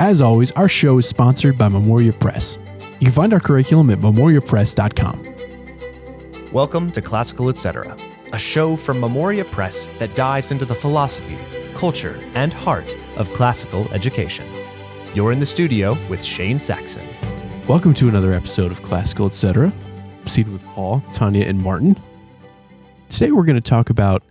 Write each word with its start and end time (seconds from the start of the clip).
As 0.00 0.20
always, 0.20 0.52
our 0.52 0.68
show 0.68 0.98
is 0.98 1.08
sponsored 1.08 1.56
by 1.58 1.68
Memoria 1.68 2.12
Press. 2.12 2.58
You 3.00 3.06
can 3.06 3.12
find 3.12 3.32
our 3.32 3.40
curriculum 3.40 3.90
at 3.90 3.98
memoriapress.com. 3.98 5.34
Welcome 6.52 6.92
to 6.92 7.02
Classical 7.02 7.48
Etc., 7.48 7.96
a 8.32 8.38
show 8.38 8.76
from 8.76 9.00
Memoria 9.00 9.44
Press 9.44 9.88
that 9.98 10.14
dives 10.14 10.50
into 10.50 10.64
the 10.64 10.74
philosophy, 10.74 11.38
culture, 11.74 12.22
and 12.34 12.52
heart 12.52 12.96
of 13.16 13.32
classical 13.32 13.88
education. 13.92 14.46
You're 15.14 15.32
in 15.32 15.38
the 15.38 15.46
studio 15.46 15.96
with 16.08 16.22
Shane 16.22 16.60
Saxon. 16.60 17.08
Welcome 17.66 17.94
to 17.94 18.08
another 18.08 18.32
episode 18.32 18.70
of 18.70 18.82
Classical 18.82 19.26
Etc. 19.26 19.72
Seated 20.26 20.52
with 20.52 20.64
Paul, 20.66 21.02
Tanya, 21.12 21.46
and 21.46 21.60
Martin. 21.60 21.98
Today 23.08 23.32
we're 23.32 23.44
going 23.44 23.56
to 23.56 23.60
talk 23.60 23.90
about 23.90 24.22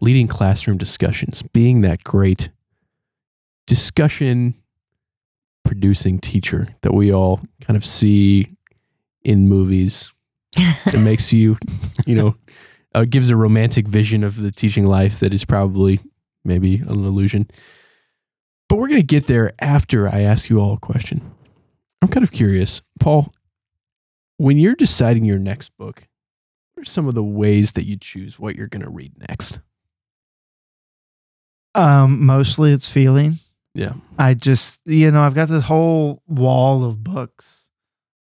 leading 0.00 0.26
classroom 0.26 0.78
discussions, 0.78 1.42
being 1.42 1.82
that 1.82 2.04
great 2.04 2.50
discussion 3.66 4.54
producing 5.74 6.20
teacher 6.20 6.68
that 6.82 6.94
we 6.94 7.12
all 7.12 7.40
kind 7.60 7.76
of 7.76 7.84
see 7.84 8.56
in 9.22 9.48
movies. 9.48 10.12
it 10.56 11.00
makes 11.02 11.32
you, 11.32 11.58
you 12.06 12.14
know, 12.14 12.36
uh, 12.94 13.04
gives 13.04 13.28
a 13.28 13.36
romantic 13.36 13.88
vision 13.88 14.22
of 14.22 14.40
the 14.40 14.52
teaching 14.52 14.86
life 14.86 15.18
that 15.18 15.34
is 15.34 15.44
probably 15.44 15.98
maybe 16.44 16.76
an 16.76 16.90
illusion. 16.90 17.48
But 18.68 18.76
we're 18.76 18.86
going 18.86 19.00
to 19.00 19.06
get 19.06 19.26
there 19.26 19.52
after 19.58 20.08
I 20.08 20.20
ask 20.20 20.48
you 20.48 20.60
all 20.60 20.74
a 20.74 20.78
question. 20.78 21.32
I'm 22.00 22.08
kind 22.08 22.22
of 22.22 22.30
curious, 22.30 22.80
Paul, 23.00 23.34
when 24.36 24.58
you're 24.58 24.76
deciding 24.76 25.24
your 25.24 25.40
next 25.40 25.76
book, 25.76 26.06
what 26.74 26.82
are 26.82 26.90
some 26.90 27.08
of 27.08 27.16
the 27.16 27.24
ways 27.24 27.72
that 27.72 27.86
you 27.86 27.96
choose 27.96 28.38
what 28.38 28.54
you're 28.54 28.68
going 28.68 28.84
to 28.84 28.90
read 28.90 29.12
next? 29.28 29.58
Um, 31.74 32.24
mostly 32.24 32.72
it's 32.72 32.88
feeling. 32.88 33.38
Yeah. 33.74 33.94
I 34.18 34.34
just, 34.34 34.80
you 34.84 35.10
know, 35.10 35.22
I've 35.22 35.34
got 35.34 35.48
this 35.48 35.64
whole 35.64 36.22
wall 36.28 36.84
of 36.84 37.02
books. 37.02 37.70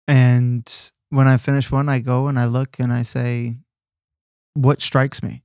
And 0.06 0.70
when 1.10 1.26
I 1.26 1.38
finish 1.38 1.70
one, 1.70 1.88
I 1.88 2.00
go 2.00 2.28
and 2.28 2.38
I 2.38 2.46
look 2.46 2.78
and 2.78 2.92
I 2.92 3.02
say, 3.02 3.56
what 4.54 4.82
strikes 4.82 5.22
me? 5.22 5.42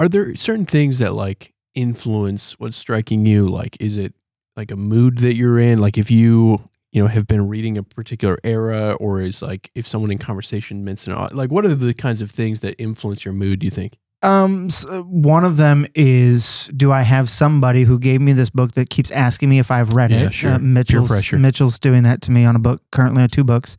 Are 0.00 0.08
there 0.08 0.34
certain 0.34 0.66
things 0.66 0.98
that 0.98 1.14
like 1.14 1.54
influence 1.74 2.58
what's 2.58 2.76
striking 2.76 3.24
you? 3.24 3.48
Like, 3.48 3.76
is 3.80 3.96
it 3.96 4.14
like 4.56 4.70
a 4.70 4.76
mood 4.76 5.18
that 5.18 5.34
you're 5.34 5.58
in? 5.58 5.78
Like, 5.78 5.96
if 5.96 6.10
you, 6.10 6.68
you 6.90 7.02
know, 7.02 7.08
have 7.08 7.26
been 7.26 7.48
reading 7.48 7.78
a 7.78 7.82
particular 7.82 8.38
era, 8.44 8.92
or 8.94 9.20
is 9.20 9.40
like 9.40 9.70
if 9.74 9.86
someone 9.86 10.10
in 10.10 10.18
conversation 10.18 10.84
mentioned, 10.84 11.16
like, 11.32 11.50
what 11.50 11.64
are 11.64 11.74
the 11.74 11.94
kinds 11.94 12.20
of 12.20 12.30
things 12.30 12.60
that 12.60 12.74
influence 12.78 13.24
your 13.24 13.32
mood, 13.32 13.60
do 13.60 13.64
you 13.66 13.70
think? 13.70 13.96
Um, 14.22 14.66
s- 14.66 14.86
uh, 14.86 15.02
one 15.02 15.44
of 15.44 15.56
them 15.56 15.86
is 15.94 16.70
do 16.76 16.92
I 16.92 17.02
have 17.02 17.28
somebody 17.28 17.82
who 17.82 17.98
gave 17.98 18.20
me 18.20 18.32
this 18.32 18.50
book 18.50 18.72
that 18.72 18.88
keeps 18.88 19.10
asking 19.10 19.48
me 19.48 19.58
if 19.58 19.70
I've 19.70 19.94
read 19.94 20.10
Yeah, 20.12 20.26
it? 20.26 20.34
sure. 20.34 20.52
Uh, 20.54 20.58
Mitchell's, 20.60 21.08
pressure. 21.08 21.38
Mitchell's 21.38 21.78
doing 21.80 22.04
that 22.04 22.22
to 22.22 22.30
me 22.30 22.44
on 22.44 22.54
a 22.54 22.60
book, 22.60 22.82
currently 22.92 23.22
on 23.22 23.28
two 23.28 23.42
books. 23.44 23.76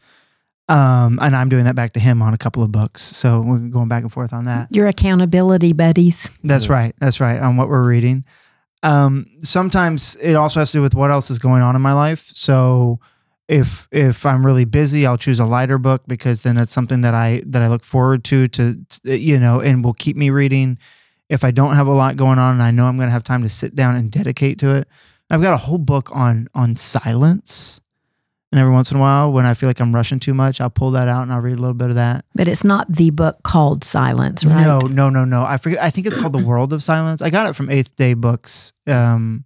Um, 0.70 1.20
and 1.22 1.36
I'm 1.36 1.50
doing 1.50 1.66
that 1.66 1.76
back 1.76 1.94
to 1.94 2.00
him 2.00 2.22
on 2.22 2.34
a 2.34 2.38
couple 2.38 2.64
of 2.64 2.72
books. 2.72 3.02
So 3.02 3.42
we're 3.42 3.58
going 3.58 3.88
back 3.90 4.04
and 4.04 4.12
forth 4.12 4.34
on 4.34 4.46
that. 4.46 4.68
Your 4.72 4.88
accountability 4.88 5.74
buddies. 5.74 6.32
That's 6.44 6.68
Yeah. 6.68 6.74
right. 6.74 6.96
That's 7.00 7.20
right. 7.20 7.40
On 7.40 7.58
what 7.58 7.70
we're 7.70 7.88
reading. 7.88 8.24
Um, 8.82 9.26
sometimes 9.44 10.16
it 10.22 10.34
also 10.36 10.60
has 10.60 10.72
to 10.72 10.78
do 10.80 10.82
with 10.82 10.94
what 10.96 11.10
else 11.12 11.30
is 11.32 11.40
going 11.40 11.62
on 11.62 11.76
in 11.76 11.82
my 11.82 11.94
life. 11.94 12.30
So 12.34 13.00
if 13.54 13.88
if 13.92 14.26
I'm 14.26 14.44
really 14.44 14.66
busy, 14.66 15.06
I'll 15.06 15.18
choose 15.18 15.40
a 15.40 15.46
lighter 15.46 15.78
book 15.78 16.02
because 16.08 16.42
then 16.42 16.58
it's 16.58 16.72
something 16.72 17.02
that 17.02 17.14
I 17.14 17.44
that 17.46 17.62
I 17.62 17.68
look 17.68 17.84
forward 17.84 18.24
to 18.26 18.48
to, 18.48 18.84
to 19.04 19.18
you 19.18 19.38
know 19.38 19.60
and 19.60 19.84
will 19.84 19.94
keep 19.94 20.18
me 20.18 20.32
reading. 20.32 20.80
If 21.30 21.44
I 21.44 21.52
don't 21.52 21.76
have 21.76 21.86
a 21.86 21.94
lot 21.94 22.16
going 22.16 22.40
on 22.40 22.56
and 22.56 22.64
I 22.64 22.72
know 22.72 22.86
I'm 22.86 22.98
going 22.98 23.08
to 23.08 23.14
have 23.14 23.24
time 23.24 23.44
to 23.44 23.50
sit 23.50 23.76
down 23.76 23.96
and 23.96 24.12
dedicate 24.12 24.58
to 24.60 24.76
it, 24.76 24.88
I've 25.30 25.42
got 25.42 25.54
a 25.54 25.58
whole 25.58 25.78
book 25.78 26.10
on 26.14 26.48
on 26.56 26.76
silence. 26.76 27.80
And 28.52 28.60
every 28.60 28.74
once 28.74 28.92
in 28.92 28.98
a 28.98 29.00
while, 29.00 29.32
when 29.32 29.48
I 29.48 29.56
feel 29.56 29.68
like 29.68 29.80
I'm 29.80 29.94
rushing 29.96 30.20
too 30.20 30.34
much, 30.34 30.62
I'll 30.62 30.70
pull 30.70 30.92
that 30.92 31.08
out 31.08 31.24
and 31.24 31.34
I'll 31.34 31.42
read 31.42 31.58
a 31.58 31.62
little 31.62 31.74
bit 31.74 31.90
of 31.90 31.96
that. 31.96 32.26
But 32.36 32.48
it's 32.48 32.64
not 32.64 32.92
the 32.92 33.10
book 33.10 33.42
called 33.44 33.84
Silence, 33.84 34.46
right? 34.46 34.64
No, 34.64 34.80
no, 34.80 35.10
no, 35.10 35.26
no. 35.26 35.44
I 35.44 35.58
forget. 35.58 35.82
I 35.82 35.90
think 35.90 36.06
it's 36.06 36.18
called 36.18 36.34
The 36.34 36.44
World 36.44 36.72
of 36.72 36.84
Silence. 36.84 37.22
I 37.24 37.32
got 37.32 37.50
it 37.50 37.56
from 37.56 37.70
Eighth 37.72 37.96
Day 37.96 38.14
Books 38.14 38.74
um, 38.86 39.44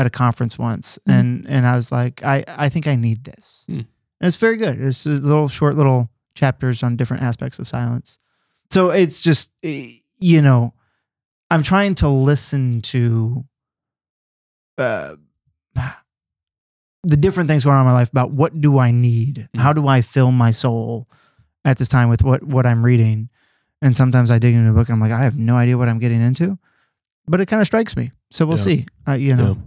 at 0.00 0.06
a 0.06 0.10
conference 0.10 0.58
once, 0.58 0.98
Mm. 1.08 1.18
and 1.18 1.46
and 1.48 1.66
I 1.66 1.76
was 1.76 1.92
like, 1.92 2.22
I 2.24 2.44
I 2.48 2.68
think 2.68 2.86
I 2.86 2.96
need 2.96 3.24
this. 3.24 3.64
Hmm. 3.66 3.84
And 4.20 4.26
it's 4.28 4.36
very 4.36 4.56
good. 4.56 4.80
It's 4.80 5.06
a 5.06 5.10
little 5.10 5.48
short 5.48 5.76
little 5.76 6.10
chapters 6.34 6.82
on 6.82 6.96
different 6.96 7.22
aspects 7.22 7.58
of 7.58 7.68
silence. 7.68 8.18
So 8.70 8.90
it's 8.90 9.22
just 9.22 9.50
eh, 9.62 9.92
you 10.16 10.40
know, 10.42 10.74
I'm 11.50 11.62
trying 11.62 11.94
to 11.96 12.08
listen 12.08 12.80
to. 12.92 13.44
Uh, 14.78 15.16
the 17.02 17.16
different 17.16 17.48
things 17.48 17.64
going 17.64 17.76
on 17.76 17.82
in 17.82 17.86
my 17.86 17.92
life 17.92 18.10
about 18.10 18.30
what 18.32 18.60
do 18.60 18.78
I 18.78 18.90
need? 18.90 19.48
Mm. 19.54 19.60
How 19.60 19.72
do 19.72 19.86
I 19.88 20.00
fill 20.02 20.32
my 20.32 20.50
soul 20.50 21.08
at 21.64 21.78
this 21.78 21.88
time 21.88 22.08
with 22.10 22.22
what 22.22 22.42
what 22.42 22.66
I'm 22.66 22.84
reading? 22.84 23.30
And 23.82 23.96
sometimes 23.96 24.30
I 24.30 24.38
dig 24.38 24.54
into 24.54 24.70
a 24.70 24.74
book 24.74 24.88
and 24.88 24.96
I'm 24.96 25.00
like, 25.00 25.12
I 25.12 25.22
have 25.24 25.38
no 25.38 25.56
idea 25.56 25.78
what 25.78 25.88
I'm 25.88 25.98
getting 25.98 26.20
into, 26.20 26.58
but 27.26 27.40
it 27.40 27.46
kind 27.46 27.60
of 27.62 27.66
strikes 27.66 27.96
me. 27.96 28.10
So 28.30 28.44
we'll 28.46 28.58
Yeah. 28.58 28.64
see. 28.64 28.86
Uh, 29.08 29.12
you 29.14 29.34
know, 29.34 29.52
Yeah. 29.56 29.62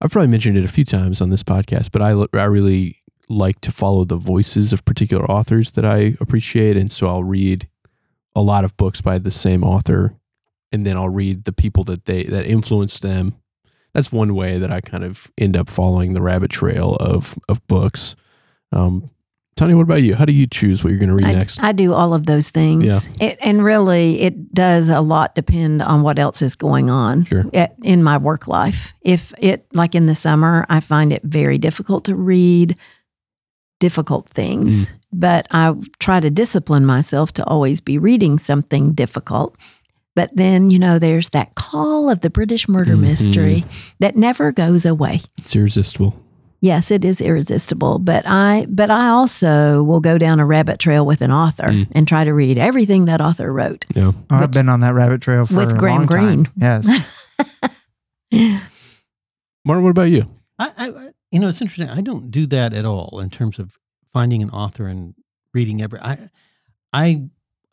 I've 0.00 0.10
probably 0.10 0.28
mentioned 0.28 0.56
it 0.56 0.64
a 0.64 0.68
few 0.68 0.84
times 0.84 1.20
on 1.20 1.30
this 1.30 1.42
podcast, 1.42 1.90
but 1.92 2.02
I, 2.02 2.12
I 2.38 2.44
really 2.44 2.98
like 3.28 3.60
to 3.60 3.70
follow 3.70 4.04
the 4.04 4.16
voices 4.16 4.72
of 4.72 4.84
particular 4.84 5.24
authors 5.30 5.72
that 5.72 5.84
I 5.84 6.16
appreciate. 6.20 6.76
And 6.76 6.90
so 6.90 7.06
I'll 7.06 7.24
read 7.24 7.68
a 8.34 8.42
lot 8.42 8.64
of 8.64 8.76
books 8.76 9.00
by 9.00 9.18
the 9.18 9.30
same 9.30 9.62
author 9.62 10.14
and 10.72 10.86
then 10.86 10.96
I'll 10.96 11.08
read 11.08 11.44
the 11.44 11.52
people 11.52 11.84
that 11.84 12.04
they 12.04 12.24
that 12.24 12.46
influenced 12.46 13.02
them. 13.02 13.34
That's 13.92 14.12
one 14.12 14.34
way 14.34 14.58
that 14.58 14.70
I 14.70 14.80
kind 14.80 15.02
of 15.04 15.30
end 15.36 15.56
up 15.56 15.68
following 15.68 16.14
the 16.14 16.22
rabbit 16.22 16.50
trail 16.50 16.96
of 17.00 17.38
of 17.48 17.66
books. 17.66 18.14
Um, 18.72 19.10
Tanya, 19.60 19.76
what 19.76 19.82
about 19.82 20.02
you? 20.02 20.14
How 20.14 20.24
do 20.24 20.32
you 20.32 20.46
choose 20.46 20.82
what 20.82 20.88
you're 20.88 20.98
going 20.98 21.10
to 21.10 21.14
read 21.14 21.26
I, 21.26 21.32
next? 21.34 21.62
I 21.62 21.72
do 21.72 21.92
all 21.92 22.14
of 22.14 22.24
those 22.24 22.48
things. 22.48 22.86
Yeah. 22.86 23.28
It, 23.28 23.38
and 23.42 23.62
really, 23.62 24.22
it 24.22 24.54
does 24.54 24.88
a 24.88 25.02
lot 25.02 25.34
depend 25.34 25.82
on 25.82 26.00
what 26.00 26.18
else 26.18 26.40
is 26.40 26.56
going 26.56 26.88
on 26.88 27.24
Sure. 27.26 27.44
at, 27.52 27.74
in 27.82 28.02
my 28.02 28.16
work 28.16 28.48
life. 28.48 28.94
If 29.02 29.34
it, 29.38 29.66
like 29.74 29.94
in 29.94 30.06
the 30.06 30.14
summer, 30.14 30.64
I 30.70 30.80
find 30.80 31.12
it 31.12 31.22
very 31.24 31.58
difficult 31.58 32.06
to 32.06 32.14
read 32.14 32.74
difficult 33.80 34.30
things, 34.30 34.88
Mm. 34.88 34.92
but 35.12 35.46
I 35.50 35.74
try 35.98 36.20
to 36.20 36.30
discipline 36.30 36.86
myself 36.86 37.32
to 37.34 37.44
always 37.44 37.82
be 37.82 37.98
reading 37.98 38.38
something 38.38 38.92
difficult. 38.92 39.58
But 40.16 40.34
then, 40.34 40.70
you 40.70 40.78
know, 40.78 40.98
there's 40.98 41.28
that 41.30 41.54
call 41.54 42.08
of 42.08 42.20
the 42.20 42.30
British 42.30 42.66
murder 42.66 42.96
Mhm. 42.96 43.00
mystery 43.00 43.64
that 43.98 44.16
never 44.16 44.52
goes 44.52 44.86
away. 44.86 45.20
It's 45.38 45.54
irresistible. 45.54 46.14
Yes, 46.62 46.90
it 46.90 47.04
is 47.06 47.20
irresistible, 47.22 47.98
but 47.98 48.24
I 48.26 48.66
but 48.68 48.90
I 48.90 49.08
also 49.08 49.82
will 49.82 50.00
go 50.00 50.18
down 50.18 50.40
a 50.40 50.44
rabbit 50.46 50.78
trail 50.78 51.06
with 51.06 51.22
an 51.22 51.32
author 51.32 51.68
Mm. 51.68 51.88
and 51.92 52.06
try 52.06 52.24
to 52.24 52.34
read 52.34 52.58
everything 52.58 53.06
that 53.06 53.20
author 53.20 53.50
wrote. 53.52 53.86
Yeah. 53.94 54.12
Oh, 54.30 54.36
I've 54.36 54.50
been 54.50 54.68
on 54.68 54.80
that 54.80 54.92
rabbit 54.94 55.22
trail 55.22 55.46
for 55.46 55.54
With 55.56 55.72
a 55.72 55.78
Graham 55.78 56.00
long 56.00 56.08
time. 56.08 56.38
With 56.38 56.54
Graham 56.58 56.82
Greene. 56.82 56.86
Yes. 56.90 57.70
Martin, 59.64 59.84
what 59.84 59.90
about 59.90 60.10
you? 60.10 60.28
I, 60.58 60.72
I, 60.76 60.88
I- 60.90 61.10
you 61.32 61.38
know, 61.38 61.48
it's 61.48 61.60
interesting. 61.62 61.88
I 61.88 62.00
don't 62.00 62.32
do 62.32 62.44
that 62.46 62.74
at 62.74 62.84
all 62.84 63.20
in 63.20 63.30
terms 63.30 63.60
of 63.60 63.78
finding 64.12 64.42
an 64.42 64.50
author 64.50 64.88
and 64.88 65.14
reading 65.54 65.80
every. 65.80 66.00
I, 66.00 66.28
I, 66.92 67.22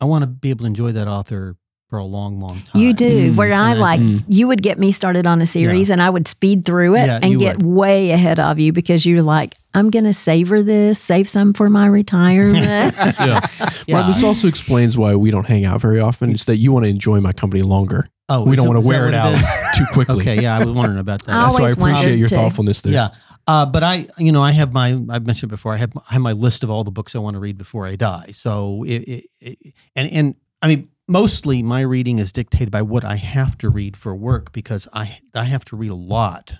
I 0.00 0.04
want 0.04 0.22
to 0.22 0.28
be 0.28 0.50
able 0.50 0.60
to 0.60 0.66
enjoy 0.68 0.92
that 0.92 1.08
author 1.08 1.56
for 1.88 1.98
a 1.98 2.04
long, 2.04 2.38
long 2.38 2.60
time. 2.66 2.82
You 2.82 2.92
do. 2.92 3.32
Mm, 3.32 3.36
where 3.36 3.52
I 3.52 3.70
and 3.72 3.80
like 3.80 4.00
think- 4.00 4.22
you 4.28 4.46
would 4.46 4.62
get 4.62 4.78
me 4.78 4.92
started 4.92 5.26
on 5.26 5.40
a 5.40 5.46
series 5.46 5.88
and 5.88 6.02
I 6.02 6.10
would 6.10 6.28
speed 6.28 6.66
through 6.66 6.96
it 6.96 7.06
Yeah, 7.06 7.18
and 7.22 7.38
get 7.38 7.56
would. 7.58 7.66
way 7.66 8.10
ahead 8.10 8.38
of 8.38 8.58
you 8.58 8.72
because 8.74 9.06
you're 9.06 9.22
like, 9.22 9.54
I'm 9.74 9.88
gonna 9.90 10.12
savor 10.12 10.60
this, 10.62 10.98
save 11.00 11.28
some 11.28 11.52
for 11.54 11.70
my 11.70 11.86
retirement. 11.86 12.94
Yeah. 13.20 13.40
Yeah. 13.86 13.94
Martin, 13.96 14.12
this 14.12 14.22
also 14.22 14.48
explains 14.48 14.98
why 14.98 15.14
we 15.14 15.30
don't 15.30 15.46
hang 15.46 15.64
out 15.64 15.80
very 15.80 15.98
often. 15.98 16.30
It's 16.30 16.44
that 16.44 16.56
you 16.56 16.72
want 16.72 16.84
to 16.84 16.90
enjoy 16.90 17.20
my 17.20 17.32
company 17.32 17.62
longer. 17.62 18.10
Oh, 18.28 18.42
we 18.44 18.54
don't 18.54 18.66
it- 18.66 18.68
want 18.68 18.82
to 18.82 18.86
wear 18.86 19.08
it 19.08 19.14
out 19.14 19.32
is? 19.32 19.42
too 19.78 19.86
quickly. 19.94 20.16
Okay, 20.20 20.42
yeah, 20.42 20.56
I 20.56 20.64
was 20.64 20.70
wondering 20.74 20.98
about 21.00 21.24
that. 21.24 21.32
I 21.34 21.42
That's 21.44 21.58
why 21.58 21.68
I 21.68 21.70
appreciate 21.92 22.18
your 22.18 22.28
too. 22.28 22.36
thoughtfulness 22.36 22.82
there. 22.82 22.92
Yeah. 22.92 23.08
Uh, 23.46 23.64
but 23.64 23.82
I, 23.82 24.06
you 24.18 24.30
know, 24.30 24.42
I 24.42 24.52
have 24.52 24.74
my, 24.74 24.90
I've 25.08 25.26
mentioned 25.26 25.48
before, 25.48 25.72
I 25.72 25.78
have, 25.78 25.92
I 25.96 26.12
have 26.12 26.20
my 26.20 26.32
list 26.32 26.62
of 26.64 26.70
all 26.70 26.84
the 26.84 26.90
books 26.90 27.14
I 27.14 27.18
want 27.18 27.34
to 27.34 27.40
read 27.40 27.56
before 27.56 27.86
I 27.86 27.96
die. 27.96 28.32
So, 28.34 28.84
it, 28.86 28.98
it, 29.08 29.24
it, 29.40 29.74
and, 29.96 30.12
and 30.12 30.34
I 30.60 30.68
mean, 30.68 30.88
mostly 31.08 31.62
my 31.62 31.80
reading 31.80 32.18
is 32.18 32.32
dictated 32.32 32.70
by 32.70 32.82
what 32.82 33.04
I 33.04 33.16
have 33.16 33.56
to 33.58 33.68
read 33.70 33.96
for 33.96 34.14
work 34.14 34.52
because 34.52 34.86
I, 34.92 35.18
I 35.34 35.44
have 35.44 35.64
to 35.66 35.76
read 35.76 35.90
a 35.90 35.94
lot 35.94 36.54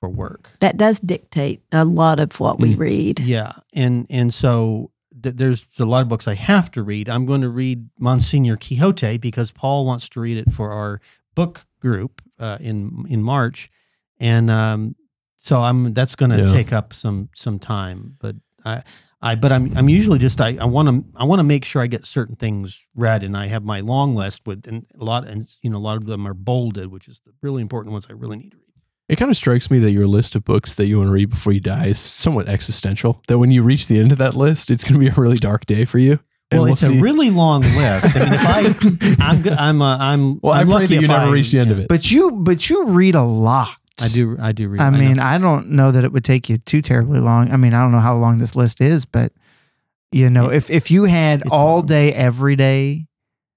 for 0.00 0.08
work. 0.08 0.50
that 0.60 0.76
does 0.76 0.98
dictate 1.00 1.62
a 1.72 1.84
lot 1.84 2.18
of 2.20 2.38
what 2.40 2.58
we 2.58 2.74
Mm. 2.74 2.78
read. 2.78 3.20
Yeah. 3.20 3.52
And, 3.74 4.06
and 4.10 4.32
so 4.34 4.90
th- 5.22 5.36
there's 5.36 5.64
a 5.78 5.84
lot 5.84 6.02
of 6.02 6.08
books 6.08 6.26
I 6.26 6.34
have 6.34 6.70
to 6.72 6.82
read. 6.82 7.08
I'm 7.08 7.24
going 7.26 7.42
to 7.42 7.48
read 7.48 7.88
Monsignor 7.98 8.56
Quixote 8.56 9.18
because 9.18 9.52
Paul 9.52 9.84
wants 9.86 10.08
to 10.10 10.20
read 10.20 10.38
it 10.38 10.52
for 10.52 10.72
our 10.72 11.00
book 11.36 11.66
group 11.80 12.20
uh, 12.40 12.58
in, 12.60 13.04
in 13.08 13.22
March. 13.22 13.70
And, 14.18 14.50
um, 14.50 14.96
so 15.36 15.60
I'm 15.60 15.92
that's 15.92 16.14
going 16.14 16.30
to 16.30 16.38
Yeah. 16.42 16.46
take 16.52 16.72
up 16.72 16.94
some 16.94 17.28
some 17.34 17.58
time, 17.58 18.16
but 18.20 18.36
I 18.64 18.82
I 19.20 19.34
but 19.36 19.52
I'm 19.52 19.76
I'm 19.76 19.88
usually 19.88 20.18
just 20.18 20.40
I 20.40 20.56
I 20.60 20.64
want 20.64 20.88
to 20.88 21.04
I 21.16 21.24
want 21.24 21.38
to 21.38 21.44
make 21.44 21.64
sure 21.64 21.80
I 21.82 21.86
get 21.86 22.04
certain 22.04 22.36
things 22.36 22.82
read, 22.96 23.22
and 23.22 23.36
I 23.36 23.46
have 23.46 23.64
my 23.64 23.80
long 23.80 24.14
list 24.14 24.46
with 24.46 24.66
and 24.66 24.86
a 24.98 25.04
lot 25.04 25.26
and 25.28 25.48
you 25.62 25.70
know 25.70 25.76
a 25.76 25.78
lot 25.78 25.96
of 25.96 26.06
them 26.06 26.26
are 26.26 26.34
bolded, 26.34 26.90
which 26.90 27.08
is 27.08 27.20
the 27.24 27.32
really 27.42 27.62
important 27.62 27.92
ones 27.92 28.06
I 28.10 28.14
really 28.14 28.38
need 28.38 28.50
to 28.50 28.56
read. 28.56 28.62
It 29.08 29.16
kind 29.16 29.30
of 29.30 29.36
strikes 29.36 29.70
me 29.70 29.78
that 29.80 29.90
your 29.90 30.06
list 30.06 30.34
of 30.36 30.44
books 30.44 30.76
that 30.76 30.86
you 30.86 30.98
want 30.98 31.08
to 31.08 31.12
read 31.12 31.28
before 31.30 31.52
you 31.52 31.60
die 31.60 31.86
is 31.86 31.98
somewhat 31.98 32.48
existential. 32.48 33.22
That 33.28 33.38
when 33.38 33.50
you 33.50 33.62
reach 33.62 33.86
the 33.86 33.98
end 33.98 34.10
of 34.10 34.18
that 34.18 34.34
list, 34.34 34.70
it's 34.70 34.84
going 34.84 34.94
to 34.94 35.00
be 35.00 35.08
a 35.08 35.20
really 35.20 35.36
dark 35.38 35.66
day 35.66 35.84
for 35.84 35.98
you. 35.98 36.18
Well, 36.50 36.62
we'll 36.62 36.72
it's 36.72 36.82
see. 36.82 36.98
a 36.98 37.00
really 37.00 37.30
long 37.30 37.62
list. 37.62 38.16
I 38.16 38.24
mean, 38.24 38.32
if 38.32 38.46
I, 38.46 39.16
I'm, 39.20 39.58
I'm, 39.58 39.82
uh, 39.82 39.98
I'm, 39.98 40.40
well. 40.40 40.52
I'm 40.54 40.68
lucky 40.68 40.86
that 40.86 41.00
you 41.00 41.08
never 41.08 41.26
I- 41.26 41.30
reach 41.30 41.50
the 41.52 41.58
end 41.58 41.70
of 41.70 41.78
it. 41.78 41.88
But 41.88 42.10
you 42.10 42.30
but 42.30 42.68
you 42.68 42.86
read 42.86 43.14
a 43.14 43.22
lot. 43.22 43.76
I 44.00 44.08
do, 44.08 44.36
I 44.40 44.52
do 44.52 44.68
read. 44.68 44.80
I 44.80 44.90
mean, 44.90 45.18
I 45.18 45.38
don't 45.38 45.70
know 45.70 45.90
that 45.92 46.04
it 46.04 46.12
would 46.12 46.24
take 46.24 46.48
you 46.48 46.58
too 46.58 46.80
terribly 46.82 47.20
long. 47.20 47.50
I 47.52 47.56
mean, 47.56 47.74
I 47.74 47.82
don't 47.82 47.92
know 47.92 47.98
how 48.00 48.16
long 48.16 48.38
this 48.38 48.56
list 48.56 48.80
is, 48.80 49.04
but 49.04 49.32
you 50.10 50.28
know, 50.30 50.48
It- 50.50 50.56
if 50.56 50.70
if 50.70 50.90
you 50.90 51.04
had 51.04 51.42
all 51.50 51.76
long. 51.76 51.86
day 51.86 52.12
every 52.12 52.56
day 52.56 53.06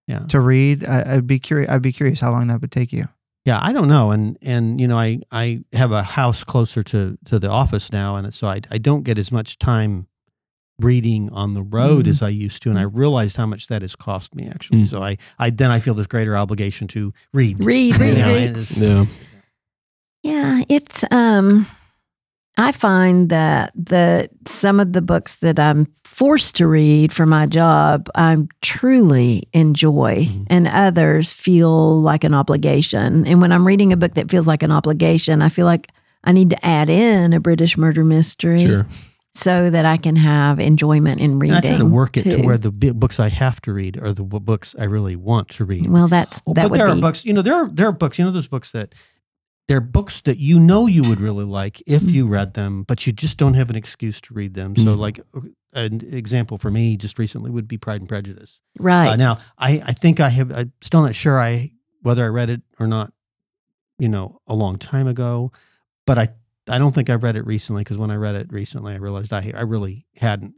yeah. 0.08 0.20
to 0.30 0.40
read, 0.40 0.86
I, 0.86 1.16
I'd 1.16 1.28
be 1.28 1.40
curious. 1.40 1.70
I'd 1.70 1.82
be 1.82 1.92
curious 1.94 2.20
how 2.20 2.32
long 2.32 2.48
that 2.48 2.62
would 2.62 2.72
take 2.72 2.92
you. 2.94 3.06
Yeah, 3.46 3.60
I 3.62 3.74
don't 3.74 3.88
know, 3.88 4.12
and 4.12 4.38
and 4.42 4.80
you 4.82 4.88
know, 4.88 4.98
I 4.98 5.20
I 5.32 5.62
have 5.74 5.92
a 5.92 6.02
house 6.04 6.44
closer 6.44 6.82
to 6.84 7.18
to 7.26 7.40
the 7.40 7.50
office 7.50 7.92
now, 7.92 8.16
and 8.16 8.34
so 8.34 8.48
I 8.48 8.62
I 8.72 8.78
don't 8.78 9.04
get 9.04 9.18
as 9.18 9.32
much 9.32 9.58
time 9.60 10.08
reading 10.80 11.30
on 11.32 11.54
the 11.54 11.64
road 11.64 12.06
Mhm. 12.06 12.10
as 12.10 12.22
I 12.22 12.30
used 12.30 12.62
to, 12.64 12.70
and 12.70 12.78
I 12.78 12.82
realized 12.84 13.38
how 13.38 13.46
much 13.46 13.68
that 13.68 13.82
has 13.82 13.96
cost 13.96 14.36
me 14.36 14.48
actually. 14.48 14.84
Mm. 14.84 14.90
So 14.90 15.02
I 15.04 15.18
I 15.40 15.50
then 15.50 15.72
I 15.72 15.80
feel 15.80 15.94
this 15.94 16.08
greater 16.08 16.36
obligation 16.36 16.88
to 16.90 17.14
read. 17.34 17.64
Read, 17.64 17.94
You 17.96 18.02
read, 18.02 18.18
know, 18.18 18.34
read. 18.34 18.48
and 18.48 18.58
it's- 18.58 18.78
Yeah. 18.78 19.06
Yeah, 20.25 20.63
it's 20.69 21.04
um 21.12 21.68
I 22.57 22.72
find 22.72 23.30
that 23.30 23.74
the 23.75 24.30
some 24.48 24.80
of 24.80 24.94
the 24.94 25.01
books 25.01 25.36
that 25.38 25.60
I'm 25.60 25.88
forced 26.04 26.56
to 26.56 26.68
read 26.68 27.12
for 27.12 27.25
my 27.25 27.45
job, 27.45 28.07
I 28.16 28.38
truly 28.62 29.44
enjoy, 29.54 30.25
Mhm. 30.25 30.45
and 30.48 30.68
others 30.68 31.33
feel 31.33 32.01
like 32.01 32.24
an 32.24 32.33
obligation. 32.33 33.27
And 33.27 33.42
when 33.42 33.51
I'm 33.51 33.68
reading 33.68 33.92
a 33.94 33.98
book 33.98 34.13
that 34.16 34.31
feels 34.31 34.48
like 34.48 34.63
an 34.63 34.72
obligation, 34.72 35.42
I 35.42 35.50
feel 35.50 35.66
like 35.66 35.89
I 36.24 36.31
need 36.31 36.50
to 36.51 36.66
add 36.66 36.89
in 36.89 37.33
a 37.33 37.39
British 37.42 37.77
murder 37.77 38.04
mystery 38.06 38.60
Sure. 38.66 38.88
so 39.36 39.69
that 39.69 39.86
I 39.86 39.98
can 39.98 40.16
have 40.16 40.60
enjoyment 40.60 41.19
in 41.19 41.31
And 41.31 41.42
reading. 41.42 41.57
I 41.57 41.62
try 41.62 41.77
to 41.77 41.86
work 41.86 42.16
it 42.18 42.24
to 42.24 42.42
where 42.42 42.57
the 42.57 42.72
books 42.72 43.19
I 43.19 43.27
have 43.30 43.62
to 43.63 43.74
read 43.74 44.00
are 44.01 44.13
the 44.13 44.24
books 44.24 44.74
I 44.80 44.86
really 44.86 45.18
want 45.18 45.50
to 45.50 45.66
read. 45.66 45.89
well, 45.89 46.07
that's 46.07 46.39
that 46.48 46.56
but 46.56 46.72
would 46.72 46.80
there 46.80 46.88
be 46.88 46.94
are 46.94 47.01
books, 47.01 47.25
you 47.25 47.33
know, 47.33 47.42
there 47.44 47.56
are 47.56 47.68
there 47.68 47.88
are 47.89 47.92
books, 47.92 48.18
you 48.18 48.24
know, 48.25 48.31
those 48.31 48.48
books 48.48 48.72
that 48.72 48.95
they're 49.68 49.82
books 49.82 50.22
that 50.22 50.38
you 50.38 50.60
know 50.60 50.86
you 50.88 51.02
would 51.04 51.20
really 51.20 51.46
like 51.46 51.82
if 51.88 52.04
Mm. 52.04 52.12
you 52.14 52.28
read 52.28 52.54
them, 52.54 52.84
but 52.84 53.08
you 53.08 53.14
just 53.14 53.38
don't 53.38 53.56
have 53.56 53.70
an 53.70 53.76
excuse 53.76 54.22
to 54.22 54.34
read 54.34 54.54
them. 54.54 54.76
So, 54.76 54.96
Mm. 54.96 54.98
like 54.98 55.20
uh, 55.36 55.42
an 55.74 56.02
example 56.14 56.58
for 56.58 56.70
me, 56.72 56.96
just 56.98 57.18
recently 57.18 57.50
would 57.52 57.68
be 57.68 57.78
Pride 57.78 58.02
and 58.02 58.08
Prejudice. 58.10 58.62
right. 58.80 59.10
Uh, 59.10 59.16
now, 59.16 59.40
I 59.58 59.82
I 59.86 59.94
think 59.94 60.20
I 60.20 60.30
have. 60.30 60.52
I'm 60.52 60.72
still 60.82 61.02
not 61.02 61.16
sure 61.16 61.40
I 61.40 61.72
whether 62.02 62.24
I 62.24 62.28
read 62.30 62.50
it 62.50 62.62
or 62.80 62.88
not. 62.88 63.12
You 63.98 64.10
know, 64.10 64.40
a 64.46 64.54
long 64.56 64.78
time 64.78 65.08
ago, 65.08 65.52
but 66.06 66.18
I 66.20 66.30
I 66.68 66.78
don't 66.78 66.94
think 66.94 67.10
I 67.10 67.14
read 67.16 67.36
it 67.36 67.46
recently 67.46 67.82
because 67.84 67.98
when 67.98 68.12
I 68.12 68.16
read 68.16 68.36
it 68.36 68.52
recently, 68.52 68.94
I 68.94 68.98
realized 68.98 69.32
I 69.34 69.52
I 69.56 69.62
really 69.62 70.06
hadn't 70.18 70.54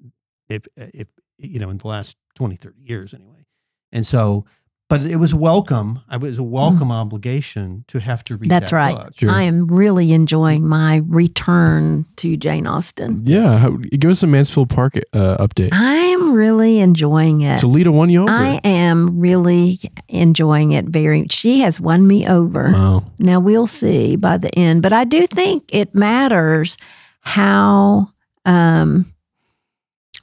if 0.49 0.67
if 0.75 1.07
you 1.37 1.59
know 1.59 1.69
in 1.69 1.77
the 1.77 1.87
last 1.87 2.17
20, 2.35 2.55
30 2.55 2.81
years 2.81 3.13
anyway, 3.13 3.45
and 3.91 4.05
so. 4.05 4.45
But 4.89 5.01
it 5.03 5.17
was 5.17 5.33
welcome. 5.35 5.99
I 6.07 6.15
was 6.15 6.37
a 6.37 6.43
welcome 6.43 6.93
obligation 6.93 7.83
to 7.89 7.99
have 7.99 8.23
to 8.25 8.37
read. 8.37 8.45
Mm. 8.45 8.49
That's 8.49 8.71
that 8.71 8.77
right. 8.77 8.95
book. 8.95 9.13
Sure. 9.17 9.29
I 9.29 9.41
am 9.41 9.67
really 9.67 10.13
enjoying 10.13 10.65
my 10.65 11.01
return 11.07 12.05
to 12.17 12.37
Jane 12.37 12.65
Austen. 12.65 13.21
Yeah. 13.25 13.57
How, 13.57 13.71
give 13.71 14.09
us 14.09 14.23
a 14.23 14.27
Mansfield 14.27 14.69
Park 14.69 14.95
uh, 15.11 15.45
update. 15.45 15.69
I'm 15.73 16.31
really 16.31 16.79
enjoying 16.79 17.41
it. 17.41 17.59
Toledo 17.59 17.91
won 17.91 18.09
you 18.09 18.23
over. 18.23 18.31
I 18.31 18.61
am 18.63 19.19
really 19.19 19.81
enjoying 20.07 20.71
it 20.71 20.85
very. 20.85 21.27
She 21.31 21.59
has 21.59 21.81
won 21.81 22.07
me 22.07 22.25
over. 22.25 22.71
wow. 22.71 23.03
Now 23.19 23.41
we'll 23.41 23.67
see 23.67 24.15
by 24.15 24.37
the 24.37 24.57
end, 24.57 24.83
but 24.83 24.93
I 24.93 25.03
do 25.03 25.27
think 25.27 25.65
it 25.73 25.93
matters 25.95 26.77
how 27.19 28.13
um 28.45 29.13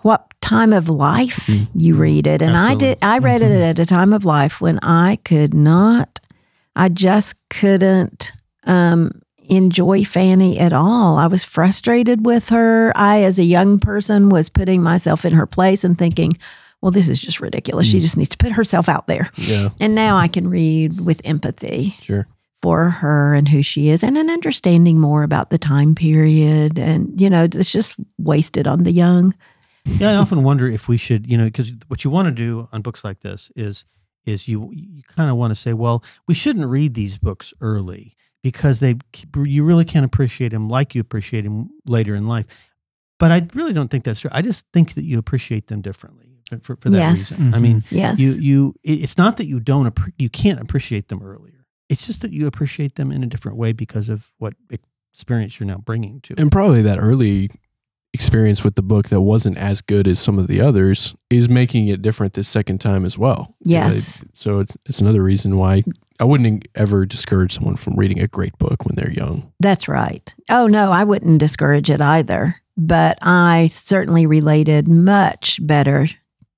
what 0.00 0.33
time 0.44 0.72
of 0.72 0.88
life 0.88 1.46
Mm. 1.46 1.68
you 1.74 1.94
read 1.96 2.26
it. 2.26 2.42
And 2.42 2.56
I 2.56 2.74
did 2.74 2.98
I 3.02 3.18
read 3.18 3.42
it 3.42 3.50
at 3.62 3.78
a 3.78 3.86
time 3.86 4.12
of 4.12 4.24
life 4.24 4.60
when 4.60 4.78
I 4.82 5.16
could 5.24 5.54
not 5.54 6.20
I 6.76 6.88
just 6.90 7.34
couldn't 7.50 8.32
um 8.64 9.10
enjoy 9.48 10.04
Fanny 10.04 10.58
at 10.58 10.72
all. 10.72 11.16
I 11.18 11.26
was 11.26 11.44
frustrated 11.44 12.24
with 12.26 12.48
her. 12.50 12.92
I 12.96 13.22
as 13.24 13.38
a 13.38 13.44
young 13.44 13.78
person 13.78 14.28
was 14.28 14.48
putting 14.48 14.82
myself 14.82 15.24
in 15.24 15.32
her 15.34 15.46
place 15.46 15.84
and 15.84 15.98
thinking, 15.98 16.36
well 16.80 16.90
this 16.92 17.08
is 17.08 17.20
just 17.20 17.40
ridiculous. 17.40 17.86
She 17.86 17.98
Mm. 17.98 18.02
just 18.02 18.16
needs 18.16 18.30
to 18.30 18.38
put 18.38 18.52
herself 18.52 18.88
out 18.88 19.06
there. 19.06 19.30
Yeah. 19.36 19.68
And 19.80 19.94
now 19.94 20.16
I 20.16 20.28
can 20.28 20.48
read 20.48 21.00
with 21.00 21.20
empathy 21.24 21.94
Sure. 22.00 22.26
for 22.62 22.90
her 22.90 23.34
and 23.34 23.48
who 23.48 23.62
she 23.62 23.88
is 23.90 24.02
and 24.02 24.16
an 24.16 24.30
understanding 24.30 24.98
more 25.00 25.22
about 25.22 25.50
the 25.50 25.58
time 25.58 25.94
period. 25.94 26.78
And, 26.78 27.18
you 27.20 27.28
know, 27.30 27.44
it's 27.44 27.72
just 27.72 27.96
wasted 28.18 28.66
on 28.66 28.84
the 28.84 28.92
young. 28.92 29.34
Yeah, 29.86 30.10
I 30.12 30.16
often 30.16 30.42
wonder 30.42 30.66
if 30.66 30.88
we 30.88 30.96
should, 30.96 31.26
you 31.26 31.36
know, 31.36 31.44
because 31.44 31.72
what 31.88 32.04
you 32.04 32.10
want 32.10 32.28
to 32.28 32.34
do 32.34 32.68
on 32.72 32.82
books 32.82 33.04
like 33.04 33.20
this 33.20 33.50
is 33.54 33.84
is 34.26 34.48
you 34.48 34.70
you 34.72 35.02
kind 35.02 35.30
of 35.30 35.36
want 35.36 35.50
to 35.50 35.54
say, 35.54 35.72
well, 35.74 36.02
we 36.26 36.34
shouldn't 36.34 36.66
read 36.66 36.94
these 36.94 37.18
books 37.18 37.52
early 37.60 38.16
because 38.42 38.80
they 38.80 38.96
you 39.44 39.62
really 39.62 39.84
can't 39.84 40.06
appreciate 40.06 40.50
them 40.50 40.68
like 40.68 40.94
you 40.94 41.00
appreciate 41.00 41.42
them 41.42 41.68
later 41.84 42.14
in 42.14 42.26
life. 42.26 42.46
But 43.18 43.30
I 43.30 43.46
really 43.54 43.72
don't 43.72 43.90
think 43.90 44.04
that's 44.04 44.20
true. 44.20 44.30
I 44.32 44.42
just 44.42 44.66
think 44.72 44.94
that 44.94 45.04
you 45.04 45.18
appreciate 45.18 45.68
them 45.68 45.82
differently 45.82 46.38
for, 46.48 46.58
for, 46.60 46.76
for 46.76 46.90
that 46.90 46.96
Yes. 46.98 47.30
reason. 47.32 47.54
I 47.54 47.58
Mhm. 47.58 47.62
mean, 47.62 47.84
Yes. 47.90 48.18
you 48.18 48.32
you 48.32 48.74
it's 48.82 49.18
not 49.18 49.36
that 49.36 49.46
you 49.46 49.60
don't 49.60 49.96
you 50.18 50.30
can't 50.30 50.60
appreciate 50.60 51.08
them 51.08 51.22
earlier. 51.22 51.66
It's 51.90 52.06
just 52.06 52.22
that 52.22 52.32
you 52.32 52.46
appreciate 52.46 52.94
them 52.94 53.12
in 53.12 53.22
a 53.22 53.26
different 53.26 53.58
way 53.58 53.72
because 53.72 54.08
of 54.08 54.28
what 54.38 54.54
experience 54.70 55.60
you're 55.60 55.66
now 55.66 55.76
bringing 55.78 56.20
to. 56.22 56.32
it. 56.32 56.40
And 56.40 56.50
probably 56.50 56.80
that 56.82 56.98
early 56.98 57.50
experience 58.14 58.64
with 58.64 58.76
the 58.76 58.82
book 58.82 59.08
that 59.10 59.20
wasn't 59.20 59.58
as 59.58 59.82
good 59.82 60.08
as 60.08 60.18
some 60.18 60.38
of 60.38 60.46
the 60.46 60.60
others 60.60 61.14
is 61.28 61.48
making 61.48 61.88
it 61.88 62.00
different 62.00 62.32
this 62.32 62.48
second 62.48 62.78
time 62.80 63.04
as 63.04 63.18
well. 63.18 63.54
Yes. 63.66 64.24
So 64.32 64.60
it's 64.60 64.76
it's 64.86 65.00
another 65.00 65.22
reason 65.22 65.56
why 65.58 65.82
I 66.20 66.24
wouldn't 66.24 66.66
ever 66.76 67.04
discourage 67.04 67.52
someone 67.52 67.76
from 67.76 67.96
reading 67.96 68.20
a 68.20 68.28
great 68.28 68.56
book 68.58 68.86
when 68.86 68.94
they're 68.94 69.10
young. 69.12 69.52
That's 69.60 69.88
right. 69.88 70.32
Oh, 70.48 70.68
no, 70.68 70.92
I 70.92 71.02
wouldn't 71.04 71.40
discourage 71.40 71.90
it 71.90 72.00
either. 72.00 72.56
But 72.76 73.18
I 73.20 73.66
certainly 73.66 74.24
related 74.26 74.88
much 74.88 75.58
better 75.64 76.06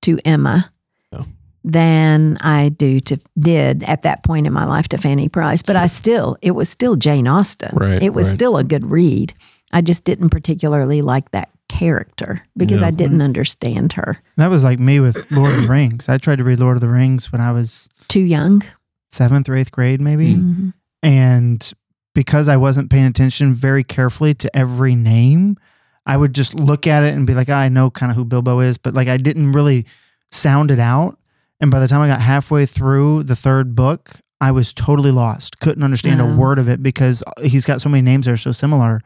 to 0.03 0.19
Emma 0.23 0.71
Oh. 1.11 1.25
than 1.63 2.37
I 2.41 2.69
do 2.69 2.99
to 3.01 3.17
did 3.37 3.83
at 3.83 4.03
that 4.03 4.23
point 4.23 4.45
in 4.47 4.53
my 4.53 4.65
life 4.65 4.87
to 4.89 4.97
Fanny 4.97 5.27
Price. 5.29 5.61
But 5.63 5.75
I 5.75 5.87
still, 5.87 6.37
it 6.41 6.51
was 6.51 6.69
still 6.69 6.95
Jane 6.95 7.27
Austen. 7.27 7.75
Right, 7.75 8.01
It 8.01 8.13
was 8.13 8.27
right. 8.27 8.35
still 8.35 8.57
a 8.57 8.63
good 8.63 8.85
read. 8.85 9.33
I 9.71 9.81
just 9.81 10.03
didn't 10.03 10.29
particularly 10.29 11.01
like 11.01 11.31
that 11.31 11.49
character 11.69 12.41
because 12.55 12.81
Yeah. 12.81 12.87
I 12.87 12.91
didn't 12.91 13.21
understand 13.21 13.93
her. 13.93 14.17
That 14.37 14.49
was 14.49 14.63
like 14.63 14.79
me 14.79 14.99
with 14.99 15.17
Lord 15.31 15.51
of 15.53 15.61
the 15.63 15.67
Rings. 15.67 16.07
I 16.09 16.17
tried 16.17 16.37
to 16.37 16.43
read 16.43 16.59
Lord 16.59 16.77
of 16.77 16.81
the 16.81 16.89
Rings 16.89 17.31
when 17.31 17.41
I 17.41 17.51
was 17.51 17.89
Too 18.07 18.21
young. 18.21 18.63
seventh 19.11 19.49
or 19.49 19.55
eighth 19.55 19.71
grade, 19.71 19.99
maybe. 20.01 20.35
Mhm. 20.35 20.73
And 21.03 21.71
because 22.15 22.47
I 22.49 22.57
wasn't 22.57 22.89
paying 22.89 23.05
attention 23.05 23.53
very 23.53 23.83
carefully 23.83 24.33
to 24.35 24.55
every 24.55 24.95
name, 24.95 25.57
I 26.05 26.15
would 26.17 26.33
just 26.33 26.55
look 26.55 26.87
at 26.87 27.03
it 27.03 27.13
and 27.15 27.27
be 27.27 27.33
like, 27.33 27.49
I 27.49 27.67
know 27.69 27.89
kind 27.89 28.09
of 28.11 28.15
who 28.15 28.23
Bilbo 28.25 28.61
is, 28.61 28.77
but 28.77 28.93
like 28.93 29.07
I 29.09 29.17
didn't 29.17 29.51
really 29.51 29.85
sound 30.31 30.71
it 30.71 30.79
out. 30.79 31.19
And 31.59 31.69
by 31.69 31.79
the 31.79 31.87
time 31.87 32.01
I 32.01 32.07
got 32.07 32.21
halfway 32.21 32.65
through 32.65 33.23
the 33.23 33.35
third 33.35 33.75
book, 33.75 34.15
I 34.39 34.51
was 34.51 34.71
totally 34.71 35.11
lost. 35.11 35.59
Couldn't 35.59 35.83
understand 35.83 36.21
Oh. 36.21 36.27
a 36.31 36.35
word 36.37 36.59
of 36.59 36.69
it 36.69 36.81
because 36.81 37.23
he's 37.43 37.65
got 37.65 37.81
so 37.81 37.89
many 37.89 38.01
names 38.03 38.25
that 38.25 38.31
are 38.31 38.37
so 38.37 38.51
similar 38.51 39.01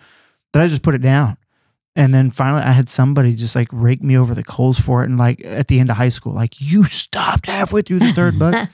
that 0.53 0.62
I 0.62 0.67
just 0.67 0.81
put 0.81 0.96
it 0.96 1.01
down. 1.01 1.38
And 1.96 2.13
then 2.13 2.31
finally, 2.31 2.62
I 2.62 2.72
had 2.72 2.88
somebody 2.88 3.34
just 3.34 3.55
like 3.55 3.67
rake 3.72 4.01
me 4.01 4.17
over 4.17 4.34
the 4.34 4.43
coals 4.43 4.79
for 4.79 5.03
it. 5.03 5.10
And 5.10 5.20
like 5.20 5.43
at 5.43 5.67
the 5.67 5.79
end 5.79 5.89
of 5.89 5.98
high 5.98 6.10
school, 6.10 6.34
like, 6.34 6.62
you 6.62 6.84
stopped 6.86 7.48
halfway 7.48 7.81
through 7.81 8.00
the 8.00 8.13
third 8.13 8.39
book. 8.39 8.55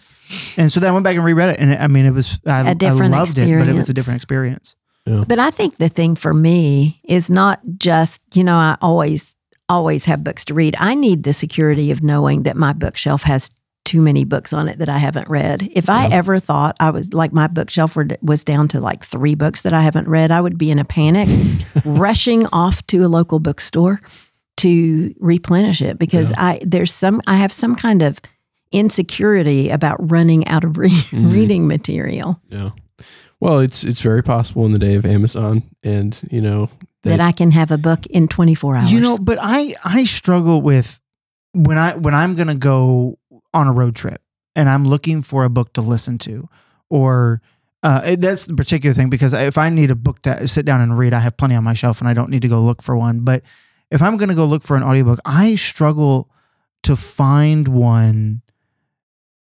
And 0.58 0.70
so 0.70 0.82
then 0.82 0.90
I 0.90 0.92
went 0.92 1.06
back 1.06 1.16
and 1.16 1.24
reread 1.24 1.52
it, 1.52 1.60
and 1.62 1.72
it, 1.72 1.80
I 1.80 1.88
mean, 1.88 2.06
it 2.06 2.12
was 2.12 2.38
I, 2.46 2.72
A 2.72 2.76
different 2.76 3.14
I 3.14 3.20
loved 3.20 3.38
it, 3.38 3.48
but 3.60 3.70
it 3.70 3.74
was 3.74 3.88
a 3.88 3.94
different 3.94 4.18
experience. 4.18 4.76
But 5.26 5.40
I 5.40 5.52
think 5.52 5.78
the 5.78 5.88
thing 5.88 6.18
for 6.18 6.34
me 6.34 7.00
is 7.06 7.30
not 7.30 7.62
just, 7.78 8.20
you 8.34 8.44
know, 8.44 8.58
I 8.58 8.76
always, 8.82 9.36
always 9.70 10.04
have 10.04 10.26
books 10.26 10.44
to 10.46 10.54
read. 10.54 10.76
I 10.80 10.96
need 10.96 11.24
the 11.24 11.32
security 11.32 11.92
of 11.92 12.04
knowing 12.04 12.44
that 12.44 12.58
my 12.58 12.74
bookshelf 12.74 13.24
has 13.24 13.50
too 13.88 14.02
many 14.02 14.24
books 14.26 14.52
on 14.54 14.68
it 14.68 14.78
that 14.80 14.90
I 14.90 14.98
haven't 14.98 15.30
read. 15.30 15.70
If 15.72 15.90
I 15.90 16.04
Yeah. 16.08 16.16
ever 16.16 16.40
thought 16.40 16.76
I 16.80 16.90
was 16.92 17.14
like 17.14 17.32
my 17.34 17.48
bookshelf 17.48 17.96
were, 17.96 18.08
was 18.22 18.44
down 18.44 18.68
to 18.70 18.80
like 18.82 19.04
three 19.06 19.34
books 19.36 19.62
that 19.62 19.74
I 19.74 19.82
haven't 19.82 20.08
read, 20.08 20.30
I 20.30 20.42
would 20.42 20.58
be 20.58 20.70
in 20.70 20.78
a 20.80 20.86
panic, 20.86 21.30
rushing 21.86 22.46
off 22.48 22.86
to 22.88 23.04
a 23.06 23.08
local 23.08 23.40
bookstore 23.40 24.02
to 24.58 25.14
replenish 25.20 25.82
it 25.82 25.98
because 26.00 26.34
I 26.38 26.60
there's 26.66 26.94
some 26.94 27.22
I 27.28 27.36
have 27.38 27.52
some 27.54 27.76
kind 27.76 28.02
of 28.02 28.20
insecurity 28.72 29.70
about 29.70 30.12
running 30.12 30.48
out 30.48 30.64
of 30.64 30.78
re- 30.78 30.90
Mhm. 30.90 31.32
reading 31.32 31.68
material 31.68 32.40
Yeah. 32.50 32.72
Well, 33.40 33.60
it's 33.60 33.84
it's 33.84 34.02
very 34.02 34.24
possible 34.24 34.66
in 34.66 34.72
the 34.72 34.80
day 34.80 34.96
of 34.96 35.06
Amazon, 35.06 35.62
and 35.84 36.20
you 36.32 36.42
know 36.42 36.70
that 37.04 37.20
I 37.20 37.32
can 37.32 37.52
have 37.52 37.70
a 37.72 37.78
book 37.78 38.06
in 38.08 38.28
24 38.28 38.76
hours. 38.76 38.92
You 38.92 39.00
know, 39.00 39.18
but 39.20 39.38
I 39.40 39.76
I 39.86 40.06
struggle 40.06 40.60
with 40.62 41.00
when 41.54 41.78
I 41.78 41.96
when 41.96 42.16
I'm 42.16 42.34
gonna 42.34 42.56
go 42.56 43.20
on 43.54 43.68
a 43.68 43.72
road 43.72 43.96
trip 43.96 44.22
and 44.56 44.68
I'm 44.70 44.84
looking 44.84 45.22
for 45.22 45.44
a 45.44 45.50
book 45.50 45.74
to 45.74 45.82
listen 45.82 46.18
to, 46.20 46.48
or 46.90 47.42
Uh, 47.84 48.02
it- 48.06 48.22
that's 48.22 48.46
the 48.46 48.56
particular 48.56 48.92
thing 48.94 49.08
because 49.10 49.34
if 49.34 49.56
I 49.58 49.70
need 49.70 49.92
a 49.92 49.96
book 49.96 50.22
to 50.24 50.48
sit 50.48 50.66
down 50.66 50.82
and 50.82 50.98
read, 50.98 51.14
I 51.14 51.20
have 51.20 51.38
plenty 51.38 51.54
on 51.56 51.64
my 51.64 51.76
shelf 51.76 52.00
and 52.02 52.08
I 52.10 52.14
don't 52.14 52.32
need 52.32 52.42
to 52.42 52.48
go 52.48 52.60
look 52.62 52.82
for 52.82 52.98
one. 52.98 53.20
But 53.20 53.44
if 53.92 54.02
I'm 54.02 54.18
going 54.18 54.30
to 54.30 54.36
go 54.36 54.46
look 54.46 54.64
for 54.64 54.76
an 54.76 54.82
audiobook, 54.84 55.20
I 55.24 55.54
struggle 55.56 56.28
to 56.84 56.96
find 56.96 57.68
one 57.68 58.42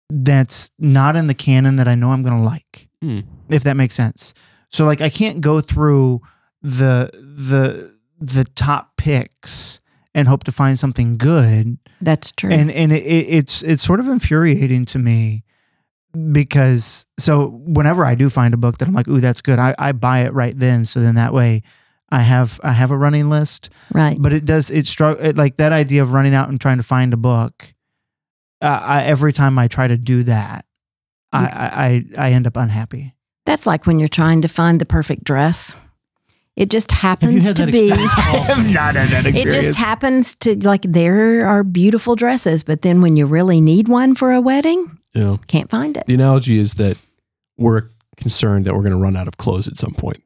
that's 0.09 0.71
not 0.78 1.16
in 1.16 1.26
the 1.26 1.35
canon 1.35 1.76
that 1.76 1.88
I 1.88 1.95
know 1.97 2.11
I'm 2.12 2.23
going 2.23 2.37
to 2.37 2.42
like 2.42 2.88
Hmm. 3.02 3.21
if 3.49 3.62
that 3.64 3.76
makes 3.76 3.95
sense. 3.95 4.33
So 4.69 4.85
like 4.85 5.00
I 5.00 5.11
can't 5.11 5.40
go 5.40 5.61
through 5.61 6.21
the 6.62 7.11
the 7.12 7.92
the 8.21 8.45
top 8.45 8.97
picks 8.97 9.80
and 10.14 10.29
hope 10.29 10.45
to 10.45 10.52
find 10.52 10.79
something 10.79 11.17
good. 11.17 11.79
That's 12.00 12.33
true. 12.33 12.50
And 12.50 12.71
and 12.71 12.93
it, 12.93 13.05
it, 13.05 13.26
it's 13.29 13.62
it's 13.62 13.83
sort 13.83 14.00
of 14.00 14.09
infuriating 14.09 14.85
to 14.87 14.99
me 14.99 15.45
because 16.33 17.07
so 17.19 17.49
whenever 17.49 18.05
I 18.05 18.14
do 18.14 18.29
find 18.29 18.52
a 18.52 18.57
book 18.57 18.79
that 18.79 18.88
I'm 18.88 18.95
like, 18.95 19.09
ooh, 19.09 19.21
that's 19.21 19.40
good, 19.40 19.59
I, 19.59 19.75
I 19.79 19.93
buy 19.93 20.21
it 20.21 20.33
right 20.33 20.59
then. 20.59 20.85
So 20.85 21.00
then 21.00 21.14
that 21.14 21.33
way 21.33 21.62
I 22.11 22.23
have 22.23 22.59
I 22.64 22.73
have 22.73 22.90
a 22.90 22.97
running 22.97 23.31
list. 23.31 23.71
right. 23.93 24.17
But 24.21 24.33
it 24.33 24.45
does 24.45 24.71
it 24.71 24.87
struggle 24.87 25.25
it, 25.25 25.37
like 25.37 25.57
that 25.59 25.73
idea 25.73 26.02
of 26.02 26.12
running 26.12 26.35
out 26.35 26.49
and 26.49 26.61
trying 26.61 26.79
to 26.79 26.83
find 26.83 27.12
a 27.12 27.17
book. 27.17 27.75
Uh, 28.62 28.81
I, 28.83 29.05
every 29.05 29.33
time 29.33 29.59
I 29.59 29.69
try 29.69 29.88
to 29.88 29.97
do 29.97 30.23
that, 30.25 30.67
I, 31.33 31.45
I 31.47 31.87
I 31.87 32.29
I 32.29 32.33
end 32.33 32.47
up 32.47 32.57
unhappy. 32.57 33.14
That's 33.47 33.67
like 33.67 33.87
when 33.87 33.99
you're 33.99 34.09
trying 34.09 34.43
to 34.43 34.49
find 34.49 34.81
the 34.81 34.87
perfect 34.87 35.25
dress. 35.25 35.76
It 36.61 36.69
just 36.71 36.93
happens 36.93 37.47
to 37.55 37.55
that 37.55 37.73
be. 37.73 37.88
experience? 37.88 38.12
Paul? 38.17 38.57
not 38.64 38.95
had 38.95 39.09
that 39.09 39.25
experience. 39.26 39.38
It 39.38 39.50
just 39.50 39.79
happens 39.79 40.35
to 40.37 40.57
like 40.64 40.83
there 40.83 41.47
are 41.47 41.64
beautiful 41.64 42.17
dresses, 42.17 42.62
but 42.62 42.83
then 42.83 43.00
when 43.00 43.17
you 43.17 43.25
really 43.25 43.61
need 43.62 43.88
one 43.88 44.14
for 44.14 44.31
a 44.33 44.40
wedding, 44.43 44.99
You 45.14 45.21
know, 45.23 45.40
can't 45.49 45.71
find 45.71 45.97
it. 45.97 46.05
the 46.07 46.14
analogy 46.14 46.59
is 46.59 46.75
that 46.75 47.00
we're 47.57 47.85
concerned 48.19 48.67
that 48.67 48.75
we're 48.75 48.83
going 48.83 48.93
to 48.93 48.99
run 48.99 49.17
out 49.17 49.26
of 49.26 49.38
clothes 49.38 49.69
at 49.69 49.79
some 49.79 49.93
point, 49.95 50.23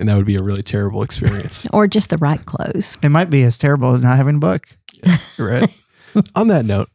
and 0.00 0.08
that 0.08 0.16
would 0.16 0.26
be 0.26 0.34
a 0.34 0.42
really 0.42 0.64
terrible 0.64 1.02
experience. 1.04 1.64
Or 1.72 1.86
just 1.86 2.10
the 2.10 2.18
right 2.18 2.44
clothes. 2.44 2.98
It 3.02 3.10
might 3.10 3.30
be 3.30 3.44
as 3.44 3.56
terrible 3.56 3.94
as 3.94 4.02
not 4.02 4.16
having 4.16 4.36
a 4.36 4.40
book. 4.40 4.66
right? 5.38 5.70
On 6.34 6.48
that 6.48 6.64
note, 6.64 6.88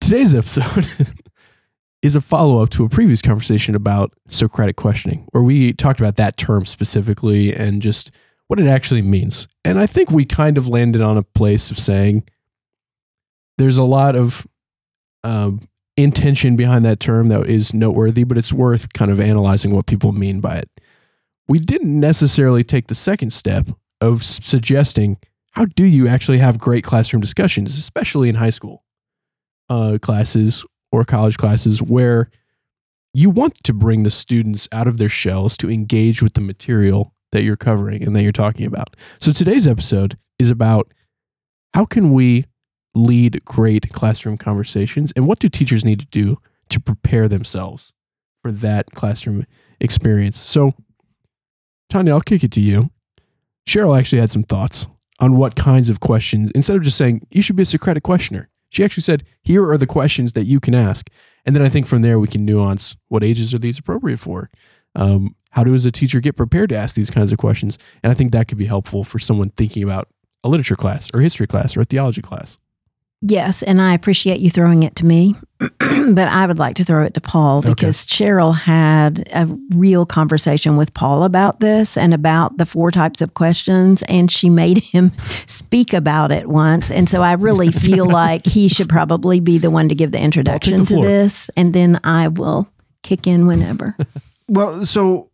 today's 0.00 0.34
episode 0.34 0.86
is 2.02 2.16
a 2.16 2.20
follow 2.20 2.62
up 2.62 2.68
to 2.70 2.84
a 2.84 2.88
previous 2.88 3.22
conversation 3.22 3.74
about 3.74 4.12
Socratic 4.28 4.76
questioning, 4.76 5.26
where 5.30 5.42
we 5.42 5.72
talked 5.72 6.00
about 6.00 6.16
that 6.16 6.36
term 6.36 6.66
specifically 6.66 7.54
and 7.54 7.80
just 7.80 8.10
what 8.48 8.58
it 8.58 8.66
actually 8.66 9.02
means. 9.02 9.46
And 9.64 9.78
I 9.78 9.86
think 9.86 10.10
we 10.10 10.24
kind 10.24 10.58
of 10.58 10.68
landed 10.68 11.00
on 11.00 11.16
a 11.16 11.22
place 11.22 11.70
of 11.70 11.78
saying 11.78 12.24
there's 13.56 13.78
a 13.78 13.84
lot 13.84 14.16
of 14.16 14.46
um, 15.22 15.68
intention 15.96 16.56
behind 16.56 16.84
that 16.84 16.98
term 16.98 17.28
that 17.28 17.46
is 17.46 17.72
noteworthy, 17.72 18.24
but 18.24 18.36
it's 18.36 18.52
worth 18.52 18.92
kind 18.92 19.10
of 19.10 19.20
analyzing 19.20 19.74
what 19.74 19.86
people 19.86 20.12
mean 20.12 20.40
by 20.40 20.56
it. 20.56 20.68
We 21.46 21.60
didn't 21.60 21.98
necessarily 21.98 22.64
take 22.64 22.88
the 22.88 22.94
second 22.94 23.32
step 23.32 23.68
of 24.00 24.24
suggesting 24.24 25.18
how 25.52 25.66
do 25.66 25.84
you 25.84 26.08
actually 26.08 26.38
have 26.38 26.58
great 26.58 26.82
classroom 26.82 27.20
discussions, 27.20 27.78
especially 27.78 28.28
in 28.28 28.34
high 28.34 28.50
school 28.50 28.84
uh, 29.68 29.98
classes 30.00 30.64
or 30.92 31.04
college 31.04 31.38
classes 31.38 31.82
where 31.82 32.30
you 33.14 33.30
want 33.30 33.54
to 33.64 33.72
bring 33.72 34.04
the 34.04 34.10
students 34.10 34.68
out 34.70 34.86
of 34.86 34.98
their 34.98 35.08
shells 35.08 35.56
to 35.56 35.70
engage 35.70 36.22
with 36.22 36.34
the 36.34 36.40
material 36.40 37.14
that 37.32 37.42
you're 37.42 37.56
covering 37.56 38.02
and 38.04 38.14
that 38.14 38.22
you're 38.22 38.32
talking 38.32 38.66
about. 38.66 38.94
So 39.18 39.32
today's 39.32 39.66
episode 39.66 40.16
is 40.38 40.50
about 40.50 40.92
how 41.74 41.86
can 41.86 42.12
we 42.12 42.44
lead 42.94 43.42
great 43.44 43.90
classroom 43.92 44.36
conversations 44.36 45.12
and 45.16 45.26
what 45.26 45.38
do 45.38 45.48
teachers 45.48 45.84
need 45.84 46.00
to 46.00 46.06
do 46.06 46.38
to 46.68 46.78
prepare 46.78 47.28
themselves 47.28 47.92
for 48.42 48.52
that 48.52 48.92
classroom 48.94 49.46
experience. 49.80 50.38
So 50.38 50.74
Tanya, 51.88 52.12
I'll 52.12 52.20
kick 52.20 52.44
it 52.44 52.52
to 52.52 52.60
you. 52.60 52.90
Cheryl 53.68 53.98
actually 53.98 54.20
had 54.20 54.30
some 54.30 54.42
thoughts 54.42 54.86
on 55.20 55.36
what 55.36 55.54
kinds 55.54 55.88
of 55.88 56.00
questions, 56.00 56.50
instead 56.54 56.76
of 56.76 56.82
just 56.82 56.96
saying, 56.96 57.26
you 57.30 57.42
should 57.42 57.54
be 57.54 57.62
a 57.62 57.66
Socratic 57.66 58.02
questioner, 58.02 58.48
she 58.72 58.82
actually 58.82 59.02
said, 59.02 59.24
here 59.42 59.70
are 59.70 59.76
the 59.76 59.86
questions 59.86 60.32
that 60.32 60.44
you 60.44 60.58
can 60.58 60.74
ask. 60.74 61.10
And 61.44 61.54
then 61.54 61.62
I 61.62 61.68
think 61.68 61.86
from 61.86 62.00
there 62.00 62.18
we 62.18 62.26
can 62.26 62.46
nuance 62.46 62.96
what 63.08 63.22
ages 63.22 63.52
are 63.52 63.58
these 63.58 63.78
appropriate 63.78 64.18
for? 64.18 64.50
Um, 64.94 65.36
how 65.50 65.62
does 65.62 65.84
a 65.84 65.92
teacher 65.92 66.20
get 66.20 66.36
prepared 66.36 66.70
to 66.70 66.76
ask 66.76 66.96
these 66.96 67.10
kinds 67.10 67.32
of 67.32 67.38
questions? 67.38 67.76
And 68.02 68.10
I 68.10 68.14
think 68.14 68.32
that 68.32 68.48
could 68.48 68.56
be 68.56 68.64
helpful 68.64 69.04
for 69.04 69.18
someone 69.18 69.50
thinking 69.50 69.82
about 69.82 70.08
a 70.42 70.48
literature 70.48 70.74
class 70.74 71.10
or 71.12 71.20
history 71.20 71.46
class 71.46 71.76
or 71.76 71.82
a 71.82 71.84
theology 71.84 72.22
class. 72.22 72.56
Yes, 73.24 73.62
and 73.62 73.80
I 73.80 73.94
appreciate 73.94 74.40
you 74.40 74.50
throwing 74.50 74.82
it 74.82 74.96
to 74.96 75.06
me, 75.06 75.36
but 75.78 76.26
I 76.28 76.44
would 76.44 76.58
like 76.58 76.74
to 76.76 76.84
throw 76.84 77.04
it 77.04 77.14
to 77.14 77.20
Paul 77.20 77.58
Okay. 77.58 77.68
because 77.68 78.04
Cheryl 78.04 78.52
had 78.54 79.28
a 79.32 79.46
real 79.70 80.04
conversation 80.04 80.76
with 80.76 80.92
Paul 80.92 81.22
about 81.22 81.60
this 81.60 81.96
and 81.96 82.12
about 82.12 82.58
the 82.58 82.66
four 82.66 82.90
types 82.90 83.22
of 83.22 83.34
questions, 83.34 84.02
and 84.08 84.28
she 84.30 84.50
made 84.50 84.78
him 84.92 85.12
speak 85.46 85.92
about 85.92 86.32
it 86.32 86.48
once. 86.48 86.90
And 86.90 87.08
so 87.08 87.22
I 87.22 87.34
really 87.34 87.70
feel 87.86 88.06
like 88.06 88.44
he 88.44 88.68
should 88.68 88.88
probably 88.88 89.38
be 89.38 89.56
the 89.58 89.70
one 89.70 89.88
to 89.88 89.94
give 89.94 90.10
the 90.10 90.20
introduction 90.20 90.78
to 90.80 90.84
floor. 90.86 91.04
this, 91.06 91.48
and 91.56 91.72
then 91.72 92.00
I 92.02 92.26
will 92.28 92.68
kick 93.02 93.26
in 93.26 93.46
whenever. 93.46 93.96
Well, 94.48 94.84
so 94.84 95.30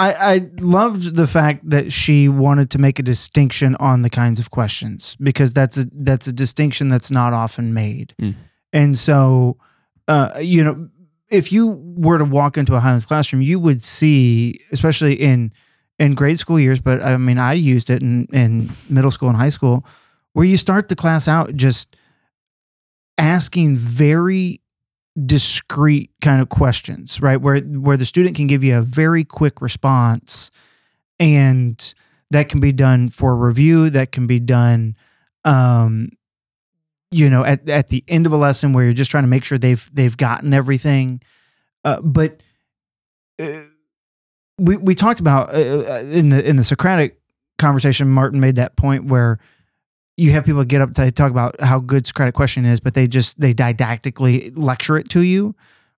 I, 0.00 0.34
I 0.34 0.50
loved 0.60 1.14
the 1.14 1.26
fact 1.26 1.68
that 1.68 1.92
she 1.92 2.26
wanted 2.26 2.70
to 2.70 2.78
make 2.78 2.98
a 2.98 3.02
distinction 3.02 3.76
on 3.76 4.00
the 4.00 4.08
kinds 4.08 4.40
of 4.40 4.50
questions 4.50 5.14
because 5.16 5.52
that's 5.52 5.76
a 5.76 5.84
that's 5.92 6.26
a 6.26 6.32
distinction 6.32 6.88
that's 6.88 7.10
not 7.10 7.34
often 7.34 7.74
made. 7.74 8.14
Mm. 8.18 8.34
And 8.72 8.98
so, 8.98 9.58
uh, 10.08 10.38
you 10.40 10.64
know, 10.64 10.88
if 11.28 11.52
you 11.52 11.82
were 11.98 12.16
to 12.16 12.24
walk 12.24 12.56
into 12.56 12.74
a 12.74 12.80
Highlands 12.80 13.04
classroom, 13.04 13.42
you 13.42 13.60
would 13.60 13.84
see, 13.84 14.60
especially 14.72 15.14
in 15.14 15.52
in 15.98 16.14
grade 16.14 16.38
school 16.38 16.58
years, 16.58 16.80
but 16.80 17.02
I 17.02 17.18
mean, 17.18 17.36
I 17.36 17.52
used 17.52 17.90
it 17.90 18.02
in 18.02 18.26
in 18.32 18.70
middle 18.88 19.10
school 19.10 19.28
and 19.28 19.36
high 19.36 19.50
school, 19.50 19.84
where 20.32 20.46
you 20.46 20.56
start 20.56 20.88
the 20.88 20.96
class 20.96 21.28
out 21.28 21.54
just 21.56 21.94
asking 23.18 23.76
very 23.76 24.62
discrete 25.26 26.10
kind 26.20 26.40
of 26.40 26.48
questions, 26.48 27.20
right? 27.20 27.40
Where 27.40 27.60
where 27.60 27.96
the 27.96 28.04
student 28.04 28.36
can 28.36 28.46
give 28.46 28.64
you 28.64 28.76
a 28.76 28.82
very 28.82 29.24
quick 29.24 29.60
response 29.60 30.50
and 31.18 31.94
that 32.30 32.48
can 32.48 32.60
be 32.60 32.72
done 32.72 33.08
for 33.08 33.36
review, 33.36 33.90
that 33.90 34.12
can 34.12 34.26
be 34.26 34.40
done 34.40 34.96
um 35.44 36.10
you 37.10 37.30
know 37.30 37.42
at, 37.44 37.66
at 37.68 37.88
the 37.88 38.04
end 38.08 38.26
of 38.26 38.32
a 38.32 38.36
lesson 38.36 38.74
where 38.74 38.84
you're 38.84 38.92
just 38.92 39.10
trying 39.10 39.24
to 39.24 39.28
make 39.28 39.42
sure 39.42 39.56
they've 39.56 39.90
they've 39.94 40.18
gotten 40.18 40.52
everything 40.52 41.18
uh, 41.84 42.00
but 42.02 42.42
uh, 43.40 43.60
we 44.58 44.76
we 44.76 44.94
talked 44.94 45.20
about 45.20 45.48
uh, 45.54 45.58
uh, 45.58 46.02
in 46.10 46.28
the 46.28 46.46
in 46.46 46.56
the 46.56 46.64
Socratic 46.64 47.20
conversation 47.58 48.08
Martin 48.08 48.40
made 48.40 48.56
that 48.56 48.76
point 48.76 49.06
where 49.06 49.38
you 50.20 50.32
have 50.32 50.44
people 50.44 50.62
get 50.64 50.82
up 50.82 50.92
to 50.94 51.10
talk 51.10 51.30
about 51.30 51.58
how 51.62 51.78
good 51.78 52.06
Socratic 52.06 52.34
question 52.34 52.66
is, 52.66 52.78
but 52.78 52.92
they 52.92 53.06
just 53.06 53.40
they 53.40 53.54
didactically 53.54 54.52
lecture 54.54 54.98
it 54.98 55.08
to 55.10 55.22
you, 55.22 55.54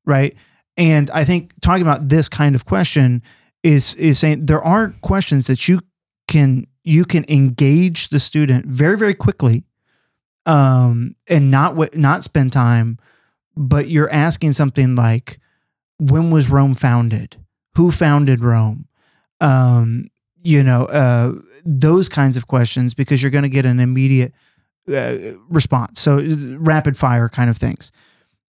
right? 0.07 0.37
And 0.76 1.11
I 1.11 1.25
think 1.25 1.52
talking 1.61 1.83
about 1.83 2.09
this 2.09 2.29
kind 2.29 2.55
of 2.55 2.64
question 2.64 3.21
is 3.64 3.97
is 3.97 4.21
saying 4.21 4.47
there 4.47 4.62
aren't 4.62 5.00
questions 5.00 5.49
that 5.49 5.67
you 5.67 5.81
can 6.29 6.69
you 6.85 7.05
can 7.05 7.25
engage 7.29 8.09
the 8.09 8.21
student 8.21 8.67
very 8.67 8.97
very 8.97 9.14
quickly, 9.14 9.64
um, 10.47 11.17
and 11.26 11.50
not 11.50 11.75
wa- 11.75 11.88
not 11.95 12.23
spend 12.23 12.52
time, 12.52 12.99
but 13.57 13.91
you're 13.91 14.12
asking 14.12 14.52
something 14.52 14.95
like, 14.95 15.41
when 15.99 16.31
was 16.31 16.49
Rome 16.49 16.75
founded? 16.75 17.38
Who 17.75 17.91
founded 17.91 18.38
Rome? 18.41 18.87
Um, 19.41 20.12
you 20.42 20.62
know, 20.62 20.84
uh, 20.87 21.32
those 21.64 22.08
kinds 22.08 22.37
of 22.37 22.46
questions 22.46 22.94
because 22.94 23.22
you're 23.22 23.30
going 23.30 23.42
to 23.44 23.49
get 23.49 23.64
an 23.64 23.80
immediate 23.80 24.32
uh, 24.92 25.14
response. 25.49 26.00
So 26.00 26.18
uh, 26.18 26.25
rapid 26.58 26.96
fire 26.96 27.28
kind 27.28 27.49
of 27.50 27.56
things. 27.56 27.92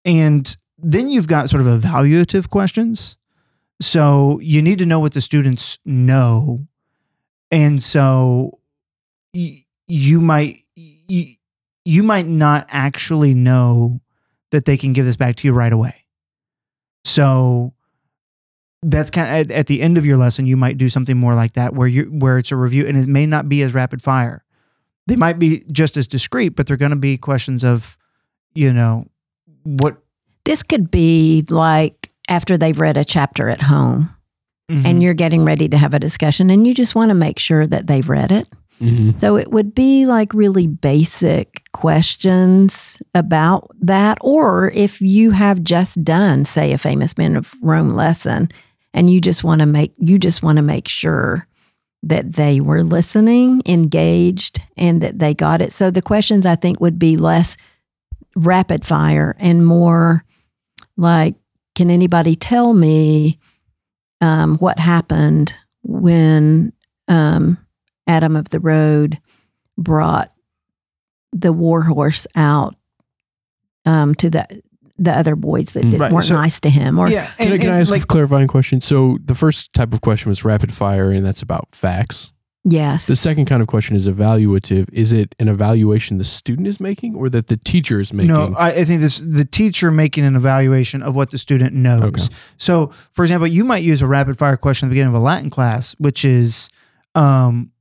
And 0.04 0.56
then 0.78 1.08
you've 1.08 1.28
got 1.28 1.50
sort 1.50 1.61
of 1.64 1.66
evaluative 1.80 2.49
questions. 2.50 3.16
So 3.80 4.38
you 4.40 4.62
need 4.62 4.78
to 4.78 4.87
know 4.87 5.00
what 5.00 5.12
the 5.12 5.20
students 5.20 5.78
know. 5.84 6.66
And 7.50 7.82
so 7.82 8.58
y- 9.34 9.64
you 9.87 10.20
might 10.20 10.61
y- 10.76 11.37
you 11.84 12.02
might 12.02 12.26
not 12.26 12.66
actually 12.70 13.34
know 13.34 14.00
that 14.50 14.64
they 14.64 14.76
can 14.76 14.92
give 14.92 15.04
this 15.04 15.16
back 15.16 15.37
to 15.37 15.49
you 15.49 15.52
right 15.52 15.72
away. 15.72 16.04
So 17.04 17.75
that's 18.82 19.10
kind 19.10 19.28
of 19.28 19.50
at, 19.50 19.56
at 19.56 19.66
the 19.68 19.80
end 19.80 19.96
of 19.96 20.04
your 20.04 20.16
lesson 20.16 20.46
you 20.46 20.56
might 20.56 20.76
do 20.76 20.88
something 20.88 21.16
more 21.16 21.34
like 21.34 21.52
that 21.52 21.74
where 21.74 21.86
you 21.88 22.04
where 22.04 22.38
it's 22.38 22.50
a 22.52 22.56
review 22.56 22.86
and 22.86 22.96
it 22.98 23.06
may 23.08 23.26
not 23.26 23.48
be 23.48 23.62
as 23.62 23.72
rapid 23.74 24.02
fire 24.02 24.44
they 25.06 25.16
might 25.16 25.38
be 25.38 25.64
just 25.70 25.96
as 25.96 26.06
discreet 26.06 26.50
but 26.50 26.66
they're 26.66 26.76
going 26.76 26.90
to 26.90 26.96
be 26.96 27.16
questions 27.16 27.62
of 27.64 27.96
you 28.54 28.72
know 28.72 29.06
what 29.64 29.98
This 30.44 30.62
could 30.64 30.90
be 30.90 31.44
like 31.48 32.10
after 32.28 32.56
they've 32.58 32.78
read 32.80 32.96
a 32.96 33.04
chapter 33.04 33.48
at 33.48 33.62
home 33.62 34.10
Mhm. 34.70 34.84
and 34.86 35.02
you're 35.02 35.12
getting 35.14 35.44
ready 35.44 35.68
to 35.68 35.76
have 35.76 35.92
a 35.92 35.98
discussion 35.98 36.48
and 36.50 36.66
you 36.66 36.72
just 36.72 36.94
want 36.94 37.10
to 37.10 37.14
make 37.14 37.38
sure 37.40 37.66
that 37.66 37.88
they've 37.88 38.08
read 38.08 38.30
it. 38.30 38.48
Mm-hmm. 38.80 39.18
So 39.18 39.36
it 39.36 39.50
would 39.50 39.74
be 39.74 40.06
like 40.06 40.32
really 40.32 40.66
basic 40.68 41.62
questions 41.72 43.02
about 43.14 43.70
that. 43.80 44.18
Or 44.20 44.70
if 44.74 45.00
you 45.00 45.32
have 45.32 45.62
just 45.62 46.02
done, 46.04 46.44
say, 46.44 46.72
a 46.72 46.78
famous 46.78 47.18
Men 47.18 47.36
of 47.36 47.54
Rome 47.60 47.90
lesson 47.92 48.48
and 48.94 49.11
you 49.11 49.20
just 49.20 49.44
want 49.44 49.61
to 49.61 49.66
make 49.66 49.92
you 49.99 50.18
just 50.18 50.42
want 50.42 50.56
to 50.56 50.62
make 50.62 50.88
sure 50.88 51.46
that 52.02 52.32
they 52.32 52.61
were 52.61 52.82
listening, 52.82 53.62
engaged, 53.64 54.61
and 54.76 55.00
that 55.02 55.18
they 55.18 55.34
got 55.34 55.62
it. 55.62 55.72
So 55.72 55.90
the 55.90 56.02
questions 56.02 56.46
I 56.46 56.56
think 56.56 56.80
would 56.80 56.99
be 56.99 57.16
less 57.16 57.56
rapid 58.34 58.84
fire 58.84 59.37
and 59.38 59.64
more 59.64 60.25
like, 60.96 61.37
can 61.75 61.90
anybody 61.90 62.34
tell 62.34 62.75
me 62.75 63.38
um, 64.20 64.56
what 64.58 64.78
happened 64.78 65.54
when 65.82 66.72
um, 67.08 67.58
Adam 68.06 68.37
of 68.37 68.49
the 68.49 68.61
Road 68.61 69.20
brought 69.78 70.32
the 71.32 71.52
warhorse 71.52 72.26
out 72.34 72.75
um, 73.84 74.14
to 74.16 74.28
the 74.28 74.62
the 75.02 75.12
other 75.12 75.35
boys 75.37 75.71
that 75.73 75.85
Mm. 75.85 75.90
did, 75.92 76.00
Right, 76.00 76.12
weren't 76.12 76.26
so- 76.26 76.35
nice 76.35 76.61
to 76.61 76.71
him, 76.71 76.99
or 76.99 77.09
yeah, 77.11 77.26
Can, 77.38 77.49
I, 77.49 77.50
and- 77.52 77.61
can 77.62 77.71
I 77.73 77.80
ask 77.80 77.90
like, 77.90 78.04
a 78.04 78.06
clarifying 78.06 78.47
question? 78.49 78.80
So 78.80 79.18
the 79.25 79.35
first 79.35 79.73
type 79.73 79.92
of 79.92 80.00
question 80.00 80.28
was 80.28 80.44
rapid 80.44 80.73
fire, 80.73 81.11
and 81.11 81.25
that's 81.26 81.42
about 81.42 81.68
facts. 81.73 82.30
yes, 82.64 83.09
The 83.09 83.16
second 83.16 83.47
kind 83.47 83.61
of 83.61 83.66
question 83.66 83.97
is 83.97 84.06
evaluative. 84.06 84.87
Is 84.92 85.12
it 85.12 85.35
an 85.40 85.49
evaluation 85.49 86.18
the 86.18 86.25
student 86.25 86.68
is 86.68 86.78
making, 86.78 87.16
or 87.16 87.28
that 87.30 87.49
the 87.49 87.56
teacher 87.56 87.99
is 87.99 88.12
making? 88.12 88.28
No, 88.28 88.54
I, 88.56 88.68
I 88.71 88.85
think 88.85 89.00
this 89.00 89.18
the 89.18 89.44
teacher 89.44 89.90
making 89.90 90.25
an 90.25 90.37
evaluation 90.37 91.02
of 91.02 91.16
what 91.16 91.32
the 91.32 91.38
student 91.38 91.75
knows. 91.75 92.02
Okay. 92.04 92.23
So, 92.59 92.92
for 93.11 93.25
example, 93.25 93.49
you 93.49 93.64
might 93.64 93.82
use 93.82 94.00
a 94.02 94.06
rapid 94.06 94.38
fire 94.38 94.56
question 94.56 94.87
at 94.87 94.90
the 94.90 94.94
beginning 94.94 95.14
of 95.16 95.21
a 95.21 95.25
Latin 95.25 95.50
class, 95.50 95.97
which 95.99 96.25
is, 96.25 96.68
um, 97.16 97.73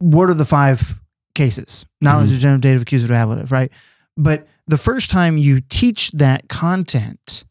what 0.00 0.28
are 0.28 0.34
the 0.34 0.44
five 0.44 0.98
cases? 1.34 1.86
Knowledge, 2.02 2.28
Mhm. 2.30 2.38
genitive, 2.40 2.60
dative, 2.60 2.82
accusative, 2.82 3.16
ablative, 3.16 3.50
right? 3.50 3.72
But 4.18 4.46
the 4.66 4.78
first 4.78 5.10
time 5.10 5.36
you 5.36 5.60
teach 5.60 6.10
that 6.12 6.48
content 6.48 7.44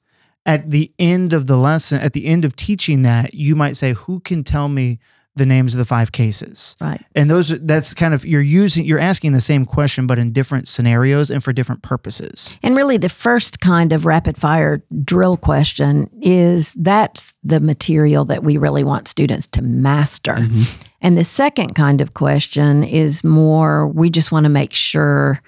at 0.45 0.71
the 0.71 0.91
end 0.97 1.33
of 1.33 1.47
the 1.47 1.57
lesson, 1.57 1.99
at 1.99 2.13
the 2.13 2.25
end 2.25 2.45
of 2.45 2.55
teaching 2.55 3.03
that, 3.03 3.33
you 3.33 3.55
might 3.55 3.75
say, 3.75 3.93
"Who 3.93 4.19
can 4.21 4.43
tell 4.43 4.69
me 4.69 4.97
the 5.35 5.45
names 5.45 5.73
of 5.73 5.77
the 5.77 5.85
five 5.85 6.11
cases?" 6.11 6.75
right. 6.81 7.01
and 7.15 7.29
those 7.29 7.49
that's 7.61 7.93
kind 7.93 8.13
of 8.13 8.25
you're 8.25 8.41
using 8.41 8.83
you're 8.85 8.99
asking 8.99 9.31
the 9.31 9.39
same 9.39 9.65
question 9.65 10.05
but 10.05 10.19
in 10.19 10.33
different 10.33 10.67
scenarios 10.67 11.29
and 11.31 11.41
for 11.41 11.53
different 11.53 11.81
purposes 11.83 12.57
And 12.63 12.75
really, 12.75 12.97
the 12.97 13.07
first 13.07 13.59
kind 13.61 13.93
of 13.93 14.05
rapid 14.05 14.35
fire 14.37 14.83
drill 15.05 15.37
question 15.37 16.09
is 16.21 16.73
that's 16.73 17.33
the 17.43 17.59
material 17.61 18.25
that 18.25 18.43
we 18.43 18.57
really 18.57 18.83
want 18.83 19.07
students 19.07 19.47
to 19.47 19.61
master. 19.61 20.33
Mhm. 20.35 20.75
And 21.03 21.17
the 21.17 21.23
second 21.23 21.75
kind 21.75 22.01
of 22.01 22.13
question 22.13 22.83
is 22.83 23.23
more 23.23 23.87
we 23.87 24.09
just 24.09 24.31
want 24.31 24.43
to 24.45 24.49
make 24.49 24.73
sure 24.73 25.39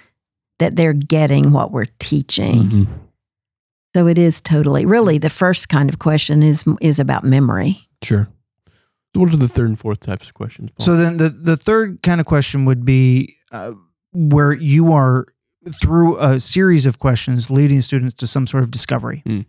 that 0.60 0.76
they're 0.76 0.94
getting 0.94 1.52
what 1.52 1.72
we're 1.72 1.88
teaching. 2.00 2.70
Mhm. 2.70 2.88
So 3.96 4.08
it 4.08 4.18
is 4.18 4.42
totally 4.42 4.86
really 4.86 5.18
the 5.20 5.30
first 5.30 5.70
kind 5.70 5.90
of 5.90 6.00
question 6.00 6.42
is 6.44 6.64
is 6.82 7.00
about 7.00 7.24
memory. 7.24 7.88
Sure. 8.04 8.28
So 9.14 9.22
what 9.22 9.32
are 9.34 9.38
the 9.38 9.48
third 9.48 9.68
and 9.70 9.80
fourth 9.80 10.00
types 10.00 10.28
of 10.28 10.34
questions? 10.34 10.72
Paul? 10.72 10.86
so 10.86 10.96
then 10.96 11.18
the 11.18 11.30
the 11.30 11.58
third 11.58 12.02
kind 12.02 12.20
of 12.20 12.26
question 12.26 12.66
would 12.66 12.84
be 12.86 13.36
uh, 13.52 13.74
where 14.14 14.54
you 14.54 14.92
are 14.94 15.28
through 15.82 16.18
a 16.18 16.40
series 16.40 16.86
of 16.86 17.00
questions 17.00 17.50
leading 17.52 17.82
students 17.82 18.14
to 18.16 18.28
some 18.28 18.46
sort 18.48 18.64
of 18.64 18.72
discovery 18.72 19.22
Hmm. 19.26 19.42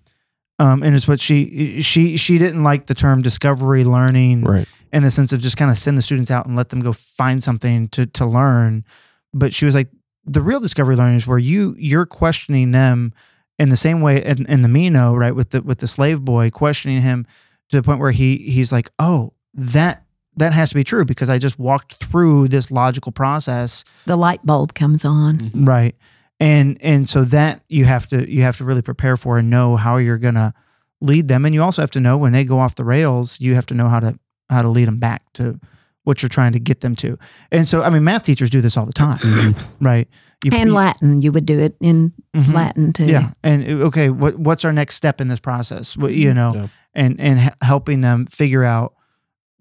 um, 0.61 0.83
and 0.83 0.95
it's 0.95 1.09
what 1.09 1.21
she 1.21 1.81
she 1.81 2.17
she 2.17 2.39
didn't 2.39 2.63
like 2.63 2.87
the 2.87 2.95
term 2.95 3.21
discovery 3.23 3.83
learning 3.83 4.45
right. 4.45 4.69
in 4.93 5.03
the 5.03 5.11
sense 5.11 5.33
of 5.33 5.41
just 5.43 5.57
kind 5.57 5.71
of 5.71 5.79
send 5.79 5.99
the 5.99 6.03
students 6.03 6.31
out 6.31 6.47
and 6.47 6.55
let 6.55 6.69
them 6.69 6.81
go 6.81 6.93
find 6.93 7.43
something 7.43 7.89
to 7.89 8.07
to 8.07 8.27
learn. 8.27 8.85
But 9.33 9.53
she 9.53 9.65
was 9.65 9.75
like, 9.75 9.89
the 10.27 10.41
real 10.41 10.61
discovery 10.61 10.97
learning 10.97 11.17
is 11.17 11.27
where 11.27 11.39
you 11.39 11.75
you're 11.79 12.07
questioning 12.07 12.71
them 12.71 13.13
in 13.59 13.69
the 13.69 13.77
same 13.77 14.01
way 14.01 14.25
in, 14.25 14.47
in 14.47 14.63
the 14.63 14.69
Meno, 14.69 15.15
right, 15.15 15.35
with 15.35 15.51
the 15.51 15.63
with 15.63 15.79
the 15.79 15.87
slave 15.89 16.23
boy, 16.23 16.51
questioning 16.51 17.03
him 17.03 17.27
to 17.71 17.77
the 17.77 17.83
point 17.83 18.01
where 18.01 18.11
he 18.11 18.37
he's 18.39 18.73
like, 18.73 18.91
oh, 18.99 19.33
that 19.55 20.05
that 20.37 20.53
has 20.53 20.71
to 20.71 20.75
be 20.75 20.83
true 20.85 21.05
because 21.05 21.31
I 21.31 21.39
just 21.39 21.59
walked 21.59 21.95
through 22.05 22.49
this 22.49 22.71
logical 22.71 23.13
process 23.13 23.85
The 24.07 24.17
light 24.17 24.45
bulb 24.45 24.75
comes 24.75 25.05
on. 25.05 25.39
Mhm. 25.39 25.69
right 25.69 25.95
and 26.41 26.77
and 26.83 27.09
so 27.09 27.23
that 27.27 27.63
you 27.69 27.85
have 27.85 28.09
to 28.09 28.29
you 28.29 28.43
have 28.43 28.57
to 28.57 28.65
really 28.65 28.83
prepare 28.83 29.17
for 29.17 29.39
and 29.39 29.49
know 29.49 29.77
how 29.77 29.97
you're 29.99 30.19
gonna 30.19 30.53
lead 31.01 31.29
them 31.29 31.45
and 31.45 31.55
you 31.55 31.63
also 31.63 31.81
have 31.83 31.93
to 31.93 32.01
know 32.01 32.19
when 32.19 32.33
they 32.33 32.43
go 32.45 32.59
off 32.59 32.75
the 32.75 32.85
rails 32.85 33.41
you 33.41 33.55
have 33.55 33.67
to 33.67 33.75
know 33.75 33.89
how 33.89 34.01
to 34.01 34.19
how 34.51 34.61
to 34.63 34.69
lead 34.69 34.89
them 34.89 34.99
back 34.99 35.23
to 35.35 35.61
what 36.05 36.23
you're 36.23 36.29
trying 36.29 36.53
to 36.53 36.61
get 36.61 36.81
them 36.81 36.95
to 36.97 37.19
and 37.51 37.67
so 37.69 37.83
i 37.83 37.91
mean 37.91 38.05
math 38.05 38.23
teachers 38.23 38.49
do 38.51 38.61
this 38.61 38.77
all 38.77 38.87
the 38.87 38.93
time 38.93 39.19
Mhm. 39.19 39.57
right 39.81 40.09
you, 40.45 40.51
And 40.53 40.69
you- 40.71 40.75
Latin, 40.75 41.23
you 41.23 41.33
would 41.33 41.47
do 41.47 41.59
it 41.59 41.75
in 41.81 42.13
Mhm. 42.37 42.53
Latin 42.53 42.93
too. 42.93 43.07
yeah 43.07 43.31
and 43.43 43.65
okay 43.65 44.11
what 44.11 44.39
what's 44.39 44.65
our 44.65 44.73
next 44.73 44.95
step 44.97 45.21
in 45.21 45.29
this 45.29 45.41
process 45.41 45.97
what, 45.97 46.13
you 46.13 46.33
know 46.35 46.53
Yeah. 46.55 46.67
and 46.95 47.19
and 47.21 47.51
helping 47.63 48.01
them 48.03 48.27
figure 48.27 48.63
out 48.65 48.95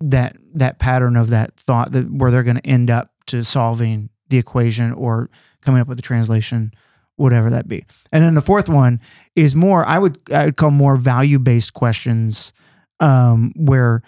that 0.02 0.36
that 0.56 0.80
pattern 0.80 1.16
of 1.16 1.30
that 1.30 1.58
thought 1.58 1.92
that 1.94 2.12
where 2.12 2.30
they're 2.32 2.44
going 2.44 2.58
to 2.58 2.68
end 2.68 2.92
up 2.92 3.12
to 3.28 3.44
solving 3.44 4.10
the 4.30 4.38
equation 4.38 4.92
or 4.92 5.30
coming 5.62 5.80
up 5.80 5.88
with 5.88 5.98
the 5.98 6.02
translation 6.02 6.72
whatever 7.16 7.50
that 7.50 7.68
be 7.70 7.86
and 8.12 8.24
then 8.24 8.34
the 8.34 8.42
fourth 8.42 8.68
one 8.68 9.00
is 9.36 9.56
more 9.56 9.86
i 9.86 9.98
would 9.98 10.18
i 10.34 10.44
would 10.46 10.58
call 10.58 10.72
more 10.72 10.96
value 10.98 11.40
based 11.40 11.74
questions 11.74 12.52
um 13.00 13.54
where 13.56 14.02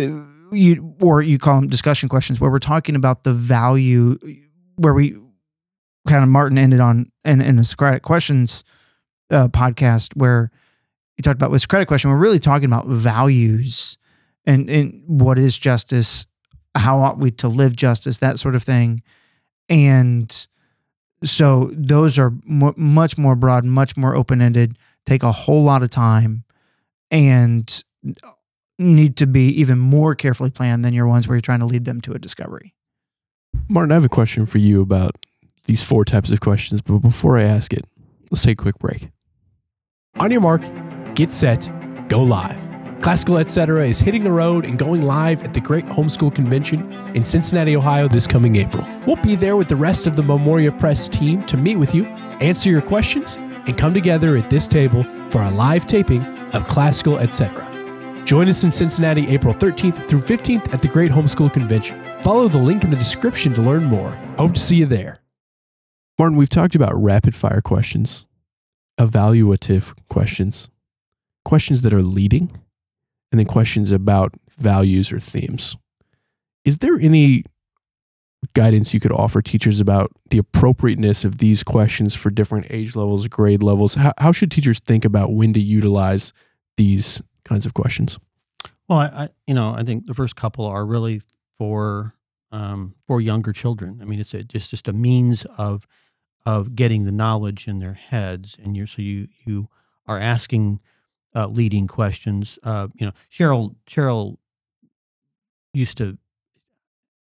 uh, 0.00 0.06
you 0.52 0.94
or 1.00 1.22
you 1.22 1.38
call 1.38 1.56
them 1.56 1.68
discussion 1.68 2.08
questions 2.08 2.40
where 2.40 2.50
we're 2.50 2.58
talking 2.58 2.96
about 2.96 3.24
the 3.24 3.32
value 3.32 4.18
where 4.76 4.94
we 4.94 5.16
kind 6.06 6.22
of 6.22 6.28
martin 6.28 6.58
ended 6.58 6.80
on 6.80 7.10
in, 7.24 7.40
in 7.40 7.56
the 7.56 7.64
socratic 7.64 8.02
questions 8.02 8.64
uh, 9.30 9.48
podcast 9.48 10.14
where 10.16 10.50
you 11.16 11.22
talked 11.22 11.36
about 11.36 11.50
with 11.50 11.66
credit 11.68 11.86
question 11.86 12.10
we're 12.10 12.16
really 12.16 12.38
talking 12.38 12.66
about 12.66 12.86
values 12.86 13.96
and 14.44 14.68
and 14.68 15.02
what 15.06 15.38
is 15.38 15.58
justice 15.58 16.26
how 16.74 17.00
ought 17.00 17.18
we 17.18 17.30
to 17.30 17.48
live 17.48 17.76
justice 17.76 18.18
that 18.18 18.38
sort 18.38 18.54
of 18.54 18.62
thing. 18.62 19.02
And 19.68 20.46
so 21.22 21.70
those 21.72 22.18
are 22.18 22.32
mu 22.44 22.72
much 22.76 23.16
more 23.16 23.36
broad 23.36 23.64
much 23.64 23.96
more 23.96 24.14
open-ended 24.16 24.76
take 25.06 25.22
a 25.22 25.32
whole 25.32 25.62
lot 25.62 25.82
of 25.82 25.90
time. 25.90 26.44
And 27.10 27.84
need 28.78 29.16
to 29.16 29.26
be 29.26 29.48
even 29.48 29.78
more 29.78 30.14
carefully 30.14 30.50
planned 30.50 30.84
than 30.84 30.92
your 30.94 31.06
ones 31.06 31.28
where 31.28 31.36
you're 31.36 31.42
trying 31.42 31.60
to 31.60 31.66
lead 31.66 31.84
them 31.84 32.00
to 32.00 32.12
a 32.12 32.18
discovery 32.18 32.74
Martin, 33.68 33.92
I 33.92 33.94
have 33.94 34.04
a 34.04 34.08
question 34.08 34.46
for 34.46 34.58
you 34.58 34.80
about 34.80 35.26
these 35.66 35.82
four 35.82 36.04
types 36.04 36.30
of 36.30 36.40
questions, 36.40 36.82
but 36.82 36.98
before 36.98 37.38
I 37.38 37.44
ask 37.44 37.72
it, 37.72 37.84
let's 38.30 38.42
take 38.42 38.58
a 38.58 38.62
quick 38.62 38.78
break. 38.78 39.08
On 40.16 40.30
your 40.30 40.40
mark, 40.40 40.62
get 41.14 41.32
set, 41.32 41.70
go 42.08 42.22
live. 42.22 42.60
Classical 43.00 43.38
Etc. 43.38 43.88
is 43.88 44.00
hitting 44.00 44.22
the 44.22 44.30
road 44.30 44.64
and 44.64 44.78
going 44.78 45.02
live 45.02 45.42
at 45.42 45.54
the 45.54 45.60
Great 45.60 45.84
Homeschool 45.86 46.34
Convention 46.34 46.92
in 47.16 47.24
Cincinnati, 47.24 47.74
Ohio 47.76 48.06
this 48.06 48.28
coming 48.28 48.56
April. 48.56 48.86
We'll 49.06 49.16
be 49.16 49.34
there 49.34 49.56
with 49.56 49.68
the 49.68 49.76
rest 49.76 50.06
of 50.06 50.14
the 50.14 50.22
Memoria 50.22 50.70
Press 50.70 51.08
team 51.08 51.42
to 51.46 51.56
meet 51.56 51.76
with 51.76 51.94
you, 51.94 52.04
answer 52.40 52.70
your 52.70 52.82
questions, 52.82 53.36
and 53.66 53.76
come 53.76 53.92
together 53.92 54.36
at 54.36 54.50
this 54.50 54.68
table 54.68 55.02
for 55.30 55.42
a 55.42 55.50
live 55.50 55.86
taping 55.86 56.22
of 56.52 56.64
Classical 56.64 57.18
Etc. 57.18 57.71
Join 58.24 58.48
us 58.48 58.62
in 58.62 58.70
Cincinnati 58.70 59.28
April 59.28 59.52
13th 59.52 60.08
through 60.08 60.20
15th 60.20 60.72
at 60.72 60.80
the 60.80 60.88
Great 60.88 61.10
Homeschool 61.10 61.52
Convention. 61.52 62.02
Follow 62.22 62.46
the 62.48 62.58
link 62.58 62.84
in 62.84 62.90
the 62.90 62.96
description 62.96 63.52
to 63.54 63.60
learn 63.60 63.84
more. 63.84 64.10
Hope 64.38 64.54
to 64.54 64.60
see 64.60 64.76
you 64.76 64.86
there. 64.86 65.20
Martin, 66.18 66.38
we've 66.38 66.48
talked 66.48 66.76
about 66.76 66.94
rapid 66.94 67.34
fire 67.34 67.60
questions, 67.60 68.26
evaluative 68.98 69.92
questions, 70.08 70.70
questions 71.44 71.82
that 71.82 71.92
are 71.92 72.02
leading, 72.02 72.50
and 73.32 73.38
then 73.40 73.46
questions 73.46 73.90
about 73.90 74.34
values 74.56 75.12
or 75.12 75.18
themes. 75.18 75.76
Is 76.64 76.78
there 76.78 76.98
any 77.00 77.44
guidance 78.54 78.94
you 78.94 79.00
could 79.00 79.12
offer 79.12 79.42
teachers 79.42 79.80
about 79.80 80.12
the 80.30 80.38
appropriateness 80.38 81.24
of 81.24 81.38
these 81.38 81.64
questions 81.64 82.14
for 82.14 82.30
different 82.30 82.66
age 82.70 82.94
levels, 82.94 83.26
grade 83.26 83.64
levels? 83.64 83.96
How, 83.96 84.12
how 84.18 84.30
should 84.30 84.52
teachers 84.52 84.78
think 84.78 85.04
about 85.04 85.32
when 85.32 85.52
to 85.54 85.60
utilize 85.60 86.32
these 86.76 87.20
kinds 87.44 87.66
of 87.66 87.74
questions? 87.74 88.18
Well, 88.88 88.98
I, 88.98 89.06
I 89.06 89.28
you 89.46 89.54
know 89.54 89.74
I 89.76 89.82
think 89.82 90.06
the 90.06 90.14
first 90.14 90.36
couple 90.36 90.66
are 90.66 90.84
really 90.84 91.22
for 91.56 92.14
um, 92.50 92.94
for 93.06 93.20
younger 93.20 93.52
children. 93.52 93.98
I 94.00 94.04
mean, 94.04 94.20
it's 94.20 94.34
a, 94.34 94.44
just 94.44 94.70
just 94.70 94.88
a 94.88 94.92
means 94.92 95.44
of 95.56 95.86
of 96.44 96.74
getting 96.74 97.04
the 97.04 97.12
knowledge 97.12 97.68
in 97.68 97.78
their 97.78 97.94
heads, 97.94 98.56
and 98.62 98.76
you're 98.76 98.86
so 98.86 99.02
you 99.02 99.28
you 99.44 99.68
are 100.06 100.18
asking 100.18 100.80
uh, 101.34 101.46
leading 101.46 101.86
questions. 101.86 102.58
Uh, 102.62 102.88
you 102.94 103.06
know, 103.06 103.12
Cheryl 103.30 103.76
Cheryl 103.86 104.36
used 105.72 105.96
to, 105.98 106.18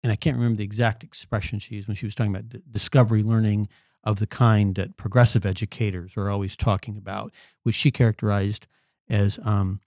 and 0.04 0.12
I 0.12 0.16
can't 0.16 0.38
remember 0.38 0.58
the 0.58 0.64
exact 0.64 1.04
expression 1.04 1.60
she 1.60 1.76
used 1.76 1.88
when 1.88 1.96
she 1.96 2.06
was 2.06 2.16
talking 2.16 2.34
about 2.34 2.50
d- 2.50 2.62
discovery 2.72 3.24
learning 3.24 3.68
of 4.04 4.20
the 4.20 4.28
kind 4.28 4.76
that 4.76 4.96
progressive 4.96 5.46
educators 5.46 6.16
are 6.16 6.30
always 6.30 6.56
talking 6.56 6.96
about, 6.96 7.34
which 7.64 7.76
she 7.76 7.92
characterized 7.92 8.68
as 9.10 9.40
um, 9.44 9.82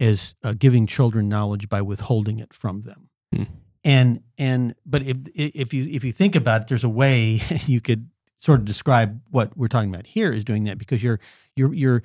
as 0.00 0.34
uh, 0.42 0.54
giving 0.58 0.86
children 0.86 1.28
knowledge 1.28 1.68
by 1.68 1.82
withholding 1.82 2.38
it 2.38 2.52
from 2.52 2.82
them. 2.82 3.08
Hmm. 3.34 3.42
And 3.84 4.20
and 4.36 4.74
but 4.84 5.02
if 5.02 5.16
if 5.34 5.72
you 5.72 5.86
if 5.88 6.04
you 6.04 6.12
think 6.12 6.34
about 6.34 6.62
it, 6.62 6.68
there's 6.68 6.84
a 6.84 6.88
way 6.88 7.40
you 7.66 7.80
could 7.80 8.10
sort 8.38 8.58
of 8.58 8.64
describe 8.64 9.20
what 9.30 9.56
we're 9.56 9.68
talking 9.68 9.92
about 9.92 10.06
here 10.06 10.32
is 10.32 10.44
doing 10.44 10.64
that 10.64 10.78
because 10.78 11.02
you're 11.02 11.20
you're 11.54 11.72
you're 11.72 12.02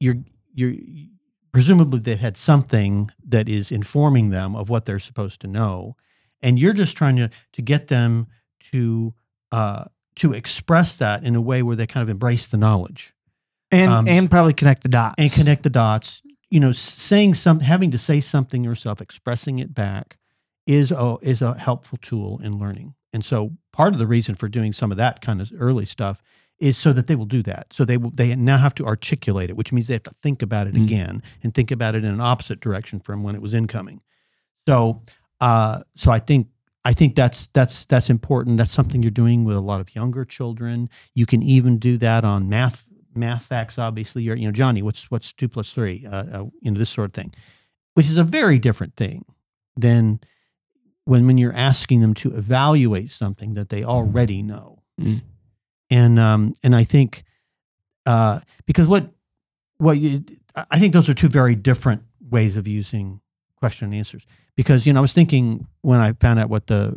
you're 0.00 0.16
you're 0.52 0.74
presumably 1.52 2.00
they've 2.00 2.18
had 2.18 2.36
something 2.36 3.10
that 3.24 3.48
is 3.48 3.70
informing 3.70 4.30
them 4.30 4.56
of 4.56 4.68
what 4.68 4.84
they're 4.84 4.98
supposed 4.98 5.40
to 5.42 5.46
know, 5.46 5.96
and 6.42 6.58
you're 6.58 6.72
just 6.72 6.96
trying 6.96 7.16
to 7.16 7.30
to 7.52 7.62
get 7.62 7.86
them 7.88 8.26
to 8.72 9.14
uh, 9.52 9.84
to 10.16 10.32
express 10.32 10.96
that 10.96 11.24
in 11.24 11.36
a 11.36 11.40
way 11.40 11.62
where 11.62 11.76
they 11.76 11.86
kind 11.86 12.02
of 12.02 12.08
embrace 12.08 12.46
the 12.46 12.56
knowledge 12.56 13.14
and 13.72 13.90
Um, 13.90 14.08
and 14.08 14.30
probably 14.30 14.52
connect 14.52 14.82
the 14.82 14.88
dots 14.88 15.14
and 15.18 15.32
connect 15.32 15.62
the 15.62 15.70
dots. 15.70 16.22
You 16.52 16.60
know, 16.60 16.72
saying 16.72 17.34
some, 17.34 17.60
having 17.60 17.90
to 17.92 17.98
say 17.98 18.20
something 18.20 18.62
yourself, 18.62 19.00
expressing 19.00 19.58
it 19.58 19.74
back, 19.74 20.18
is 20.66 20.92
a 20.92 21.16
is 21.22 21.40
a 21.40 21.54
helpful 21.54 21.98
tool 22.02 22.40
in 22.44 22.58
learning. 22.58 22.94
And 23.14 23.24
so, 23.24 23.52
part 23.72 23.94
of 23.94 23.98
the 23.98 24.06
reason 24.06 24.34
for 24.34 24.48
doing 24.48 24.72
some 24.74 24.90
of 24.90 24.98
that 24.98 25.22
kind 25.22 25.40
of 25.40 25.50
early 25.58 25.86
stuff 25.86 26.22
is 26.58 26.76
so 26.76 26.92
that 26.92 27.06
they 27.06 27.16
will 27.16 27.24
do 27.24 27.42
that. 27.42 27.72
So 27.72 27.86
they 27.86 27.96
will 27.96 28.10
they 28.10 28.36
now 28.36 28.58
have 28.58 28.74
to 28.76 28.86
articulate 28.86 29.48
it, 29.48 29.56
which 29.56 29.72
means 29.72 29.86
they 29.86 29.94
have 29.94 30.02
to 30.02 30.14
think 30.22 30.42
about 30.42 30.66
it 30.66 30.74
Mm. 30.74 30.84
again 30.84 31.22
and 31.42 31.54
think 31.54 31.70
about 31.70 31.94
it 31.94 32.04
in 32.04 32.12
an 32.12 32.20
opposite 32.20 32.60
direction 32.60 33.00
from 33.00 33.22
when 33.22 33.34
it 33.34 33.40
was 33.40 33.54
incoming. 33.54 34.02
So, 34.68 35.02
uh, 35.40 35.80
so 35.96 36.12
I 36.12 36.18
think 36.18 36.48
I 36.84 36.92
think 36.92 37.14
that's 37.14 37.48
that's 37.54 37.86
that's 37.86 38.10
important. 38.10 38.58
That's 38.58 38.72
something 38.72 39.02
you're 39.02 39.10
doing 39.10 39.44
with 39.44 39.56
a 39.56 39.60
lot 39.60 39.80
of 39.80 39.94
younger 39.94 40.24
children. 40.26 40.90
You 41.14 41.26
can 41.26 41.42
even 41.42 41.78
do 41.78 41.96
that 41.98 42.24
on 42.24 42.48
math 42.48 42.84
math 43.14 43.46
facts. 43.46 43.78
Obviously, 43.78 44.22
you're 44.22 44.36
you 44.36 44.46
know 44.46 44.52
Johnny, 44.52 44.82
what's 44.82 45.10
what's 45.10 45.32
two 45.32 45.48
plus 45.48 45.72
three? 45.72 46.06
Uh, 46.06 46.24
uh, 46.32 46.44
you 46.60 46.70
know 46.70 46.78
this 46.78 46.90
sort 46.90 47.06
of 47.06 47.14
thing, 47.14 47.32
which 47.94 48.06
is 48.06 48.16
a 48.16 48.24
very 48.24 48.58
different 48.58 48.96
thing 48.96 49.24
than 49.76 50.20
when 51.04 51.26
when 51.26 51.38
you're 51.38 51.54
asking 51.54 52.00
them 52.00 52.14
to 52.14 52.34
evaluate 52.34 53.10
something 53.10 53.54
that 53.54 53.68
they 53.68 53.84
already 53.84 54.42
know. 54.42 54.82
Mm. 55.00 55.22
And 55.90 56.18
um 56.18 56.54
and 56.62 56.74
I 56.74 56.84
think 56.84 57.24
uh 58.06 58.40
because 58.66 58.86
what 58.86 59.10
what 59.78 59.98
you 59.98 60.24
I 60.70 60.78
think 60.78 60.92
those 60.92 61.08
are 61.08 61.14
two 61.14 61.28
very 61.28 61.54
different 61.54 62.02
ways 62.30 62.56
of 62.56 62.68
using 62.68 63.20
question 63.56 63.86
and 63.86 63.94
answers 63.94 64.26
because 64.56 64.86
you 64.86 64.92
know 64.92 65.00
I 65.00 65.02
was 65.02 65.12
thinking 65.12 65.66
when 65.82 65.98
I 65.98 66.12
found 66.12 66.38
out 66.38 66.48
what 66.48 66.66
the 66.66 66.96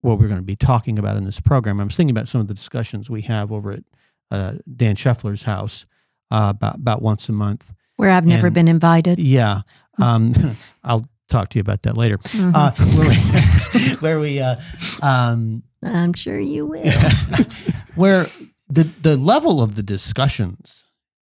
what 0.00 0.18
we're 0.18 0.28
going 0.28 0.40
to 0.40 0.46
be 0.46 0.56
talking 0.56 0.98
about 0.98 1.16
in 1.16 1.24
this 1.24 1.40
program 1.40 1.80
I 1.80 1.84
was 1.84 1.96
thinking 1.96 2.14
about 2.14 2.28
some 2.28 2.40
of 2.40 2.48
the 2.48 2.54
discussions 2.54 3.08
we 3.08 3.22
have 3.22 3.52
over 3.52 3.72
at 3.72 3.84
uh, 4.32 4.54
Dan 4.76 4.96
Scheffler's 4.96 5.42
house 5.44 5.86
uh, 6.30 6.48
about 6.56 6.76
about 6.76 7.02
once 7.02 7.28
a 7.28 7.32
month 7.32 7.64
Where 7.96 8.10
I've 8.10 8.26
never 8.26 8.46
And- 8.48 8.54
been 8.54 8.68
invited. 8.68 9.18
yeah 9.18 9.62
um, 10.00 10.32
I'll 10.84 11.04
talk 11.28 11.48
to 11.50 11.58
you 11.58 11.60
about 11.60 11.82
that 11.82 11.96
later 11.96 12.18
Mhm. 12.18 12.52
uh, 12.54 12.70
where 12.96 13.08
we, 13.08 13.94
where 14.04 14.20
we 14.20 14.40
uh, 14.40 14.56
um, 15.02 15.62
I'm 15.82 16.12
sure 16.14 16.38
you 16.40 16.66
will. 16.66 16.84
where 17.94 18.26
the 18.68 18.84
the 19.02 19.16
level 19.16 19.60
of 19.60 19.74
the 19.74 19.82
discussions 19.82 20.84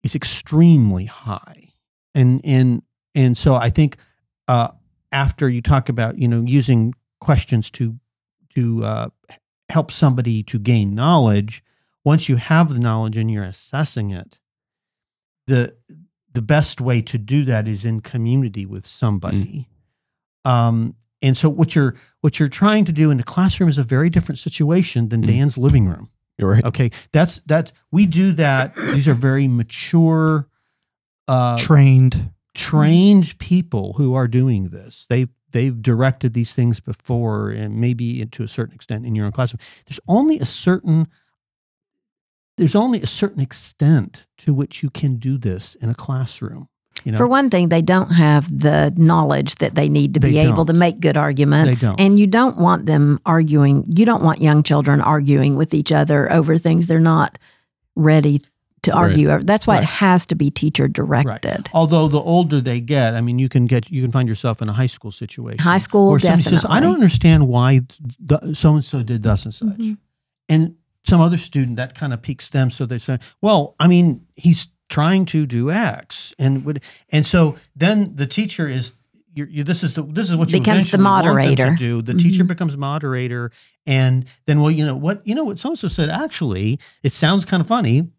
is 0.04 0.16
extremely 0.16 1.06
high, 1.06 1.74
and 2.16 2.42
and 2.44 2.82
and 3.16 3.38
so 3.38 3.56
I 3.56 3.70
think 3.70 3.98
uh, 4.48 4.70
after 5.12 5.50
you 5.50 5.62
talk 5.62 5.90
about 5.90 6.18
you 6.18 6.28
know 6.28 6.42
using 6.42 6.94
questions 7.22 7.70
to 7.72 8.00
to 8.56 8.84
uh, 8.84 9.10
help 9.70 9.92
somebody 9.92 10.44
to 10.44 10.60
gain 10.60 10.96
knowledge, 10.96 11.62
once 12.06 12.30
you 12.30 12.38
have 12.38 12.74
the 12.74 12.80
knowledge 12.80 13.18
and 13.18 13.32
you're 13.32 13.44
assessing 13.44 14.12
it, 14.12 14.40
the 15.48 15.76
the 16.34 16.42
best 16.42 16.80
way 16.80 17.02
to 17.02 17.18
do 17.18 17.44
that 17.46 17.68
is 17.68 17.84
in 17.86 18.02
community 18.02 18.66
with 18.66 18.86
somebody. 18.86 19.68
Um, 20.46 20.96
and 21.22 21.36
so 21.36 21.50
what 21.50 21.76
you're 21.76 21.96
what 22.22 22.40
you're 22.40 22.50
trying 22.50 22.86
to 22.86 22.92
do 22.92 23.12
in 23.12 23.18
the 23.18 23.24
classroom 23.24 23.70
is 23.70 23.78
a 23.78 23.84
very 23.84 24.10
different 24.10 24.40
situation 24.40 25.10
than 25.10 25.22
Mm. 25.24 25.28
Dan's 25.28 25.58
living 25.58 25.88
room. 25.88 26.10
You're 26.38 26.52
right. 26.52 26.64
Okay, 26.64 26.92
that's 27.12 27.42
that's 27.46 27.74
we 27.92 28.06
do 28.06 28.32
that. 28.34 28.76
These 28.76 29.08
are 29.08 29.14
very 29.14 29.48
mature, 29.48 30.48
uh, 31.28 31.58
trained 31.58 32.32
trained 32.56 33.38
people 33.40 33.94
who 33.94 34.14
are 34.14 34.28
doing 34.28 34.70
this. 34.70 35.06
They 35.10 35.28
they've 35.52 35.82
directed 35.82 36.34
these 36.34 36.54
things 36.54 36.80
before, 36.80 37.50
and 37.50 37.82
maybe 37.82 38.26
to 38.26 38.44
a 38.44 38.48
certain 38.48 38.76
extent 38.76 39.06
in 39.06 39.16
your 39.16 39.26
own 39.26 39.32
classroom. 39.34 39.60
There's 39.88 40.00
only 40.08 40.40
a 40.40 40.46
certain 40.46 41.08
there's 42.60 42.76
only 42.76 43.02
a 43.02 43.08
certain 43.08 43.42
extent 43.42 44.26
to 44.40 44.54
which 44.54 44.84
you 44.84 44.90
can 44.90 45.16
do 45.16 45.38
this 45.38 45.76
in 45.76 45.90
a 45.90 45.96
classroom. 45.96 46.68
You 47.06 47.14
know, 47.14 47.18
For 47.18 47.28
one 47.28 47.50
thing, 47.50 47.70
they 47.70 47.82
don't 47.82 48.10
have 48.12 48.46
the 48.60 48.94
knowledge 48.98 49.56
that 49.56 49.74
they 49.76 49.88
need 49.88 50.14
to 50.16 50.20
They 50.20 50.32
be 50.32 50.38
able 50.40 50.66
to 50.66 50.74
make 50.74 51.00
good 51.00 51.16
arguments. 51.16 51.80
Don't. 51.82 51.98
And 52.00 52.20
you 52.20 52.28
don't 52.28 52.58
want 52.58 52.86
them 52.88 53.20
arguing, 53.26 53.86
you 53.96 54.06
don't 54.06 54.22
want 54.22 54.42
young 54.42 54.64
children 54.64 55.00
arguing 55.02 55.56
with 55.56 55.74
each 55.74 55.92
other 55.94 56.30
over 56.32 56.58
things 56.58 56.88
they're 56.88 57.00
not 57.00 57.38
ready 57.96 58.42
to 58.82 58.92
argue 58.94 59.30
over. 59.30 59.44
That's 59.44 59.66
why 59.68 59.76
Right. 59.76 59.84
it 59.84 59.90
has 59.90 60.26
to 60.28 60.36
be 60.36 60.50
teacher 60.52 60.88
directed. 60.88 61.70
Although 61.74 62.08
the 62.10 62.20
older 62.20 62.60
they 62.62 62.80
get, 62.82 63.14
I 63.16 63.22
mean, 63.22 63.38
you 63.40 63.50
can 63.50 63.66
get 63.66 63.90
you 63.92 64.02
can 64.02 64.12
find 64.12 64.28
yourself 64.28 64.62
in 64.62 64.70
a 64.70 64.74
high 64.74 64.88
school 64.88 65.12
situation. 65.12 65.60
High 65.60 65.80
school, 65.80 66.10
where 66.10 66.20
somebody 66.20 66.44
definitely. 66.44 66.60
says, 66.60 66.70
"I 66.70 66.80
don't 66.80 66.94
understand 66.96 67.48
why 67.50 67.82
so 68.54 68.76
and 68.76 68.84
so 68.86 69.04
did 69.04 69.24
thus 69.24 69.44
and 69.46 69.54
such," 69.54 69.78
Mhm. 69.78 69.98
and 70.48 70.76
some 71.06 71.22
other 71.22 71.38
student 71.38 71.78
that 71.78 71.96
kind 71.96 72.14
of 72.14 72.22
piques 72.22 72.50
them, 72.50 72.72
so 72.72 72.86
they 72.86 72.98
say, 72.98 73.20
"Well, 73.42 73.76
I 73.80 73.88
mean, 73.88 74.26
he's 74.36 74.68
trying 74.90 75.26
to 75.26 75.46
do 75.46 75.72
X," 75.72 76.34
and 76.40 76.66
would 76.66 76.82
and 77.10 77.26
so 77.26 77.56
then 77.76 78.16
the 78.16 78.28
teacher 78.28 78.68
is. 78.68 78.94
You're, 79.36 79.48
you 79.48 79.64
this 79.64 79.84
is 79.84 79.94
the 79.94 80.02
this 80.04 80.30
is 80.30 80.36
what 80.36 80.52
you 80.52 80.60
Becomes 80.60 80.90
the 80.90 80.98
eventually 80.98 81.04
want 81.04 81.24
them 81.26 81.36
moderator. 81.36 81.70
to 81.70 81.76
do. 81.76 82.02
The 82.02 82.16
teacher 82.16 82.44
Mhm. 82.44 82.48
becomes 82.48 82.76
moderator, 82.76 83.52
and 83.86 84.26
then 84.48 84.60
well, 84.60 84.72
you 84.72 84.84
know 84.86 84.96
what 84.96 85.26
you 85.26 85.36
know 85.36 85.44
what 85.44 85.60
so 85.60 85.70
and 85.70 85.80
so 85.80 85.88
said. 85.88 86.10
Actually, 86.10 86.80
it 87.04 87.14
sounds 87.14 87.46
kind 87.46 87.62
of 87.62 87.68
funny, 87.68 88.10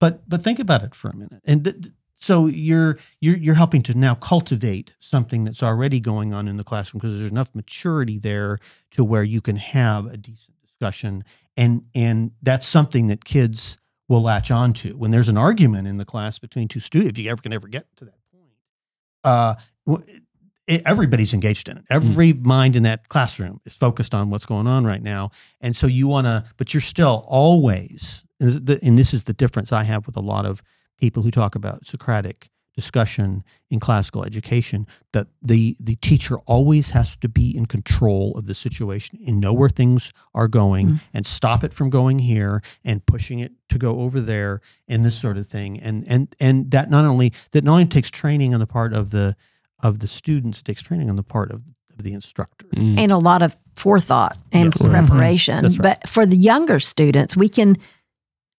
but 0.00 0.26
but 0.28 0.44
think 0.44 0.60
about 0.60 0.84
it 0.84 0.94
for 0.94 1.08
a 1.10 1.16
minute. 1.16 1.42
And 1.44 1.64
th- 1.64 1.76
so 2.14 2.46
you're 2.46 2.98
you're 3.20 3.36
you're 3.36 3.56
helping 3.56 3.82
to 3.82 3.94
now 3.94 4.14
cultivate 4.14 4.92
something 5.00 5.42
that's 5.44 5.62
already 5.62 5.98
going 5.98 6.32
on 6.32 6.46
in 6.46 6.56
the 6.56 6.64
classroom 6.64 7.00
because 7.00 7.18
there's 7.18 7.30
enough 7.32 7.50
maturity 7.52 8.18
there 8.20 8.60
to 8.92 9.04
where 9.04 9.24
you 9.24 9.40
can 9.40 9.56
have 9.56 10.06
a 10.06 10.16
decent 10.16 10.53
discussion 10.84 11.24
and 11.56 11.82
and 11.94 12.32
that's 12.42 12.66
something 12.66 13.06
that 13.08 13.24
kids 13.24 13.78
will 14.08 14.22
latch 14.22 14.50
on 14.50 14.72
to 14.72 14.90
when 14.98 15.10
there's 15.10 15.28
an 15.28 15.38
argument 15.38 15.88
in 15.88 15.96
the 15.96 16.04
class 16.04 16.38
between 16.38 16.68
two 16.68 16.80
students 16.80 17.18
if 17.18 17.24
you 17.24 17.30
ever 17.30 17.40
can 17.40 17.52
ever 17.52 17.68
get 17.68 17.86
to 17.96 18.04
that 18.04 18.18
point 18.32 18.50
uh 19.24 19.54
it, 20.66 20.80
everybody's 20.86 21.34
engaged 21.34 21.68
in 21.68 21.76
it. 21.76 21.84
Every 21.90 22.32
mind 22.32 22.74
in 22.74 22.84
that 22.84 23.10
classroom 23.10 23.60
is 23.66 23.74
focused 23.74 24.14
on 24.14 24.30
what's 24.30 24.46
going 24.46 24.66
on 24.66 24.86
right 24.86 25.02
now. 25.02 25.30
And 25.60 25.76
so 25.76 25.86
you 25.86 26.08
want 26.08 26.26
to 26.26 26.44
but 26.56 26.72
you're 26.72 26.80
still 26.80 27.24
always 27.28 28.24
and 28.40 28.48
this, 28.48 28.54
is 28.54 28.64
the- 28.64 28.78
and 28.82 28.98
this 28.98 29.14
is 29.14 29.24
the 29.24 29.32
difference 29.32 29.72
i 29.72 29.84
have 29.84 30.06
with 30.06 30.16
a 30.16 30.20
lot 30.20 30.44
of 30.46 30.62
people 30.98 31.22
who 31.22 31.30
talk 31.30 31.54
about 31.54 31.86
socratic 31.86 32.50
discussion 32.74 33.42
in 33.70 33.78
classical 33.80 34.24
education 34.24 34.86
that 35.12 35.26
the 35.40 35.76
the 35.80 35.96
teacher 35.96 36.36
always 36.46 36.90
has 36.90 37.16
to 37.16 37.28
be 37.28 37.56
in 37.56 37.66
control 37.66 38.32
of 38.36 38.46
the 38.46 38.54
situation 38.54 39.18
and 39.26 39.40
know 39.40 39.52
where 39.52 39.68
things 39.68 40.12
are 40.34 40.48
going 40.48 40.86
Mm. 40.88 41.00
and 41.14 41.26
stop 41.26 41.62
it 41.64 41.72
from 41.72 41.88
going 41.90 42.18
here 42.18 42.62
and 42.84 43.04
pushing 43.06 43.38
it 43.38 43.52
to 43.68 43.78
go 43.78 44.00
over 44.00 44.20
there 44.20 44.60
and 44.88 45.04
this 45.04 45.14
sort 45.16 45.36
of 45.38 45.46
thing 45.46 45.78
and 45.80 46.04
and 46.08 46.34
and 46.40 46.70
that 46.72 46.90
not 46.90 47.04
only 47.04 47.32
that 47.52 47.62
not 47.64 47.72
only 47.72 47.86
takes 47.86 48.10
training 48.10 48.52
on 48.54 48.60
the 48.60 48.66
part 48.66 48.92
of 48.92 49.10
the 49.10 49.36
of 49.82 49.98
the 50.00 50.08
students 50.08 50.60
it 50.60 50.64
takes 50.64 50.82
training 50.82 51.08
on 51.08 51.16
the 51.16 51.22
part 51.22 51.50
of, 51.52 51.62
of 51.96 52.02
the 52.04 52.12
instructor 52.12 52.66
Mm. 52.74 52.98
and 52.98 53.12
a 53.12 53.18
lot 53.18 53.40
of 53.42 53.56
forethought 53.76 54.36
and 54.52 54.74
Yes. 54.74 54.80
Right. 54.80 54.90
preparation. 55.06 55.62
That's 55.62 55.78
right. 55.78 55.98
But 56.00 56.08
for 56.08 56.26
the 56.26 56.36
younger 56.36 56.80
students, 56.80 57.36
we 57.36 57.48
can 57.48 57.76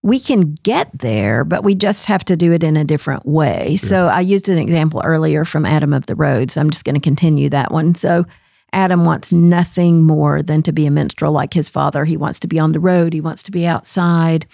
we 0.06 0.20
can 0.20 0.52
get 0.62 1.00
there, 1.00 1.44
but 1.44 1.64
we 1.64 1.74
just 1.74 2.06
have 2.06 2.24
to 2.26 2.38
do 2.38 2.52
it 2.52 2.64
in 2.64 2.78
a 2.78 2.84
different 2.84 3.26
way. 3.26 3.76
So 3.76 4.06
I 4.06 4.20
used 4.20 4.48
an 4.50 4.60
example 4.60 5.02
earlier 5.04 5.44
from 5.44 5.66
Adam 5.66 5.94
of 5.94 6.06
the 6.06 6.14
Road. 6.16 6.52
So 6.52 6.62
I'm 6.62 6.70
just 6.70 6.86
going 6.86 6.94
to 6.94 7.02
continue 7.02 7.50
that 7.50 7.72
one. 7.72 7.96
So 7.96 8.24
Adam 8.72 9.04
wants 9.04 9.32
nothing 9.32 10.04
more 10.04 10.44
than 10.44 10.62
to 10.62 10.72
be 10.72 10.86
a 10.86 10.92
minstrel 10.92 11.32
like 11.32 11.54
his 11.54 11.70
father. 11.70 12.06
He 12.06 12.18
wants 12.18 12.40
to 12.42 12.48
be 12.48 12.60
on 12.60 12.72
the 12.72 12.80
road. 12.80 13.14
He 13.14 13.22
wants 13.22 13.42
to 13.44 13.52
be 13.52 13.66
outside 13.66 14.46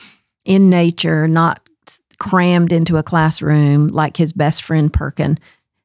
in 0.45 0.69
nature, 0.69 1.27
not 1.27 1.67
crammed 2.17 2.71
into 2.71 2.95
a 2.95 3.03
classroom 3.03 3.89
like 3.89 4.15
his 4.15 4.31
best 4.31 4.63
friend 4.63 4.93
Perkin, 4.93 5.37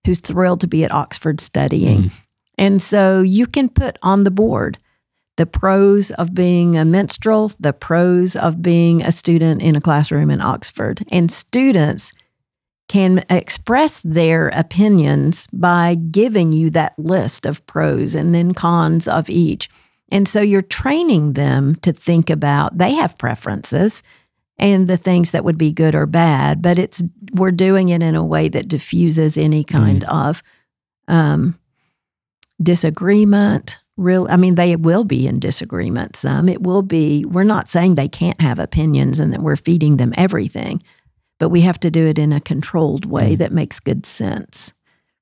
who's 0.07 0.21
thrilled 0.21 0.61
to 0.61 0.69
be 0.69 0.85
at 0.85 0.95
Oxford 0.95 1.41
studying. 1.41 2.03
Mm. 2.03 2.13
And 2.57 2.81
so 2.81 3.21
you 3.21 3.49
can 3.49 3.69
put 3.69 3.99
on 4.01 4.23
the 4.23 4.31
board 4.31 4.79
the 5.37 5.47
pros 5.47 6.11
of 6.13 6.35
being 6.35 6.77
a 6.77 6.85
minstrel, 6.85 7.53
the 7.61 7.73
pros 7.73 8.37
of 8.37 8.63
being 8.63 9.03
a 9.03 9.13
student 9.13 9.63
in 9.63 9.77
a 9.77 9.81
classroom 9.81 10.31
in 10.31 10.41
Oxford. 10.41 11.03
And 11.11 11.31
students 11.31 12.13
can 12.89 13.25
express 13.29 14.01
their 14.01 14.49
opinions 14.49 15.49
by 15.53 15.95
giving 15.95 16.53
you 16.53 16.71
that 16.71 16.99
list 16.99 17.45
of 17.45 17.67
pros 17.67 18.15
and 18.15 18.35
then 18.35 18.55
cons 18.55 19.09
of 19.09 19.29
each. 19.29 19.69
And 20.11 20.29
so 20.29 20.41
you're 20.41 20.63
training 20.63 21.33
them 21.33 21.75
to 21.77 21.93
think 21.93 22.31
about 22.31 22.79
they 22.79 22.95
have 22.95 23.19
preferences 23.19 24.03
and 24.59 24.89
the 24.89 24.97
things 24.97 25.33
that 25.33 25.45
would 25.45 25.59
be 25.59 25.73
good 25.73 25.95
or 25.95 26.07
bad, 26.07 26.63
but 26.63 26.79
it's 26.79 27.03
we're 27.33 27.51
doing 27.51 27.89
it 27.89 28.03
in 28.03 28.15
a 28.15 28.25
way 28.25 28.49
that 28.49 28.69
diffuses 28.69 29.37
any 29.37 29.65
kind 29.65 30.05
of 30.05 30.43
um, 31.09 31.59
disagreement. 32.63 33.79
Real, 33.97 34.27
I 34.29 34.37
mean, 34.37 34.57
they 34.57 34.77
will 34.77 35.05
be 35.05 35.27
in 35.27 35.41
disagreement. 35.41 36.17
Some 36.17 36.49
it 36.51 36.61
will 36.63 36.83
be. 36.83 37.25
We're 37.25 37.45
not 37.45 37.69
saying 37.69 37.95
they 37.95 38.09
can't 38.09 38.41
have 38.43 38.59
opinions 38.59 39.19
and 39.19 39.33
that 39.33 39.43
we're 39.43 39.57
feeding 39.57 39.97
them 39.97 40.13
everything, 40.19 40.83
but 41.39 41.49
we 41.49 41.63
have 41.63 41.81
to 41.81 41.91
do 41.91 42.07
it 42.07 42.19
in 42.19 42.33
a 42.33 42.41
controlled 42.41 43.07
way 43.07 43.35
Mm. 43.35 43.39
that 43.39 43.53
makes 43.53 43.81
good 43.81 44.05
sense. 44.05 44.75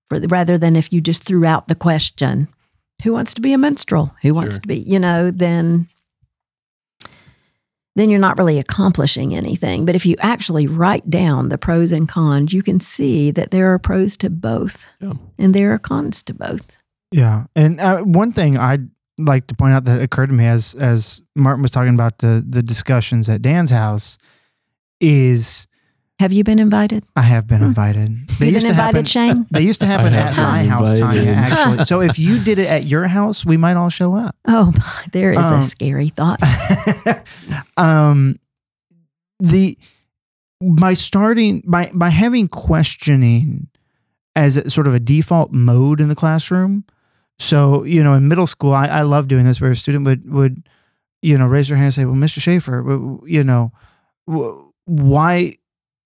For 0.08 0.18
the, 0.18 0.26
rather 0.28 0.58
than 0.58 0.74
if 0.76 0.92
you 0.92 1.00
just 1.00 1.22
threw 1.22 1.44
out 1.44 1.68
the 1.68 1.74
question, 1.76 2.48
"Who 3.04 3.12
wants 3.12 3.32
to 3.34 3.40
be 3.40 3.52
a 3.52 3.58
minstrel? 3.58 4.14
Who 4.22 4.34
wants 4.34 4.58
to 4.58 4.66
be?" 4.68 4.80
You 4.80 4.98
know, 4.98 5.30
then 5.30 5.88
then 7.96 8.10
you're 8.10 8.18
not 8.18 8.38
really 8.38 8.58
accomplishing 8.58 9.36
anything. 9.36 9.84
But 9.84 9.94
if 9.94 10.04
you 10.04 10.16
actually 10.18 10.66
write 10.66 11.08
down 11.10 11.48
the 11.48 11.58
pros 11.58 11.92
and 11.92 12.08
cons, 12.08 12.52
you 12.52 12.60
can 12.60 12.80
see 12.80 13.30
that 13.30 13.52
there 13.52 13.72
are 13.72 13.78
pros 13.78 14.16
to 14.16 14.28
both 14.30 14.86
Yeah. 15.00 15.12
and 15.38 15.54
there 15.54 15.72
are 15.72 15.78
cons 15.78 16.24
to 16.24 16.34
both. 16.34 16.76
Yeah, 17.16 17.44
and 17.54 17.78
uh, 17.80 18.02
one 18.02 18.32
thing 18.32 18.58
I'd 18.58 18.88
like 19.18 19.46
to 19.46 19.54
point 19.54 19.72
out 19.72 19.84
that 19.84 20.00
occurred 20.02 20.26
to 20.28 20.32
me 20.32 20.46
as 20.46 20.74
as 20.74 21.22
Martin 21.36 21.62
was 21.62 21.70
talking 21.70 21.94
about 21.94 22.18
the 22.18 22.44
the 22.46 22.60
discussions 22.62 23.28
at 23.28 23.40
Dan's 23.40 23.70
house 23.70 24.18
is 25.00 25.68
Have 26.18 26.32
you 26.32 26.42
been 26.42 26.58
invited? 26.58 27.04
I 27.14 27.22
have 27.22 27.46
been 27.46 27.58
Hmm. 27.60 27.66
invited. 27.66 28.10
You've 28.30 28.38
been 28.62 28.66
invited, 28.70 29.06
Shane? 29.08 29.46
They 29.52 29.62
used 29.62 29.78
to 29.80 29.86
happen 29.86 30.12
at 30.14 30.36
my 30.36 30.62
been 30.62 30.70
house, 30.70 30.98
Tanya. 30.98 31.30
Actually, 31.30 31.84
so 31.84 32.00
if 32.00 32.18
you 32.18 32.38
did 32.42 32.58
it 32.58 32.66
at 32.68 32.84
your 32.84 33.06
house, 33.06 33.44
we 33.46 33.56
might 33.56 33.76
all 33.76 33.90
show 33.90 34.14
up. 34.16 34.34
Oh, 34.48 34.72
my, 34.76 35.04
there 35.12 35.32
is 35.32 35.38
Um, 35.38 35.54
a 35.60 35.62
scary 35.62 36.08
thought. 36.08 36.40
um, 37.76 38.36
the 39.40 39.78
by 40.60 40.94
starting 40.94 41.62
by 41.66 41.90
by 41.94 42.08
having 42.10 42.48
questioning 42.48 43.68
as 44.36 44.60
sort 44.72 44.86
of 44.88 44.94
a 44.94 45.00
default 45.00 45.52
mode 45.52 46.00
in 46.00 46.08
the 46.08 46.14
classroom. 46.16 46.84
So 47.38 47.84
you 47.84 48.02
know, 48.02 48.14
in 48.14 48.28
middle 48.28 48.46
school, 48.46 48.72
I, 48.72 48.86
I 48.86 49.02
love 49.02 49.28
doing 49.28 49.44
this, 49.44 49.60
where 49.60 49.70
a 49.70 49.76
student 49.76 50.04
would 50.04 50.30
would 50.30 50.68
you 51.22 51.36
know 51.36 51.46
raise 51.46 51.68
their 51.68 51.76
hand 51.76 51.86
and 51.86 51.94
say, 51.94 52.04
"Well, 52.04 52.14
Mr. 52.14 52.40
Schaefer, 52.40 53.18
you 53.26 53.44
know, 53.44 53.72
why 54.86 55.56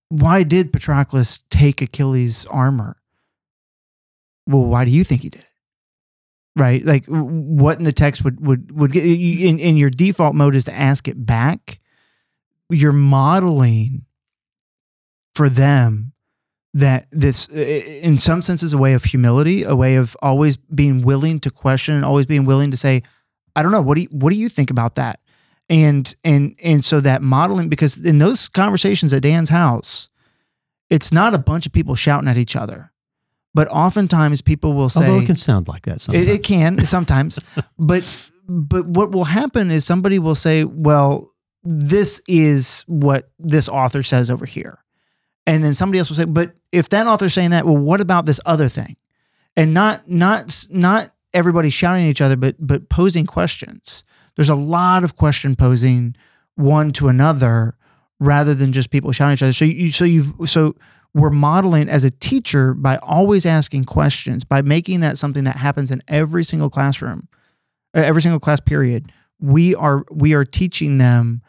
why 0.09 0.43
did 0.43 0.73
Patroclus 0.73 1.43
take 1.49 1.81
Achilles' 1.81 2.45
armor? 2.47 2.97
Well, 4.47 4.65
why 4.65 4.85
do 4.85 4.91
you 4.91 5.03
think 5.03 5.21
he 5.21 5.29
did 5.29 5.41
it?" 5.41 5.49
right? 6.55 6.83
Like 6.83 7.05
what 7.05 7.77
in 7.77 7.83
the 7.83 7.93
text 7.93 8.23
would 8.23 8.45
would 8.45 8.77
would 8.77 8.91
get 8.91 9.05
in 9.05 9.59
in 9.59 9.77
your 9.77 9.89
default 9.89 10.35
mode 10.35 10.55
is 10.55 10.65
to 10.65 10.73
ask 10.73 11.07
it 11.07 11.25
back. 11.25 11.79
You're 12.69 12.91
modeling 12.91 14.05
for 15.33 15.49
them 15.49 16.13
that 16.73 17.07
this, 17.11 17.47
in 17.47 18.17
some 18.19 18.41
sense, 18.41 18.61
is 18.61 18.73
a 18.73 18.77
way 18.77 18.93
of 18.93 19.03
humility, 19.03 19.63
a 19.63 19.75
way 19.75 19.95
of 19.95 20.15
always 20.21 20.57
being 20.57 21.01
willing 21.01 21.39
to 21.41 21.49
question 21.49 21.95
and 21.95 22.05
always 22.05 22.25
being 22.25 22.45
willing 22.45 22.71
to 22.71 22.77
say, 22.77 23.01
"I 23.55 23.63
don't 23.63 23.71
know. 23.71 23.81
What 23.81 23.95
do 23.95 24.01
you 24.01 24.07
what 24.11 24.31
do 24.31 24.37
you 24.39 24.49
think 24.49 24.69
about 24.69 24.95
that?" 24.95 25.19
And 25.69 26.15
and 26.23 26.55
and 26.63 26.83
so 26.83 26.99
that 27.01 27.21
modeling 27.21 27.69
because 27.69 28.03
in 28.03 28.19
those 28.19 28.47
conversations 28.49 29.13
at 29.13 29.23
Dan's 29.23 29.49
house, 29.49 30.09
it's 30.89 31.11
not 31.11 31.33
a 31.33 31.39
bunch 31.39 31.65
of 31.65 31.71
people 31.71 31.95
shouting 31.95 32.27
at 32.27 32.37
each 32.37 32.55
other, 32.55 32.91
but 33.53 33.67
oftentimes 33.69 34.41
people 34.41 34.73
will 34.73 34.89
say, 34.89 35.07
Although 35.07 35.23
it 35.23 35.25
can 35.25 35.35
sound 35.35 35.67
like 35.67 35.83
that 35.83 36.01
sometimes. 36.01 36.27
it, 36.27 36.31
it 36.31 36.43
can 36.43 36.85
sometimes, 36.85 37.39
but 37.77 38.29
but 38.47 38.87
what 38.87 39.11
will 39.11 39.25
happen 39.25 39.71
is 39.71 39.85
somebody 39.85 40.19
will 40.19 40.35
say, 40.35 40.63
"Well, 40.63 41.31
this 41.63 42.21
is 42.27 42.83
what 42.87 43.29
this 43.39 43.67
author 43.69 44.01
says 44.03 44.31
over 44.31 44.45
here," 44.45 44.79
and 45.49 45.63
then 45.63 45.73
somebody 45.73 45.97
else 45.97 46.09
will 46.09 46.17
say, 46.17 46.25
"But 46.25 46.53
if 46.71 46.89
that 46.89 47.07
author's 47.07 47.33
saying 47.33 47.49
that, 47.51 47.65
well, 47.65 47.77
what 47.77 48.01
about 48.01 48.27
this 48.27 48.39
other 48.45 48.69
thing?" 48.69 48.97
And 49.57 49.73
not 49.73 50.07
not 50.07 50.65
not 50.69 51.11
everybody 51.33 51.71
shouting 51.71 52.05
at 52.05 52.09
each 52.09 52.21
other, 52.21 52.35
but 52.35 52.55
but 52.59 52.87
posing 52.89 53.25
questions. 53.25 54.03
There's 54.35 54.49
a 54.49 54.55
lot 54.55 55.03
of 55.03 55.15
question 55.15 55.55
posing 55.55 56.15
one 56.55 56.91
to 56.93 57.07
another 57.07 57.75
rather 58.19 58.53
than 58.53 58.71
just 58.71 58.91
people 58.91 59.11
shouting 59.11 59.33
at 59.33 59.37
each 59.39 59.43
other. 59.43 59.53
So 59.53 59.65
you 59.65 59.89
so 59.89 60.05
you've 60.05 60.33
so 60.45 60.75
we're 61.15 61.31
modeling 61.31 61.89
as 61.89 62.05
a 62.05 62.11
teacher 62.11 62.75
by 62.75 62.97
always 62.97 63.45
asking 63.45 63.85
questions, 63.85 64.43
by 64.43 64.61
making 64.61 64.99
that 64.99 65.17
something 65.17 65.45
that 65.45 65.55
happens 65.55 65.89
in 65.89 66.03
every 66.07 66.43
single 66.43 66.69
classroom, 66.69 67.27
every 67.95 68.21
single 68.21 68.39
class 68.39 68.59
period. 68.59 69.11
We 69.39 69.73
are 69.73 70.05
we 70.11 70.33
are 70.33 70.45
teaching 70.45 70.99
them 70.99 71.41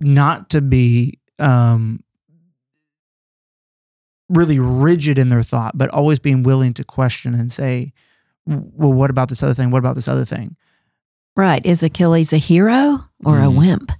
not 0.00 0.48
to 0.50 0.62
be 0.62 1.18
um, 1.38 2.02
really 4.32 4.58
rigid 4.58 5.18
in 5.18 5.28
their 5.28 5.42
thought, 5.42 5.76
but 5.76 5.90
always 5.90 6.18
being 6.18 6.42
willing 6.42 6.74
to 6.74 6.84
question 6.84 7.34
and 7.34 7.52
say, 7.52 7.92
"Well, 8.46 8.92
what 8.92 9.10
about 9.10 9.28
this 9.28 9.42
other 9.42 9.54
thing? 9.54 9.70
What 9.70 9.78
about 9.78 9.94
this 9.94 10.08
other 10.08 10.24
thing?" 10.24 10.56
Right. 11.36 11.64
Is 11.64 11.82
Achilles 11.82 12.32
a 12.32 12.38
hero 12.38 13.04
or 13.24 13.38
a 13.38 13.46
Mhm. 13.46 13.56
wimp? 13.56 13.92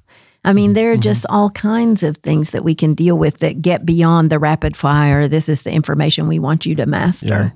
I 0.44 0.52
mean, 0.52 0.72
there 0.72 0.92
are 0.92 0.96
Mhm. 0.96 1.02
just 1.02 1.24
all 1.30 1.50
kinds 1.50 2.02
of 2.02 2.16
things 2.18 2.50
that 2.50 2.64
we 2.64 2.74
can 2.74 2.94
deal 2.94 3.16
with 3.16 3.38
that 3.38 3.62
get 3.62 3.86
beyond 3.86 4.28
the 4.28 4.38
rapid 4.40 4.76
fire. 4.76 5.28
This 5.28 5.48
is 5.48 5.62
the 5.62 5.72
information 5.72 6.26
we 6.26 6.38
want 6.40 6.66
you 6.66 6.74
to 6.74 6.84
master. 6.86 7.52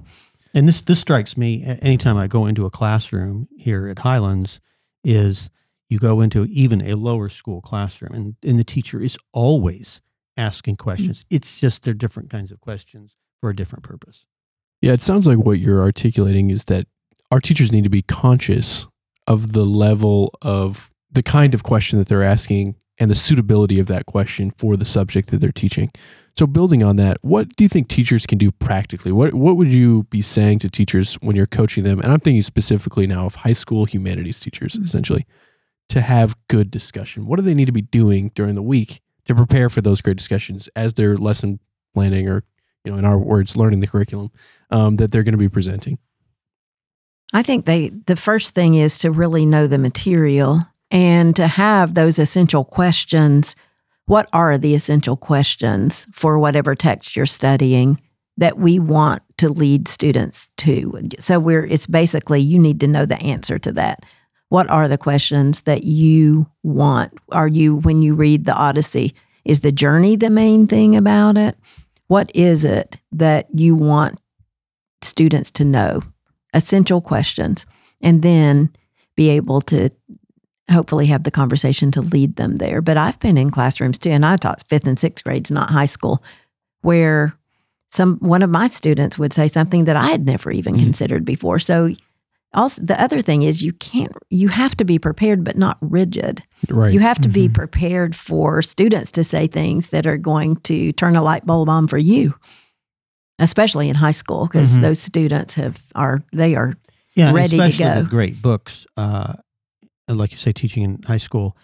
And 0.54 0.66
this 0.68 0.80
this 0.80 1.00
strikes 1.00 1.36
me 1.36 1.62
anytime 1.82 2.16
I 2.16 2.28
go 2.28 2.46
into 2.46 2.64
a 2.64 2.70
classroom 2.70 3.48
here 3.58 3.88
at 3.88 3.98
Highlands 3.98 4.60
is 5.04 5.50
you 5.90 5.98
go 5.98 6.20
into 6.20 6.44
even 6.46 6.80
a 6.80 6.94
lower 6.94 7.28
school 7.28 7.60
classroom 7.60 8.12
and, 8.14 8.34
and 8.42 8.58
the 8.58 8.64
teacher 8.64 9.00
is 9.00 9.18
always 9.32 10.00
asking 10.37 10.75
mm-hmm. 10.75 10.85
questions. 10.85 11.25
It's 11.31 11.61
just 11.61 11.83
they're 11.83 11.94
different 11.94 12.31
kinds 12.31 12.53
of 12.53 12.61
questions 12.61 13.16
for 13.40 13.51
a 13.51 13.57
different 13.57 13.85
purpose. 13.85 14.25
Yeah, 14.81 14.92
it 14.92 15.03
sounds 15.03 15.27
like 15.27 15.38
what 15.38 15.59
you're 15.59 15.81
articulating 15.81 16.51
is 16.51 16.66
that 16.66 16.87
our 17.31 17.40
teachers 17.40 17.72
need 17.72 17.85
to 17.85 17.90
be 17.90 18.03
conscious 18.03 18.87
of 19.27 19.53
the 19.53 19.64
level 19.64 20.33
of 20.42 20.92
the 21.11 21.22
kind 21.22 21.55
of 21.55 21.62
question 21.62 21.99
that 21.99 22.09
they're 22.09 22.22
asking 22.22 22.77
and 22.99 23.11
the 23.11 23.14
suitability 23.14 23.79
of 23.79 23.87
that 23.87 24.07
question 24.07 24.53
for 24.57 24.77
the 24.77 24.85
subject 24.85 25.31
that 25.31 25.38
they're 25.38 25.53
teaching. 25.53 25.90
So 26.38 26.46
building 26.46 26.83
on 26.83 26.96
that, 26.96 27.16
what 27.22 27.49
do 27.57 27.64
you 27.64 27.68
think 27.68 27.88
teachers 27.88 28.27
can 28.27 28.38
do 28.38 28.51
practically? 28.53 29.11
What 29.11 29.35
what 29.35 29.57
would 29.57 29.72
you 29.72 30.05
be 30.05 30.20
saying 30.22 30.59
to 30.61 30.68
teachers 30.68 31.14
when 31.14 31.35
you're 31.35 31.46
coaching 31.46 31.85
them? 31.85 31.99
And 32.01 32.12
I'm 32.12 32.20
thinking 32.20 32.42
specifically 32.42 33.07
now 33.07 33.27
of 33.27 33.37
high 33.37 33.53
school 33.53 33.87
humanities 33.87 34.38
teachers 34.38 34.75
mm-hmm. 34.75 34.85
essentially 34.85 35.27
to 35.88 36.01
have 36.03 36.37
good 36.49 36.70
discussion. 36.70 37.27
What 37.27 37.37
do 37.37 37.42
they 37.42 37.55
need 37.55 37.66
to 37.66 37.72
be 37.72 37.83
doing 37.83 38.33
during 38.35 38.55
the 38.55 38.62
week 38.62 39.01
to 39.26 39.34
prepare 39.34 39.68
for 39.68 39.80
those 39.80 40.00
great 40.00 40.16
discussions 40.16 40.68
as 40.74 40.94
they're 40.94 41.16
lesson 41.16 41.60
planning 41.94 42.28
or 42.28 42.44
you 42.84 42.92
know 42.92 42.98
in 42.98 43.04
our 43.04 43.18
words 43.18 43.56
learning 43.56 43.80
the 43.80 43.86
curriculum 43.86 44.30
um, 44.70 44.96
that 44.96 45.12
they're 45.12 45.22
going 45.22 45.32
to 45.32 45.38
be 45.38 45.48
presenting. 45.48 45.98
I 47.32 47.42
think 47.42 47.66
they 47.66 47.88
the 47.88 48.16
first 48.16 48.54
thing 48.54 48.74
is 48.74 48.98
to 48.98 49.10
really 49.10 49.44
know 49.44 49.66
the 49.66 49.78
material 49.78 50.62
and 50.90 51.34
to 51.36 51.46
have 51.46 51.94
those 51.94 52.18
essential 52.18 52.64
questions. 52.64 53.56
What 54.06 54.28
are 54.32 54.56
the 54.56 54.74
essential 54.74 55.16
questions 55.16 56.06
for 56.12 56.38
whatever 56.38 56.76
text 56.76 57.16
you're 57.16 57.26
studying 57.26 58.00
that 58.36 58.58
we 58.58 58.78
want 58.78 59.22
to 59.38 59.48
lead 59.48 59.88
students 59.88 60.50
to? 60.58 61.02
So 61.18 61.40
we're 61.40 61.66
it's 61.66 61.88
basically 61.88 62.40
you 62.40 62.60
need 62.60 62.78
to 62.80 62.86
know 62.86 63.04
the 63.04 63.20
answer 63.20 63.58
to 63.58 63.72
that. 63.72 64.04
What 64.48 64.68
are 64.70 64.88
the 64.88 64.98
questions 64.98 65.62
that 65.62 65.85
you 65.85 66.46
want? 66.62 67.12
Are 67.32 67.48
you 67.48 67.76
when 67.76 68.02
you 68.02 68.14
read 68.14 68.44
the 68.44 68.54
Odyssey, 68.54 69.14
is 69.44 69.61
the 69.61 69.72
journey 69.72 70.16
the 70.16 70.30
main 70.30 70.66
thing 70.66 70.96
about 70.96 71.37
it? 71.37 71.56
What 72.09 72.30
is 72.35 72.64
it 72.64 72.96
that 73.12 73.48
you 73.52 73.74
want 73.74 74.20
students 75.02 75.50
to 75.52 75.64
know? 75.64 76.00
essential 76.54 77.02
questions 77.02 77.66
and 78.00 78.22
then 78.22 78.70
be 79.14 79.28
able 79.28 79.61
to 79.61 79.90
hopefully 80.70 81.04
have 81.04 81.24
the 81.24 81.30
conversation 81.30 81.90
to 81.90 82.00
lead 82.00 82.37
them 82.37 82.56
there. 82.56 82.80
But 82.80 82.96
I've 82.96 83.20
been 83.20 83.37
in 83.37 83.50
classrooms 83.50 83.98
too, 83.98 84.09
and 84.09 84.24
I 84.24 84.38
taught 84.38 84.62
fifth 84.66 84.87
and 84.87 84.98
sixth 84.98 85.22
grades, 85.22 85.50
not 85.50 85.70
high 85.70 85.85
school, 85.85 86.22
where 86.80 87.35
some 87.90 88.16
one 88.20 88.40
of 88.42 88.48
my 88.48 88.68
students 88.68 89.18
would 89.18 89.35
say 89.35 89.48
something 89.48 89.85
that 89.85 89.96
I 89.96 90.06
had 90.09 90.24
never 90.24 90.50
even 90.50 90.76
Mhm. 90.76 90.82
considered 90.85 91.26
before. 91.26 91.59
So 91.59 91.92
also 92.54 92.80
the 92.82 93.00
other 93.00 93.20
thing 93.20 93.42
is 93.42 93.62
you 93.62 93.72
can't 93.72 94.12
you 94.30 94.48
have 94.48 94.76
to 94.76 94.85
be 94.85 94.98
prepared 94.98 95.44
but 95.44 95.56
not 95.56 95.76
rigid. 95.80 96.42
Right. 96.70 96.92
You 96.94 97.00
have 97.00 97.20
to 97.20 97.28
be 97.28 97.48
Mhm. 97.48 97.54
prepared 97.54 98.14
for 98.16 98.62
students 98.62 99.11
to 99.12 99.24
say 99.24 99.46
things 99.46 99.88
that 99.90 100.06
are 100.06 100.16
going 100.18 100.56
to 100.64 100.92
turn 100.92 101.16
a 101.16 101.22
light 101.22 101.44
bulb 101.46 101.68
on 101.68 101.87
for 101.88 101.98
you. 101.98 102.35
Especially 103.38 103.90
in 103.90 103.96
high 103.96 104.12
school, 104.12 104.46
because 104.46 104.72
Mhm. 104.72 104.80
those 104.80 104.98
students 104.98 105.54
have 105.54 105.78
are 105.94 106.22
they 106.32 106.54
are 106.54 106.74
Yeah, 107.14 107.32
ready 107.32 107.59
to 107.59 107.70
go. 107.78 107.94
with 107.96 108.09
great 108.09 108.40
books, 108.40 108.87
uh, 108.96 109.35
like 110.09 110.32
you 110.32 110.38
say, 110.38 110.52
teaching 110.52 110.82
in 110.85 111.02
high 111.06 111.18
school. 111.18 111.54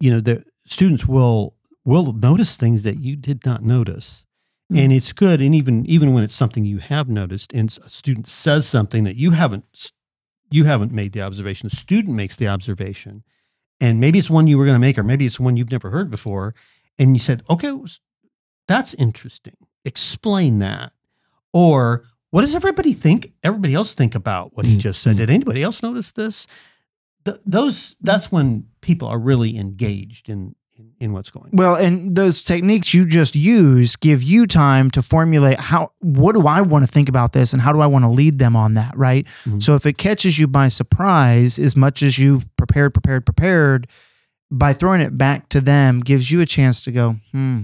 You 0.00 0.10
know, 0.10 0.20
the 0.20 0.44
students 0.66 1.06
will 1.06 1.54
will 1.86 2.12
notice 2.12 2.56
things 2.58 2.82
that 2.82 2.98
you 2.98 3.16
did 3.16 3.46
not 3.46 3.62
notice, 3.64 4.26
Mm. 4.70 4.78
and 4.84 4.92
it's 4.92 5.14
good. 5.14 5.40
And 5.40 5.54
even 5.54 5.86
even 5.86 6.12
when 6.12 6.22
it's 6.22 6.34
something 6.34 6.66
you 6.66 6.78
have 6.78 7.08
noticed, 7.08 7.50
and 7.54 7.74
a 7.82 7.88
student 7.88 8.26
says 8.26 8.66
something 8.66 9.04
that 9.04 9.16
you 9.16 9.30
haven't 9.30 9.64
you 10.50 10.64
haven't 10.64 10.92
made 10.92 11.12
the 11.12 11.22
observation, 11.22 11.68
the 11.68 11.76
student 11.76 12.14
makes 12.16 12.36
the 12.36 12.48
observation, 12.48 13.22
and 13.80 14.00
maybe 14.00 14.18
it's 14.18 14.30
one 14.30 14.46
you 14.46 14.58
were 14.58 14.64
going 14.64 14.74
to 14.74 14.80
make, 14.80 14.98
or 14.98 15.02
maybe 15.02 15.26
it's 15.26 15.40
one 15.40 15.56
you've 15.56 15.70
never 15.70 15.90
heard 15.90 16.10
before, 16.10 16.54
and 16.98 17.14
you 17.16 17.20
said, 17.20 17.42
"Okay, 17.48 17.72
that's 18.68 18.94
interesting. 18.94 19.56
Explain 19.84 20.58
that." 20.58 20.92
Or 21.52 22.04
what 22.30 22.42
does 22.42 22.54
everybody 22.54 22.92
think? 22.92 23.32
Everybody 23.42 23.74
else 23.74 23.94
think 23.94 24.14
about 24.14 24.56
what 24.56 24.66
he 24.66 24.76
Mm, 24.76 24.80
just 24.80 25.02
said. 25.02 25.14
mm. 25.16 25.18
Did 25.18 25.30
anybody 25.30 25.62
else 25.62 25.82
notice 25.82 26.12
this? 26.12 26.46
Th- 27.24 27.38
those 27.44 27.96
that's 28.00 28.30
when 28.30 28.66
people 28.80 29.08
are 29.08 29.18
really 29.18 29.56
engaged 29.58 30.28
in, 30.28 30.54
in 31.00 31.12
what's 31.12 31.30
going 31.30 31.46
on. 31.46 31.50
Well, 31.54 31.74
and 31.76 32.14
those 32.16 32.42
techniques 32.42 32.92
you 32.94 33.06
just 33.06 33.34
use 33.34 33.96
give 33.96 34.22
you 34.22 34.46
time 34.46 34.90
to 34.92 35.02
formulate 35.02 35.58
how 35.58 35.92
what 36.00 36.34
do 36.34 36.46
I 36.46 36.60
want 36.60 36.84
to 36.84 36.90
think 36.90 37.08
about 37.08 37.32
this 37.32 37.52
and 37.52 37.62
how 37.62 37.72
do 37.72 37.80
I 37.80 37.86
want 37.86 38.04
to 38.04 38.08
lead 38.10 38.38
them 38.38 38.54
on 38.56 38.74
that, 38.74 38.96
right? 38.96 39.26
Mhm. 39.44 39.62
So 39.62 39.74
if 39.74 39.86
it 39.86 39.96
catches 39.98 40.38
you 40.38 40.46
by 40.46 40.68
surprise 40.68 41.58
as 41.58 41.74
much 41.76 42.02
as 42.02 42.18
you've 42.18 42.44
prepared, 42.56 42.92
prepared, 42.94 43.24
prepared, 43.24 43.86
by 44.50 44.72
throwing 44.72 45.00
it 45.00 45.16
back 45.16 45.48
to 45.50 45.60
them 45.60 46.00
gives 46.00 46.30
you 46.30 46.40
a 46.40 46.46
chance 46.46 46.80
to 46.82 46.90
go, 46.92 47.16
"Hmm, 47.32 47.62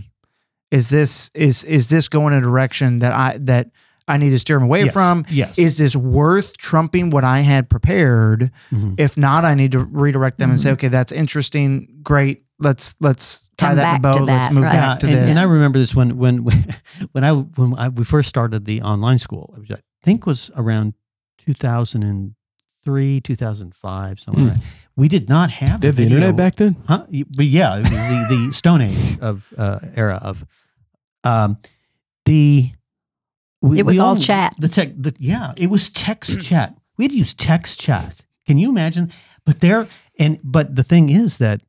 is 0.71 0.89
this 0.89 1.31
is 1.35 1.65
is 1.65 1.89
this 1.89 2.09
going 2.09 2.33
a 2.35 2.41
direction 2.41 3.01
that 3.01 3.13
I 3.13 3.39
that 3.41 3.71
I 4.09 4.19
need 4.19 4.31
to 4.31 4.39
steer 4.39 4.55
them 4.57 4.63
away 4.63 4.85
Yes. 4.85 4.93
from? 4.93 5.27
Yes. 5.29 5.53
Is 5.59 5.79
this 5.79 5.97
worth 5.97 6.57
trumping 6.59 7.11
what 7.11 7.25
I 7.25 7.41
had 7.41 7.69
prepared? 7.69 8.53
Mhm. 8.73 8.95
If 8.99 9.17
not, 9.19 9.45
I 9.45 9.55
need 9.55 9.73
to 9.73 9.81
redirect 9.81 10.39
them 10.39 10.51
and 10.51 10.61
say, 10.61 10.71
Mhm. 10.71 10.73
okay, 10.75 10.89
that's 10.89 11.11
interesting. 11.11 11.89
Great. 12.05 12.43
Let's 12.59 12.97
let's 13.01 13.49
tie 13.59 13.69
Come 13.69 13.77
that 13.77 13.95
in 13.95 13.97
a 13.97 14.01
back 14.01 14.13
to 14.15 14.19
bow. 14.21 14.25
Let's 14.25 14.47
that, 14.47 14.53
move 14.55 14.65
right. 14.65 14.73
back 14.73 14.99
to 15.01 15.07
and, 15.07 15.17
this. 15.17 15.31
and 15.31 15.39
I 15.39 15.45
remember 15.51 15.79
this 15.79 15.95
when 15.95 16.17
when 16.17 16.39
when 17.13 17.25
I 17.25 17.33
when 17.33 17.75
I, 17.79 17.89
we 17.89 18.05
first 18.05 18.29
started 18.31 18.65
the 18.65 18.81
online 18.83 19.19
school, 19.19 19.55
which 19.59 19.71
I 19.71 19.77
think 20.03 20.25
was 20.27 20.51
around 20.57 20.95
2003, 21.39 23.21
2005, 23.21 24.21
somewhere. 24.21 24.43
Hmm. 24.45 24.49
around. 24.51 24.63
We 24.97 25.09
did 25.09 25.29
not 25.29 25.51
have 25.51 25.81
They 25.83 25.89
had 25.89 25.97
the 25.97 26.03
video. 26.05 26.17
internet 26.17 26.37
back 26.37 26.57
then? 26.57 26.77
Huh? 26.89 27.05
But 27.37 27.45
yeah, 27.47 27.77
it 27.77 27.81
was 27.81 27.91
the, 27.91 28.47
the 28.47 28.53
Stone 28.55 28.81
Age 28.81 29.19
of 29.21 29.53
uh, 29.59 29.79
era 29.95 30.19
of 30.23 30.45
um, 31.25 31.59
the. 32.25 32.73
we- 33.61 33.79
It 33.81 33.85
was 33.85 33.97
we 33.97 34.01
all 34.01 34.11
only- 34.13 34.23
chat. 34.23 34.55
The 34.59 34.69
tech, 34.69 34.93
the, 34.97 35.15
yeah, 35.19 35.53
it 35.59 35.69
was 35.69 35.91
text 35.91 36.41
chat. 36.49 36.75
We 36.97 37.05
had 37.05 37.13
to 37.13 37.19
use 37.19 37.35
text 37.35 37.79
chat. 37.79 38.25
Can 38.47 38.57
you 38.57 38.71
imagine? 38.71 39.13
But 39.45 39.61
there, 39.61 39.87
and 40.19 40.39
but 40.43 40.75
the 40.77 40.83
thing 40.83 41.11
is 41.11 41.37
that 41.39 41.61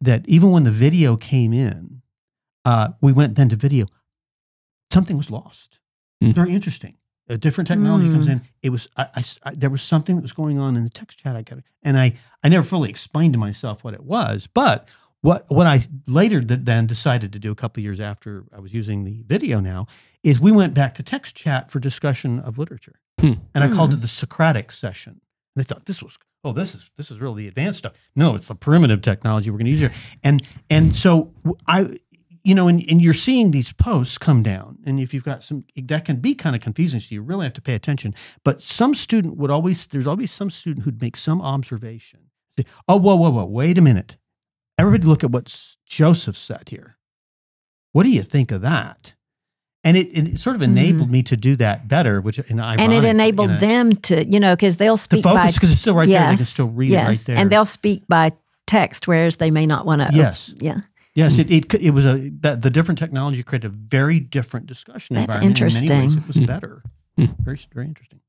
that 0.00 0.26
even 0.28 0.50
when 0.50 0.64
the 0.64 0.70
video 0.70 1.16
came 1.16 1.52
in, 1.52 2.02
uh, 2.64 2.90
we 3.00 3.12
went 3.12 3.34
then 3.36 3.48
to 3.50 3.56
video. 3.56 3.86
Something 4.92 5.16
was 5.16 5.30
lost. 5.30 5.78
Hmm. 6.20 6.32
Very 6.32 6.52
interesting. 6.52 6.96
A 7.28 7.38
different 7.38 7.66
technology 7.68 8.08
comes 8.10 8.26
Hmm. 8.26 8.32
in. 8.32 8.40
It 8.62 8.70
was 8.70 8.88
I, 8.96 9.04
I 9.14 9.18
s- 9.20 9.38
I- 9.44 9.54
there 9.54 9.70
was 9.70 9.82
something 9.82 10.16
that 10.16 10.22
was 10.22 10.32
going 10.32 10.58
on 10.58 10.76
in 10.76 10.84
the 10.84 10.90
text 10.90 11.18
chat. 11.18 11.36
I 11.36 11.42
got 11.42 11.58
it, 11.58 11.64
and 11.82 11.98
I 11.98 12.12
I 12.42 12.48
never 12.50 12.64
fully 12.66 12.90
explained 12.90 13.32
to 13.32 13.38
myself 13.38 13.82
what 13.82 13.94
it 13.94 14.04
was. 14.04 14.46
But 14.46 14.88
what 15.22 15.46
what 15.50 15.66
I 15.66 15.86
later 16.06 16.42
th- 16.42 16.60
then 16.64 16.86
decided 16.86 17.32
to 17.32 17.38
do 17.38 17.50
a 17.50 17.54
couple 17.54 17.80
of 17.80 17.84
years 17.84 17.98
after 17.98 18.44
I 18.54 18.60
was 18.60 18.74
using 18.74 19.04
the 19.04 19.22
video 19.26 19.58
now 19.58 19.86
is 20.22 20.38
we 20.38 20.52
went 20.52 20.74
back 20.74 20.94
to 20.96 21.02
text 21.02 21.34
chat 21.34 21.70
for 21.70 21.80
discussion 21.80 22.40
of 22.40 22.58
literature, 22.58 23.00
Hmm. 23.20 23.34
and 23.54 23.64
I 23.64 23.68
called 23.68 23.94
it 23.94 24.02
the 24.02 24.08
Socratic 24.08 24.70
session. 24.70 25.12
And 25.56 25.64
they 25.64 25.64
thought 25.64 25.86
this 25.86 26.02
was 26.02 26.18
oh 26.44 26.52
this 26.52 26.74
is 26.74 26.90
this 26.96 27.10
is 27.10 27.20
really 27.20 27.42
the 27.42 27.48
advanced 27.48 27.78
stuff. 27.78 27.92
No, 28.14 28.34
it's 28.34 28.48
the 28.48 28.54
primitive 28.54 29.02
technology 29.02 29.50
we're 29.50 29.58
going 29.58 29.66
to 29.66 29.72
use 29.72 29.80
here. 29.80 29.92
And 30.22 30.46
and 30.70 30.94
so 30.94 31.32
I, 31.66 31.98
you 32.44 32.54
know, 32.54 32.68
and, 32.68 32.84
and 32.90 33.00
you're 33.00 33.14
seeing 33.14 33.50
these 33.50 33.72
posts 33.72 34.18
come 34.18 34.42
down, 34.42 34.78
and 34.84 35.00
if 35.00 35.14
you've 35.14 35.24
got 35.24 35.42
some, 35.42 35.64
that 35.76 36.04
can 36.04 36.16
be 36.16 36.34
kind 36.34 36.54
of 36.54 36.60
confusing. 36.60 37.00
So 37.00 37.14
you 37.14 37.22
really 37.22 37.44
have 37.44 37.54
to 37.54 37.62
pay 37.62 37.74
attention. 37.74 38.14
But 38.44 38.60
some 38.60 38.94
student 38.94 39.38
would 39.38 39.50
always, 39.50 39.86
there's 39.86 40.06
always 40.06 40.30
some 40.30 40.50
student 40.50 40.84
who'd 40.84 41.00
make 41.00 41.16
some 41.16 41.40
observation. 41.40 42.20
Say, 42.58 42.66
oh, 42.86 42.98
whoa, 42.98 43.16
whoa, 43.16 43.30
whoa, 43.30 43.46
wait 43.46 43.78
a 43.78 43.80
minute. 43.80 44.18
Everybody 44.76 45.06
look 45.06 45.24
at 45.24 45.30
what 45.30 45.74
Joseph 45.86 46.36
said 46.36 46.68
here. 46.68 46.98
What 47.92 48.02
do 48.02 48.10
you 48.10 48.22
think 48.22 48.52
of 48.52 48.60
that? 48.60 49.14
And 49.84 49.96
it, 49.96 50.16
it 50.16 50.38
sort 50.38 50.56
of 50.56 50.62
enabled 50.62 51.10
me 51.10 51.22
to 51.24 51.36
do 51.36 51.56
that 51.56 51.86
better, 51.88 52.20
which 52.20 52.38
and, 52.38 52.46
Mm-hmm. 52.58 52.80
and 52.80 52.92
it 52.92 53.04
enabled 53.04 53.50
them 53.60 53.92
to, 53.92 54.26
you 54.26 54.40
know, 54.40 54.56
because 54.56 54.76
they'll 54.76 54.96
to 54.96 55.02
speak 55.02 55.22
by 55.22 55.34
focus 55.34 55.54
because 55.54 55.72
it's 55.72 55.80
still 55.82 55.94
right 55.94 56.08
there. 56.08 56.30
They 56.30 56.36
can 56.36 56.44
still 56.44 56.68
read 56.68 56.90
yes, 56.90 57.04
it 57.04 57.08
right 57.08 57.18
there. 57.26 57.36
and 57.36 57.50
they'll 57.52 57.64
speak 57.66 58.08
by 58.08 58.32
text, 58.66 59.06
whereas 59.06 59.36
they 59.36 59.50
may 59.50 59.66
not 59.66 59.84
want 59.84 60.00
to. 60.00 60.08
Yes. 60.12 60.54
yeah, 60.58 60.80
Yes, 61.14 61.38
it, 61.38 61.50
it 61.50 61.72
it 61.74 61.90
was 61.90 62.06
a 62.06 62.30
that 62.40 62.62
the 62.62 62.70
different 62.70 62.98
technology 62.98 63.42
created 63.42 63.66
a 63.66 63.74
very 63.74 64.18
different 64.18 64.66
discussion 64.66 65.14
That's 65.16 65.36
environment. 65.36 65.60
In 65.60 65.64
many 65.66 65.74
ways, 65.74 65.82
interesting. 66.14 66.18
it 66.22 66.26
was 66.26 66.38
better. 66.46 66.82
Hmm. 67.16 67.26
Very 67.40 67.58
very 67.72 67.86
interesting. 67.86 68.20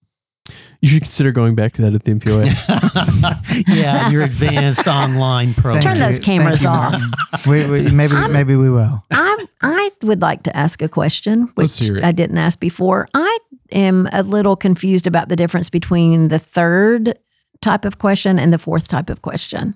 You 0.82 0.90
should 0.90 1.04
consider 1.04 1.32
going 1.32 1.56
back 1.56 1.74
to 1.74 1.82
that 1.82 1.96
at 1.96 2.04
the 2.04 2.14
MPOA. 2.14 3.66
yeah, 3.76 4.10
your 4.10 4.22
advanced 4.22 4.88
online 4.88 5.54
program. 5.56 5.82
Turn 5.82 6.00
those 6.00 6.20
cameras 6.20 6.62
you. 6.62 6.70
off. 6.70 6.96
we, 7.48 7.66
we, 7.68 7.92
maybe 7.92 8.14
maybe 8.30 8.56
we 8.56 8.70
will. 8.70 9.04
I 9.12 9.46
I 9.62 9.92
would 10.04 10.22
like 10.22 10.44
to 10.44 10.56
ask 10.56 10.82
a 10.82 10.90
question, 10.90 11.50
which. 11.56 11.92
I 12.04 12.12
didn't 12.12 12.38
ask 12.38 12.60
before. 12.60 13.08
I 13.14 13.38
am 13.72 14.08
a 14.12 14.22
little 14.22 14.56
confused 14.56 15.08
about 15.08 15.30
the 15.30 15.36
difference 15.36 15.70
between 15.70 16.28
the 16.28 16.40
third 16.40 17.18
type 17.62 17.86
of 17.86 17.98
question 17.98 18.38
and 18.38 18.54
the 18.54 18.60
fourth 18.60 18.88
type 18.88 19.10
of 19.10 19.22
question. 19.24 19.76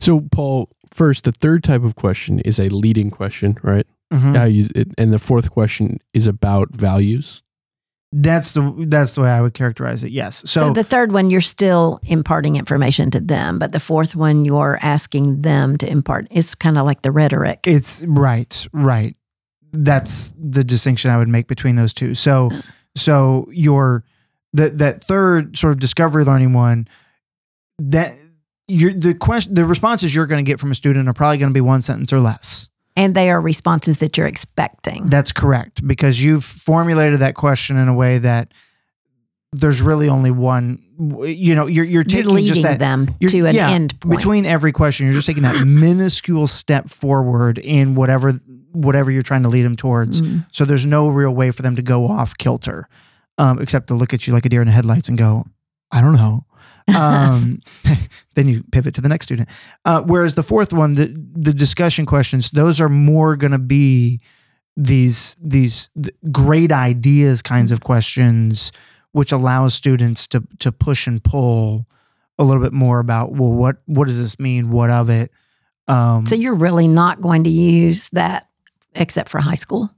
so, 0.00 0.20
Paul, 0.32 0.70
first, 0.90 1.24
the 1.24 1.32
third 1.32 1.62
type 1.64 1.82
of 1.84 1.96
question 1.96 2.38
is 2.40 2.58
a 2.58 2.68
leading 2.70 3.10
question, 3.10 3.58
right? 3.62 3.86
Mhm. 4.12 4.38
I 4.38 4.46
use 4.46 4.70
it, 4.74 4.88
and 4.96 5.12
the 5.12 5.18
fourth 5.18 5.50
question 5.50 5.98
is 6.14 6.26
about 6.26 6.70
values. 6.74 7.42
That's 8.12 8.52
the 8.52 8.74
that's 8.88 9.14
the 9.14 9.20
way 9.20 9.30
I 9.30 9.40
would 9.40 9.54
characterize 9.54 10.02
it. 10.02 10.10
Yes. 10.10 10.38
So, 10.50 10.60
So, 10.60 10.70
the 10.72 10.82
third 10.82 11.12
one, 11.12 11.30
you're 11.30 11.40
still 11.40 12.00
imparting 12.02 12.56
information 12.56 13.10
to 13.12 13.20
them, 13.20 13.58
but 13.60 13.70
the 13.70 13.78
fourth 13.78 14.16
one, 14.16 14.44
you're 14.44 14.78
asking 14.82 15.42
them 15.42 15.78
to 15.78 15.88
impart. 15.88 16.26
It's 16.30 16.56
kind 16.56 16.76
of 16.76 16.84
like 16.86 17.02
the 17.02 17.12
rhetoric. 17.12 17.60
it's 17.64 18.02
right, 18.04 18.66
right. 18.72 19.14
That's 19.72 20.34
the 20.36 20.64
distinction 20.64 21.12
I 21.12 21.18
would 21.18 21.28
make 21.28 21.46
between 21.46 21.76
those 21.76 21.94
two. 21.94 22.16
So 22.16 22.50
so 22.96 23.46
your 23.52 24.02
that 24.54 24.78
that 24.78 25.04
third 25.04 25.56
sort 25.56 25.72
of 25.72 25.78
discovery 25.78 26.24
learning 26.24 26.52
one 26.52 26.88
that 27.78 28.14
you're 28.66 28.92
the 28.92 29.14
question 29.14 29.54
the 29.54 29.64
responses 29.64 30.12
you're 30.12 30.26
going 30.26 30.44
to 30.44 30.50
get 30.50 30.58
from 30.58 30.72
a 30.72 30.74
student 30.74 31.08
are 31.08 31.12
probably 31.12 31.38
going 31.38 31.50
to 31.50 31.54
be 31.54 31.60
one 31.60 31.80
sentence 31.80 32.12
or 32.12 32.18
less. 32.18 32.68
And 32.96 33.14
they 33.14 33.30
are 33.30 33.40
responses 33.40 33.98
that 33.98 34.18
you're 34.18 34.26
expecting. 34.26 35.08
That's 35.08 35.32
correct 35.32 35.86
because 35.86 36.22
you've 36.22 36.44
formulated 36.44 37.20
that 37.20 37.34
question 37.34 37.76
in 37.76 37.88
a 37.88 37.94
way 37.94 38.18
that 38.18 38.52
there's 39.52 39.80
really 39.80 40.08
only 40.08 40.30
one. 40.30 40.82
You 40.98 41.54
know, 41.54 41.66
you're 41.66 41.84
you're 41.84 41.84
You're 41.84 42.04
taking 42.04 42.34
leading 42.34 42.46
just 42.48 42.62
that 42.62 42.78
them 42.78 43.14
you're- 43.20 43.30
to 43.32 43.46
an 43.46 43.54
yeah, 43.54 43.70
end 43.70 43.98
point. 44.00 44.16
between 44.18 44.44
every 44.46 44.72
question. 44.72 45.06
You're 45.06 45.14
just 45.14 45.26
taking 45.26 45.42
that 45.44 45.64
minuscule 45.66 46.46
step 46.46 46.88
forward 46.90 47.58
in 47.58 47.94
whatever 47.94 48.40
whatever 48.72 49.10
you're 49.10 49.22
trying 49.22 49.42
to 49.42 49.48
lead 49.48 49.62
them 49.62 49.76
towards. 49.76 50.22
Mm. 50.22 50.46
So 50.52 50.64
there's 50.64 50.86
no 50.86 51.08
real 51.08 51.34
way 51.34 51.50
for 51.50 51.62
them 51.62 51.74
to 51.76 51.82
go 51.82 52.06
off 52.06 52.36
kilter, 52.38 52.88
um, 53.38 53.60
except 53.60 53.88
to 53.88 53.94
look 53.94 54.12
at 54.14 54.26
you 54.26 54.32
like 54.32 54.44
a 54.46 54.48
deer 54.48 54.60
in 54.62 54.68
the 54.68 54.72
headlights 54.74 55.08
and 55.08 55.18
go, 55.18 55.46
I 55.90 56.00
don't 56.00 56.14
know. 56.14 56.44
Um, 56.88 57.60
then 58.34 58.48
you 58.48 58.62
pivot 58.72 58.94
to 58.94 59.00
the 59.00 59.08
next 59.08 59.26
student. 59.26 59.48
Uh, 59.84 60.02
whereas 60.02 60.34
the 60.34 60.42
fourth 60.42 60.72
one, 60.72 60.94
the 60.94 61.06
the 61.32 61.52
discussion 61.52 62.06
questions, 62.06 62.50
those 62.50 62.80
are 62.80 62.88
more 62.88 63.36
going 63.36 63.52
to 63.52 63.58
be 63.58 64.20
these 64.76 65.36
these 65.42 65.90
great 66.30 66.72
ideas 66.72 67.42
kinds 67.42 67.72
of 67.72 67.80
questions, 67.80 68.72
which 69.12 69.32
allows 69.32 69.74
students 69.74 70.26
to 70.28 70.42
to 70.58 70.72
push 70.72 71.06
and 71.06 71.22
pull 71.22 71.86
a 72.38 72.44
little 72.44 72.62
bit 72.62 72.72
more 72.72 73.00
about 73.00 73.32
well, 73.32 73.52
what 73.52 73.76
what 73.86 74.06
does 74.06 74.18
this 74.20 74.38
mean? 74.40 74.70
What 74.70 74.90
of 74.90 75.10
it? 75.10 75.30
Um, 75.88 76.26
So 76.26 76.34
you're 76.34 76.54
really 76.54 76.88
not 76.88 77.20
going 77.20 77.44
to 77.44 77.50
use 77.50 78.08
that 78.10 78.46
except 78.94 79.28
for 79.28 79.40
high 79.40 79.54
school. 79.56 79.90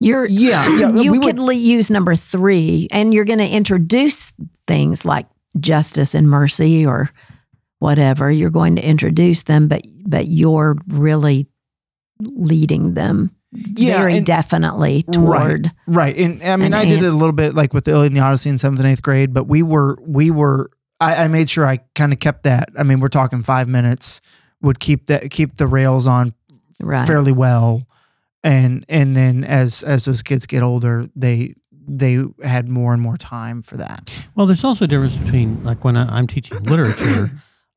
You're 0.00 0.26
Yeah, 0.26 0.66
yeah, 0.78 0.90
you 0.92 1.12
we 1.12 1.20
could 1.20 1.38
would- 1.38 1.56
use 1.56 1.90
number 1.90 2.14
three, 2.14 2.88
and 2.90 3.12
you're 3.14 3.24
going 3.24 3.38
to 3.38 3.48
introduce 3.48 4.32
things 4.66 5.04
like 5.04 5.26
justice 5.58 6.14
and 6.14 6.28
mercy 6.28 6.84
or 6.84 7.10
whatever. 7.78 8.30
You're 8.30 8.50
going 8.50 8.76
to 8.76 8.86
introduce 8.86 9.42
them, 9.42 9.68
but 9.68 9.82
but 10.04 10.28
you're 10.28 10.76
really 10.88 11.48
leading 12.20 12.94
them 12.94 13.30
Yeah, 13.52 13.98
very 13.98 14.16
and- 14.18 14.26
definitely 14.26 15.02
toward. 15.12 15.70
Right. 15.86 16.16
And 16.16 16.42
I 16.42 16.56
mean, 16.56 16.66
an 16.66 16.74
I 16.74 16.84
did 16.84 17.02
it 17.02 17.06
a 17.06 17.16
little 17.16 17.32
bit 17.32 17.54
like 17.54 17.72
with 17.74 17.84
the 17.84 17.92
Iliad 17.92 18.12
and 18.12 18.16
the 18.16 18.20
Odyssey 18.24 18.50
in 18.50 18.58
seventh 18.58 18.80
and 18.80 18.88
eighth 18.88 19.02
grade, 19.02 19.32
but 19.34 19.44
we 19.44 19.62
were, 19.62 19.98
we 20.00 20.30
were, 20.30 20.70
I, 21.00 21.24
I 21.24 21.28
made 21.28 21.50
sure 21.50 21.66
I 21.66 21.78
kind 21.94 22.12
of 22.12 22.20
kept 22.20 22.44
that. 22.44 22.70
I 22.78 22.82
mean, 22.84 23.00
we're 23.00 23.08
talking 23.08 23.42
five 23.42 23.68
minutes, 23.68 24.20
would 24.62 24.78
keep 24.80 25.06
that, 25.06 25.30
keep 25.30 25.56
the 25.56 25.66
rails 25.66 26.06
on 26.06 26.32
Right. 26.80 27.06
fairly 27.06 27.32
well. 27.32 27.86
And, 28.46 28.84
and 28.88 29.16
then 29.16 29.42
as, 29.44 29.82
as 29.82 30.04
those 30.04 30.22
kids 30.22 30.46
get 30.46 30.62
older, 30.62 31.08
they, 31.16 31.54
they 31.88 32.22
had 32.42 32.68
more 32.68 32.92
and 32.92 33.02
more 33.02 33.16
time 33.16 33.62
for 33.62 33.76
that. 33.76 34.10
Well, 34.34 34.46
there's 34.46 34.64
also 34.64 34.84
a 34.84 34.88
difference 34.88 35.16
between 35.16 35.62
like 35.64 35.84
when 35.84 35.96
I, 35.96 36.06
I'm 36.18 36.26
teaching 36.26 36.62
literature, 36.62 37.30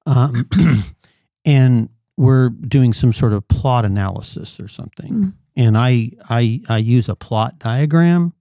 um, 0.05 0.47
and 1.45 1.89
we're 2.17 2.49
doing 2.49 2.93
some 2.93 3.13
sort 3.13 3.33
of 3.33 3.47
plot 3.47 3.85
analysis 3.85 4.59
or 4.59 4.67
something, 4.67 5.13
Mm. 5.13 5.33
and 5.55 5.77
I 5.77 6.11
I 6.29 6.61
I 6.67 6.77
use 6.77 7.07
a 7.09 7.15
plot 7.15 7.59
diagram. 7.59 8.33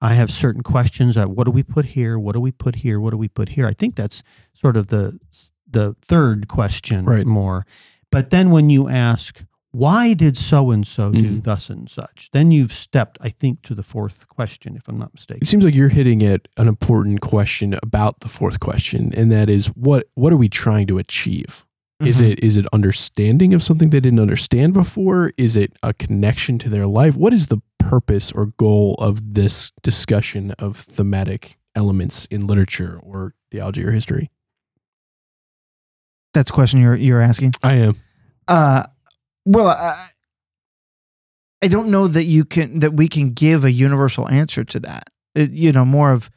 I 0.00 0.14
have 0.14 0.30
certain 0.30 0.62
questions. 0.62 1.16
Of 1.16 1.30
what 1.30 1.44
do 1.44 1.50
we 1.52 1.62
put 1.62 1.84
here? 1.84 2.18
What 2.18 2.32
do 2.34 2.40
we 2.40 2.50
put 2.50 2.76
here? 2.76 2.98
What 3.00 3.10
do 3.10 3.16
we 3.16 3.28
put 3.28 3.50
here? 3.50 3.66
I 3.68 3.72
think 3.74 3.94
that's 3.94 4.22
sort 4.54 4.76
of 4.76 4.88
the 4.88 5.18
the 5.70 5.94
third 6.02 6.48
question 6.48 7.04
Right. 7.04 7.26
more. 7.26 7.64
But 8.10 8.30
then 8.30 8.50
when 8.50 8.70
you 8.70 8.88
ask, 8.88 9.44
why 9.72 10.12
did 10.14 10.36
so 10.36 10.70
and 10.70 10.86
so 10.86 11.10
do 11.12 11.38
Mhm. 11.38 11.42
thus 11.44 11.68
and 11.70 11.90
such? 11.90 12.28
Then 12.32 12.50
you've 12.50 12.72
stepped, 12.72 13.18
I 13.20 13.30
think, 13.30 13.62
to 13.62 13.74
the 13.74 13.82
fourth 13.82 14.28
question, 14.28 14.76
if 14.76 14.86
I'm 14.88 14.98
not 14.98 15.12
mistaken. 15.14 15.42
It 15.42 15.48
seems 15.48 15.64
like 15.64 15.74
you're 15.74 15.88
hitting 15.88 16.22
at 16.22 16.46
an 16.56 16.68
important 16.68 17.20
question 17.20 17.78
about 17.82 18.20
the 18.20 18.28
fourth 18.28 18.60
question, 18.60 19.12
and 19.14 19.32
that 19.32 19.48
is 19.50 19.66
what 19.68 20.06
what 20.14 20.32
are 20.32 20.36
we 20.36 20.48
trying 20.48 20.86
to 20.88 20.98
achieve? 20.98 21.64
Is 22.00 22.20
Mhm. 22.20 22.30
it 22.32 22.40
is 22.44 22.56
it 22.56 22.66
understanding 22.72 23.54
of 23.54 23.62
something 23.62 23.90
they 23.90 24.00
didn't 24.00 24.20
understand 24.20 24.74
before? 24.74 25.32
Is 25.36 25.56
it 25.56 25.72
a 25.82 25.92
connection 25.94 26.58
to 26.58 26.68
their 26.68 26.86
life? 26.86 27.16
What 27.16 27.32
is 27.32 27.46
the 27.46 27.62
purpose 27.78 28.30
or 28.32 28.46
goal 28.58 28.94
of 28.98 29.34
this 29.34 29.72
discussion 29.82 30.50
of 30.58 30.76
thematic 30.76 31.58
elements 31.74 32.26
in 32.30 32.46
literature 32.46 32.98
or 33.02 33.34
theology 33.50 33.84
or 33.84 33.92
history? 33.92 34.30
That's 36.34 36.50
a 36.50 36.52
question 36.54 36.80
you're 36.80 36.96
you're 36.96 37.20
asking. 37.20 37.52
I 37.62 37.74
am. 37.74 37.96
Uh, 38.48 38.84
well, 39.44 39.68
I, 39.68 40.08
I 41.62 41.68
don't 41.68 41.90
know 41.90 42.08
that 42.08 42.24
you 42.24 42.44
can 42.44 42.80
that 42.80 42.94
we 42.94 43.08
can 43.08 43.32
give 43.32 43.64
a 43.64 43.70
universal 43.70 44.28
answer 44.28 44.64
to 44.64 44.80
that. 44.80 45.10
It- 45.34 45.52
you 45.52 45.72
know, 45.72 45.84
more 45.84 46.12
of 46.12 46.30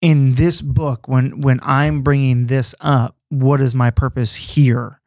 in 0.00 0.34
this 0.34 0.60
book 0.60 1.06
when 1.08 1.40
when 1.40 1.60
I'm 1.62 2.02
bringing 2.02 2.46
this 2.46 2.74
up, 2.80 3.16
what 3.28 3.60
is 3.60 3.74
my 3.74 3.90
purpose 3.90 4.34
here 4.36 5.00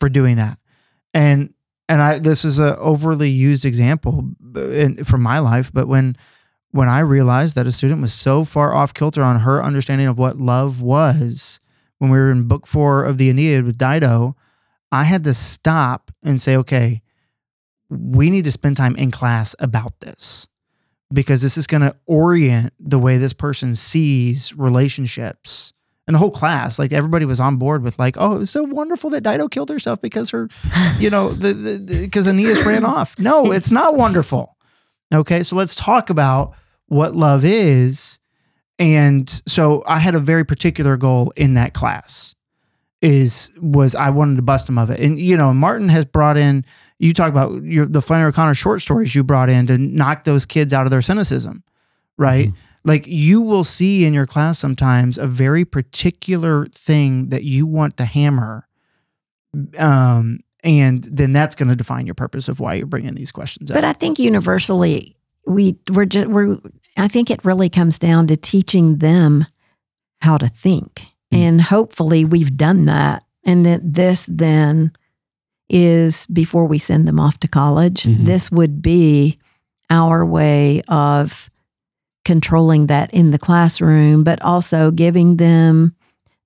for 0.00 0.08
doing 0.08 0.36
that? 0.36 0.58
And 1.14 1.54
and 1.88 2.02
I 2.02 2.18
this 2.18 2.44
is 2.44 2.58
a 2.58 2.76
overly 2.78 3.30
used 3.30 3.64
example 3.64 4.30
uh, 4.54 4.68
in, 4.70 5.04
from 5.04 5.22
my 5.22 5.38
life, 5.38 5.72
but 5.72 5.88
when 5.88 6.16
when 6.72 6.88
I 6.88 7.00
realized 7.00 7.56
that 7.56 7.66
a 7.66 7.72
student 7.72 8.02
was 8.02 8.12
so 8.12 8.44
far 8.44 8.74
off 8.74 8.92
kilter 8.94 9.22
on 9.22 9.40
her 9.40 9.62
understanding 9.62 10.06
of 10.08 10.18
what 10.18 10.38
love 10.38 10.82
was 10.82 11.60
when 11.98 12.10
we 12.10 12.18
were 12.18 12.30
in 12.30 12.48
book 12.48 12.66
four 12.66 13.04
of 13.04 13.16
the 13.16 13.30
Aeneid 13.30 13.64
with 13.64 13.78
Dido, 13.78 14.36
I 14.92 15.04
had 15.04 15.24
to 15.24 15.34
stop 15.34 16.10
and 16.22 16.40
say, 16.40 16.56
okay, 16.56 17.02
we 17.88 18.30
need 18.30 18.44
to 18.44 18.52
spend 18.52 18.76
time 18.76 18.96
in 18.96 19.10
class 19.10 19.54
about 19.58 20.00
this 20.00 20.48
because 21.12 21.42
this 21.42 21.56
is 21.56 21.66
going 21.66 21.82
to 21.82 21.96
orient 22.06 22.72
the 22.78 22.98
way 22.98 23.16
this 23.16 23.32
person 23.32 23.74
sees 23.74 24.54
relationships. 24.56 25.72
And 26.08 26.14
the 26.14 26.18
whole 26.18 26.30
class, 26.30 26.78
like 26.78 26.92
everybody 26.92 27.24
was 27.24 27.40
on 27.40 27.56
board 27.56 27.82
with, 27.82 27.98
like, 27.98 28.16
oh, 28.16 28.36
it 28.36 28.38
was 28.38 28.50
so 28.50 28.62
wonderful 28.62 29.10
that 29.10 29.22
Dido 29.22 29.48
killed 29.48 29.70
herself 29.70 30.00
because 30.00 30.30
her, 30.30 30.48
you 30.98 31.10
know, 31.10 31.30
the 31.30 31.80
because 32.02 32.28
Aeneas 32.28 32.64
ran 32.64 32.84
off. 32.84 33.18
No, 33.18 33.50
it's 33.50 33.72
not 33.72 33.96
wonderful. 33.96 34.56
Okay, 35.12 35.42
so 35.42 35.56
let's 35.56 35.74
talk 35.74 36.08
about 36.08 36.54
what 36.86 37.16
love 37.16 37.44
is. 37.44 38.20
And 38.78 39.28
so 39.48 39.82
I 39.86 39.98
had 39.98 40.14
a 40.14 40.20
very 40.20 40.44
particular 40.44 40.96
goal 40.96 41.32
in 41.34 41.54
that 41.54 41.74
class 41.74 42.35
is 43.06 43.52
was 43.60 43.94
I 43.94 44.10
wanted 44.10 44.34
to 44.36 44.42
bust 44.42 44.68
him 44.68 44.78
of 44.78 44.90
it. 44.90 44.98
And 44.98 45.18
you 45.18 45.36
know, 45.36 45.54
Martin 45.54 45.88
has 45.88 46.04
brought 46.04 46.36
in 46.36 46.64
you 46.98 47.12
talk 47.12 47.28
about 47.28 47.62
your 47.62 47.86
the 47.86 48.02
Flannery 48.02 48.28
O'Connor 48.28 48.54
short 48.54 48.80
stories 48.82 49.14
you 49.14 49.22
brought 49.22 49.48
in 49.48 49.66
to 49.68 49.78
knock 49.78 50.24
those 50.24 50.44
kids 50.44 50.74
out 50.74 50.86
of 50.86 50.90
their 50.90 51.02
cynicism, 51.02 51.62
right? 52.18 52.52
Like 52.84 53.06
you 53.06 53.40
will 53.40 53.64
see 53.64 54.04
in 54.04 54.14
your 54.14 54.26
class 54.26 54.58
sometimes 54.58 55.18
a 55.18 55.26
very 55.26 55.64
particular 55.64 56.66
thing 56.66 57.28
that 57.28 57.44
you 57.44 57.66
want 57.66 57.96
to 57.98 58.04
hammer. 58.04 58.66
Um 59.78 60.40
and 60.64 61.04
then 61.04 61.32
that's 61.32 61.54
going 61.54 61.68
to 61.68 61.76
define 61.76 62.06
your 62.06 62.16
purpose 62.16 62.48
of 62.48 62.58
why 62.58 62.74
you're 62.74 62.86
bringing 62.86 63.14
these 63.14 63.30
questions 63.30 63.70
up. 63.70 63.76
But 63.76 63.84
I 63.84 63.92
think 63.92 64.18
universally, 64.18 65.16
we 65.46 65.76
we're 65.92 66.06
just 66.06 66.26
we're. 66.26 66.58
I 66.96 67.06
think 67.06 67.30
it 67.30 67.44
really 67.44 67.68
comes 67.68 68.00
down 68.00 68.26
to 68.28 68.36
teaching 68.36 68.96
them 68.98 69.46
how 70.22 70.38
to 70.38 70.48
think. 70.48 71.06
And 71.32 71.60
hopefully 71.60 72.24
we've 72.24 72.56
done 72.56 72.86
that, 72.86 73.24
and 73.44 73.64
that 73.66 73.80
this 73.94 74.26
then 74.28 74.92
is 75.68 76.26
before 76.28 76.66
we 76.66 76.78
send 76.78 77.08
them 77.08 77.18
off 77.18 77.38
to 77.40 77.48
college. 77.48 78.04
Mhm. 78.04 78.24
This 78.26 78.50
would 78.52 78.80
be 78.82 79.38
our 79.90 80.24
way 80.24 80.82
of 80.88 81.50
controlling 82.24 82.86
that 82.86 83.12
in 83.12 83.30
the 83.30 83.38
classroom, 83.38 84.24
but 84.24 84.40
also 84.42 84.90
giving 84.90 85.36
them 85.36 85.94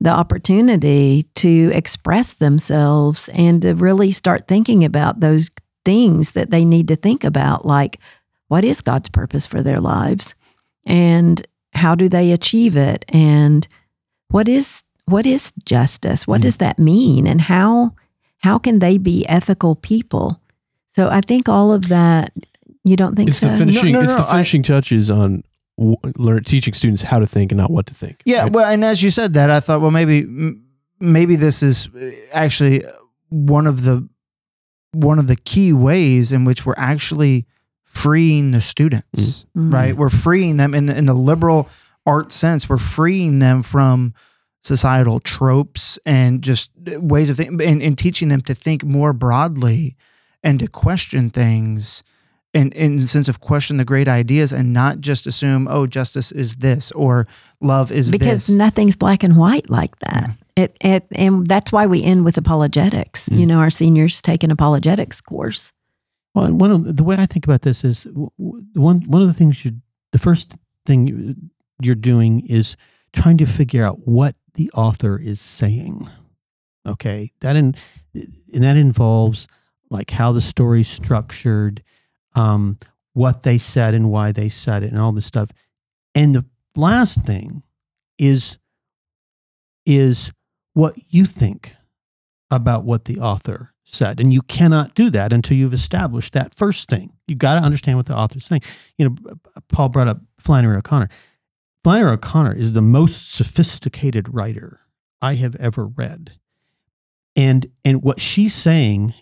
the 0.01 0.11
opportunity 0.11 1.27
to 1.35 1.71
express 1.75 2.33
themselves 2.33 3.29
and 3.35 3.61
to 3.63 3.75
really 3.75 4.11
start 4.11 4.49
thinking 4.49 4.85
about 4.85 5.21
those 5.21 5.51
things 5.85 6.33
that 6.33 6.51
they 6.51 6.65
need 6.65 6.89
to 6.89 6.97
think 6.97 7.25
about, 7.25 7.67
like 7.67 7.99
what 8.49 8.65
is 8.65 8.81
God's 8.81 9.09
purpose 9.09 9.47
for 9.47 9.63
their 9.63 9.81
lives, 9.81 10.35
and 10.87 11.47
how 11.73 11.95
do 11.95 12.09
they 12.09 12.33
achieve 12.33 12.77
it, 12.77 13.05
and 13.11 13.69
what 14.31 14.49
is 14.49 14.83
what 15.07 15.27
is 15.27 15.53
justice? 15.65 16.27
What 16.27 16.41
Mm. 16.41 16.43
does 16.43 16.57
that 16.59 16.79
mean, 16.79 17.27
and 17.27 17.41
how 17.43 17.95
how 18.39 18.59
can 18.59 18.79
they 18.79 18.97
be 18.99 19.27
ethical 19.29 19.75
people? 19.75 20.41
So 20.95 21.09
I 21.09 21.21
think 21.21 21.49
all 21.49 21.73
of 21.73 21.89
that. 21.89 22.33
You 22.83 22.97
don't 22.97 23.15
think 23.15 23.29
It's 23.29 23.39
so? 23.39 23.49
the 23.51 23.59
finishing. 23.59 23.93
no, 23.93 24.01
it's 24.01 24.13
no, 24.13 24.19
the 24.19 24.29
I- 24.29 24.33
finishing 24.33 24.63
touches 24.63 25.11
on 25.11 25.43
w- 25.77 25.97
learn 26.17 26.43
teaching 26.45 26.73
students 26.73 27.03
how 27.03 27.19
to 27.19 27.27
think 27.27 27.53
and 27.53 27.59
not 27.59 27.71
what 27.71 27.85
to 27.87 27.95
think. 27.95 28.23
Yeah, 28.25 28.45
right? 28.45 28.53
well, 28.53 28.65
and 28.71 28.83
as 28.85 29.03
you 29.03 29.11
said 29.11 29.35
that, 29.35 29.51
I 29.51 29.61
thought, 29.61 29.83
well, 29.83 29.91
maybe 29.91 30.21
m- 30.21 30.63
maybe 30.99 31.37
this 31.37 31.63
is 31.63 31.89
uh, 31.95 32.11
actually 32.33 32.83
one 33.29 33.67
of 33.67 33.83
the 33.85 34.09
one 34.93 35.19
of 35.19 35.27
the 35.27 35.37
key 35.37 35.73
ways 35.75 36.33
in 36.33 36.45
which 36.47 36.65
we're 36.65 36.75
actually 36.79 37.47
freeing 37.85 38.53
the 38.53 38.61
students, 38.63 39.45
Mm. 39.57 39.73
right? 39.73 39.97
We're 39.97 40.09
freeing 40.09 40.57
them 40.57 40.75
in 40.75 40.87
the 40.87 40.97
in 40.97 41.05
the 41.05 41.15
liberal 41.15 41.69
art 42.07 42.33
sense. 42.33 42.69
We're 42.69 42.77
freeing 42.79 43.39
them 43.39 43.63
from 43.63 44.15
societal 44.63 45.21
tropes 45.21 45.99
and 46.05 46.43
just 46.43 46.71
ways 46.77 47.31
of 47.31 47.37
thinking, 47.37 47.61
and, 47.67 47.83
and 47.83 47.97
teaching 47.97 48.29
them 48.29 48.41
to 48.43 48.55
think 48.55 48.85
more 48.85 49.13
broadly 49.13 49.97
and 50.43 50.59
to 50.61 50.67
question 50.69 51.31
things. 51.31 52.03
and 52.53 52.73
in 52.75 52.97
the 52.97 53.07
sense 53.07 53.29
of 53.29 53.39
question 53.41 53.77
the 53.77 53.85
great 53.85 54.09
ideas 54.09 54.53
and 54.53 54.73
not 54.73 55.01
just 55.01 55.27
assume, 55.27 55.69
oh, 55.71 55.87
justice 55.87 56.33
is 56.33 56.57
this 56.57 56.91
or 56.93 57.25
love 57.61 57.93
is 57.93 58.11
this. 58.11 58.19
because 58.19 58.47
this. 58.49 58.57
nothing's 58.57 58.97
black 58.97 59.23
and 59.23 59.37
white 59.37 59.71
like 59.71 59.97
that. 60.01 60.31
It, 60.57 60.77
it 60.81 61.07
and 61.13 61.47
that's 61.47 61.71
why 61.71 61.87
we 61.87 62.03
end 62.03 62.25
with 62.25 62.37
apologetics. 62.37 63.29
Mm. 63.29 63.39
You 63.39 63.47
know, 63.47 63.59
our 63.61 63.71
seniors 63.71 64.21
take 64.21 64.43
an 64.43 64.51
apologetics 64.51 65.21
course. 65.21 65.73
Well, 66.35 66.45
and 66.45 66.61
one 66.61 66.71
of 66.73 66.85
the- 66.85 66.93
the 66.93 67.05
way 67.05 67.17
I 67.19 67.27
think 67.27 67.47
about 67.47 67.63
this 67.63 67.85
is 67.85 68.03
w- 68.05 68.31
w- 68.39 68.65
one 68.75 69.03
one 69.07 69.23
of 69.23 69.29
the 69.29 69.35
things 69.35 69.65
you 69.65 69.81
the 70.13 70.19
first 70.19 70.57
thing 70.87 71.07
you- 71.07 71.37
you're 71.85 71.95
doing 71.95 72.47
is 72.47 72.77
trying 73.13 73.39
to 73.39 73.47
figure 73.47 73.85
out 73.85 74.07
what 74.07 74.37
the 74.55 74.71
author 74.73 75.19
is 75.19 75.41
saying. 75.41 76.09
Okay, 76.87 77.33
that 77.41 77.57
in 77.57 77.75
and 78.15 78.65
that 78.65 78.77
involves 78.77 79.47
like 79.91 80.11
how 80.11 80.33
the 80.33 80.41
story's 80.41 80.89
structured, 80.89 81.83
um, 82.35 82.79
what 83.13 83.43
they 83.43 83.59
said 83.59 83.95
and 83.95 84.11
why 84.11 84.33
they 84.33 84.49
said 84.49 84.83
it, 84.83 84.91
and 84.91 84.99
all 84.99 85.13
this 85.13 85.27
stuff. 85.27 85.51
And 86.15 86.35
the 86.35 86.45
last 86.77 87.25
thing 87.25 87.63
is 88.19 88.59
is 89.87 90.33
what 90.75 90.95
you 91.09 91.27
think 91.27 91.75
about 92.51 92.85
what 92.85 93.05
the 93.05 93.19
author 93.19 93.73
said. 93.85 94.21
And 94.21 94.33
you 94.33 94.43
cannot 94.43 94.95
do 94.95 95.11
that 95.11 95.33
until 95.33 95.57
you've 95.57 95.75
established 95.75 96.33
that 96.33 96.55
first 96.55 96.89
thing. 96.89 97.13
You've 97.27 97.39
got 97.39 97.59
to 97.59 97.65
understand 97.65 97.97
what 97.97 98.07
the 98.07 98.17
author's 98.17 98.47
saying. 98.47 98.63
You 98.99 99.09
know, 99.09 99.17
Paul 99.69 99.89
brought 99.89 100.09
up 100.09 100.21
Flannery 100.39 100.77
O'Connor. 100.77 101.09
Flannery 101.83 102.13
O'Connor 102.13 102.53
is 102.55 102.73
the 102.73 102.83
most 102.83 103.33
sophisticated 103.33 104.33
writer 104.35 104.81
I 105.23 105.35
have 105.35 105.57
ever 105.57 105.87
read. 105.87 106.33
And 107.37 107.71
and 107.85 108.03
what 108.03 108.21
she's 108.21 108.55
saying 108.55 109.15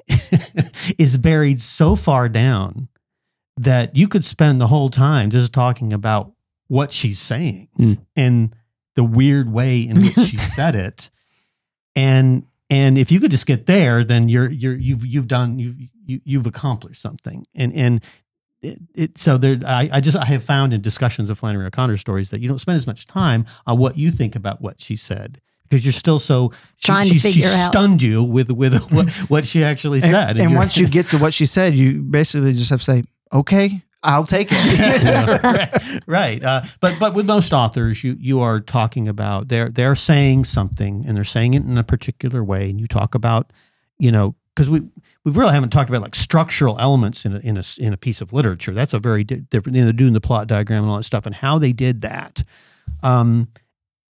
is 0.98 1.18
buried 1.18 1.60
so 1.60 1.94
far 1.94 2.28
down 2.28 2.88
that 3.56 3.94
you 3.96 4.08
could 4.08 4.24
spend 4.24 4.60
the 4.60 4.68
whole 4.68 4.88
time 4.88 5.30
just 5.30 5.52
talking 5.52 5.92
about 5.92 6.32
what 6.68 6.92
she's 6.92 7.18
saying 7.18 7.68
Hmm. 7.76 7.94
and 8.16 8.54
the 8.94 9.04
weird 9.04 9.50
way 9.52 9.82
in 9.82 10.00
which 10.00 10.14
she 10.14 10.36
said 10.56 10.74
it. 10.74 11.10
And 11.94 12.46
and 12.70 12.98
if 12.98 13.12
you 13.12 13.20
could 13.20 13.30
just 13.30 13.46
get 13.46 13.66
there, 13.66 14.04
then 14.04 14.28
you're 14.28 14.50
you're 14.50 14.76
you've 14.76 15.04
you've 15.06 15.28
done 15.28 15.58
you 15.58 15.74
you 16.04 16.20
you've 16.24 16.46
accomplished 16.46 17.00
something. 17.02 17.46
And 17.54 17.72
and 17.74 18.04
it, 18.62 18.78
it 18.94 19.18
so 19.18 19.38
there 19.38 19.56
I, 19.66 19.88
I 19.92 20.00
just 20.00 20.16
I 20.16 20.24
have 20.24 20.44
found 20.44 20.72
in 20.74 20.80
discussions 20.80 21.30
of 21.30 21.38
Flannery 21.38 21.66
O'Connor 21.66 21.96
stories 21.98 22.30
that 22.30 22.40
you 22.40 22.48
don't 22.48 22.58
spend 22.58 22.76
as 22.76 22.86
much 22.86 23.06
time 23.06 23.46
on 23.66 23.78
what 23.78 23.96
you 23.96 24.10
think 24.10 24.34
about 24.36 24.60
what 24.60 24.80
she 24.80 24.96
said 24.96 25.40
because 25.68 25.84
you're 25.84 25.92
still 25.92 26.18
so 26.18 26.50
she, 26.76 26.86
Trying 26.86 27.08
to 27.08 27.18
she, 27.18 27.32
she 27.32 27.44
out. 27.44 27.70
stunned 27.70 28.02
you 28.02 28.22
with 28.22 28.50
with 28.50 28.82
what, 28.92 29.08
what 29.30 29.44
she 29.44 29.62
actually 29.62 30.00
said. 30.00 30.30
and 30.38 30.50
you're- 30.50 30.56
once 30.56 30.76
you 30.76 30.88
get 30.88 31.06
to 31.08 31.18
what 31.18 31.34
she 31.34 31.46
said, 31.46 31.74
you 31.74 32.02
basically 32.02 32.52
just 32.52 32.70
have 32.70 32.80
to 32.80 32.84
say, 32.84 33.04
okay, 33.32 33.82
I'll 34.02 34.24
take 34.24 34.48
it. 34.50 35.42
right, 35.44 36.00
right. 36.06 36.42
Uh, 36.44 36.62
but 36.80 36.98
but 36.98 37.14
with 37.14 37.26
most 37.26 37.52
authors, 37.52 38.02
you 38.04 38.16
you 38.18 38.40
are 38.40 38.60
talking 38.60 39.08
about 39.08 39.48
they're 39.48 39.68
they're 39.70 39.96
saying 39.96 40.44
something 40.44 41.04
and 41.06 41.16
they're 41.16 41.24
saying 41.24 41.54
it 41.54 41.64
in 41.64 41.76
a 41.78 41.84
particular 41.84 42.42
way, 42.44 42.70
and 42.70 42.80
you 42.80 42.86
talk 42.86 43.14
about 43.14 43.52
you 43.98 44.10
know 44.12 44.34
because 44.54 44.68
we 44.70 44.82
we 45.24 45.32
really 45.32 45.52
haven't 45.52 45.70
talked 45.70 45.90
about 45.90 46.02
like 46.02 46.14
structural 46.14 46.78
elements 46.78 47.24
in 47.24 47.36
a 47.36 47.38
in 47.40 47.56
a 47.56 47.64
in 47.78 47.92
a 47.92 47.96
piece 47.96 48.20
of 48.20 48.32
literature. 48.32 48.72
That's 48.72 48.94
a 48.94 48.98
very 48.98 49.24
di- 49.24 49.40
different 49.40 49.76
you 49.76 49.84
know 49.84 49.92
doing 49.92 50.12
the 50.12 50.20
plot 50.20 50.46
diagram 50.46 50.84
and 50.84 50.90
all 50.90 50.96
that 50.98 51.04
stuff 51.04 51.26
and 51.26 51.34
how 51.34 51.58
they 51.58 51.72
did 51.72 52.02
that. 52.02 52.44
Um, 53.02 53.48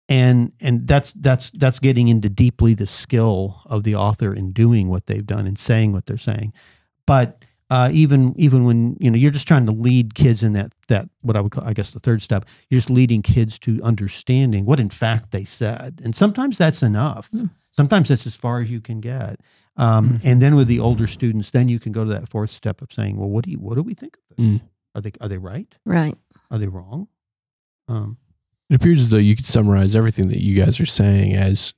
and 0.08 0.52
and 0.60 0.86
that's 0.86 1.12
that's 1.14 1.50
that's 1.50 1.78
getting 1.78 2.08
into 2.08 2.28
deeply 2.28 2.74
the 2.74 2.86
skill 2.86 3.62
of 3.66 3.84
the 3.84 3.94
author 3.94 4.34
in 4.34 4.52
doing 4.52 4.88
what 4.88 5.06
they've 5.06 5.26
done 5.26 5.46
and 5.46 5.58
saying 5.58 5.92
what 5.92 6.06
they're 6.06 6.18
saying 6.18 6.52
but 7.06 7.44
uh, 7.70 7.88
even 7.92 8.34
even 8.36 8.64
when 8.64 8.96
you 9.00 9.10
know 9.10 9.16
you're 9.16 9.30
just 9.30 9.46
trying 9.48 9.64
to 9.64 9.72
lead 9.72 10.14
kids 10.14 10.42
in 10.42 10.52
that 10.54 10.74
that 10.88 11.08
what 11.20 11.36
I 11.36 11.40
would 11.40 11.52
call 11.52 11.64
I 11.64 11.72
guess 11.72 11.90
the 11.90 12.00
third 12.00 12.20
step 12.20 12.44
you're 12.68 12.78
just 12.78 12.90
leading 12.90 13.22
kids 13.22 13.58
to 13.60 13.80
understanding 13.82 14.66
what 14.66 14.80
in 14.80 14.90
fact 14.90 15.30
they 15.30 15.44
said 15.44 16.00
and 16.04 16.14
sometimes 16.14 16.58
that's 16.58 16.82
enough 16.82 17.28
Hmm. 17.28 17.46
Sometimes 17.74 18.10
that's 18.10 18.26
as 18.26 18.36
far 18.36 18.60
as 18.60 18.70
you 18.70 18.80
can 18.80 19.00
get. 19.00 19.40
Um, 19.76 20.10
Mhm. 20.18 20.20
And 20.24 20.42
then 20.42 20.54
with 20.54 20.68
the 20.68 20.80
older 20.80 21.06
students, 21.06 21.50
then 21.50 21.68
you 21.68 21.78
can 21.80 21.92
go 21.92 22.04
to 22.04 22.10
that 22.10 22.28
fourth 22.28 22.50
step 22.50 22.82
of 22.82 22.92
saying, 22.92 23.16
well, 23.16 23.30
what 23.30 23.44
do 23.44 23.50
you, 23.50 23.58
what 23.58 23.74
do 23.76 23.82
we 23.82 23.94
think 23.94 24.16
of 24.16 24.36
this? 24.36 24.46
Mm. 24.46 24.60
Are 24.94 25.00
they, 25.00 25.10
are 25.20 25.28
they 25.28 25.38
right? 25.38 25.74
Right. 25.86 26.14
Are 26.50 26.58
they 26.58 26.66
wrong? 26.68 27.08
Um, 27.88 28.18
It 28.68 28.76
appears 28.76 29.00
as 29.00 29.10
though 29.10 29.16
you 29.18 29.34
could 29.36 29.46
summarize 29.46 29.94
everything 29.96 30.28
that 30.28 30.40
you 30.42 30.54
guys 30.62 30.78
are 30.80 30.86
saying 30.86 31.34
as 31.34 31.72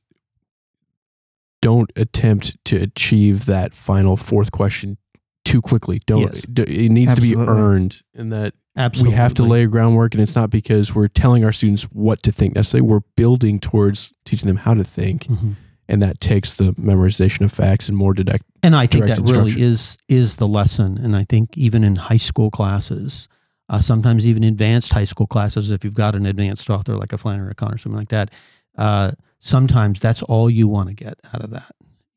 don't 1.63 1.91
attempt 1.97 2.57
to 2.67 2.77
achieve 2.77 3.47
that 3.47 3.75
final 3.75 4.17
fourth 4.17 4.53
question 4.53 4.99
too 5.45 5.63
quickly. 5.63 6.01
Don't 6.07 6.35
Yes. 6.35 6.69
it 6.69 6.91
needs 6.91 7.15
to 7.15 7.21
be 7.21 7.37
earned 7.37 8.03
and 8.15 8.33
that 8.33 8.55
absolutely. 8.77 9.13
we 9.15 9.17
have 9.17 9.35
to 9.35 9.43
lay 9.45 9.63
a 9.65 9.67
groundwork 9.67 10.15
and 10.15 10.23
it's 10.23 10.35
not 10.37 10.51
because 10.51 10.95
we're 10.95 11.09
telling 11.09 11.45
our 11.45 11.53
students 11.53 11.85
what 11.85 12.23
to 12.25 12.33
think 12.33 12.55
necessarily 12.55 12.89
we're 12.89 13.01
building 13.17 13.61
towards 13.61 14.13
teaching 14.25 14.47
them 14.47 14.59
how 14.59 14.75
to 14.75 14.85
think 14.85 15.25
Mhm. 15.25 15.55
And 15.89 16.03
that 16.03 16.21
takes 16.21 16.57
the 16.57 16.73
memorization 16.73 17.43
of 17.43 17.53
facts 17.53 17.89
and 17.89 17.97
more 17.97 18.15
direct 18.15 18.45
And 18.63 18.75
I 18.75 18.87
think 18.87 19.07
that 19.07 19.21
really 19.21 19.61
is 19.61 19.99
is 20.09 20.37
the 20.37 20.49
lesson. 20.49 20.99
And 20.99 21.15
I 21.15 21.25
think 21.25 21.57
even 21.57 21.85
in 21.85 21.97
high 21.97 22.17
school 22.17 22.51
classes, 22.51 23.29
uh, 23.69 23.81
sometimes 23.81 24.27
even 24.27 24.45
advanced 24.45 24.93
high 24.93 25.05
school 25.05 25.27
classes, 25.27 25.71
if 25.71 25.85
you've 25.85 25.95
got 25.95 26.15
an 26.15 26.27
advanced 26.27 26.69
author 26.71 26.97
like 26.97 27.13
a 27.13 27.19
Flannery 27.19 27.51
O'Connor 27.51 27.75
or 27.75 27.79
something 27.79 27.99
like 27.99 28.09
that, 28.09 28.33
uh, 28.77 29.13
sometimes 29.39 30.01
that's 30.01 30.23
all 30.23 30.49
you 30.49 30.69
want 30.69 30.89
to 30.89 30.95
get 30.95 31.15
out 31.35 31.43
of 31.43 31.51
that. 31.51 31.73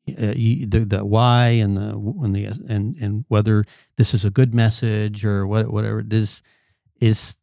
Uh, 0.08 0.32
you, 0.34 0.66
the 0.66 0.80
the 0.80 1.04
why 1.04 1.48
and 1.48 1.76
the 1.76 1.90
and 2.22 2.34
the 2.34 2.46
and 2.46 2.96
and 2.96 3.24
whether 3.28 3.64
this 3.96 4.14
is 4.14 4.24
a 4.24 4.30
good 4.30 4.54
message 4.54 5.24
or 5.24 5.46
what 5.46 5.70
whatever 5.70 6.02
this 6.02 6.40
is 7.00 7.36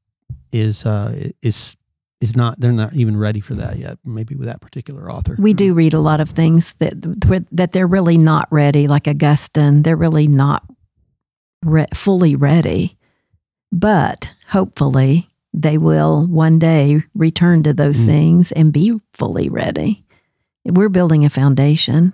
is 0.52 0.86
uh, 0.86 1.30
is 1.44 1.76
is 2.22 2.36
not 2.36 2.60
they're 2.60 2.72
not 2.72 2.94
even 2.94 3.18
ready 3.18 3.40
for 3.42 3.56
that 3.56 3.78
yet. 3.78 3.98
Maybe 4.06 4.36
with 4.36 4.48
that 4.48 4.62
particular 4.62 5.12
author. 5.12 5.36
We 5.38 5.54
do 5.54 5.74
read 5.74 5.94
a 5.94 6.00
lot 6.00 6.22
of 6.22 6.30
things 6.30 6.74
that 6.76 6.94
that 7.52 7.72
they're 7.72 7.88
really 7.88 8.18
not 8.18 8.48
ready, 8.52 8.88
like 8.88 9.08
Augustine. 9.08 9.84
They're 9.84 9.96
really 9.98 10.28
not 10.28 10.64
re- 11.64 11.86
fully 11.94 12.36
ready, 12.36 12.98
but 13.72 14.34
hopefully 14.50 15.30
they 15.54 15.78
will 15.78 16.26
one 16.28 16.60
day 16.60 17.04
return 17.14 17.64
to 17.64 17.74
those 17.74 18.00
Mm. 18.00 18.06
things 18.06 18.52
and 18.52 18.74
be 18.74 19.00
fully 19.14 19.50
ready. 19.50 20.04
We're 20.66 20.90
building 20.90 21.24
a 21.26 21.30
foundation. 21.30 22.14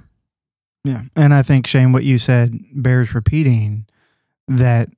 Yeah. 0.84 1.04
And 1.16 1.34
I 1.34 1.42
think 1.44 1.68
Shane, 1.68 1.92
what 1.92 2.04
you 2.04 2.18
said 2.18 2.60
bears 2.74 3.14
repeating 3.14 3.86
that, 4.48 4.90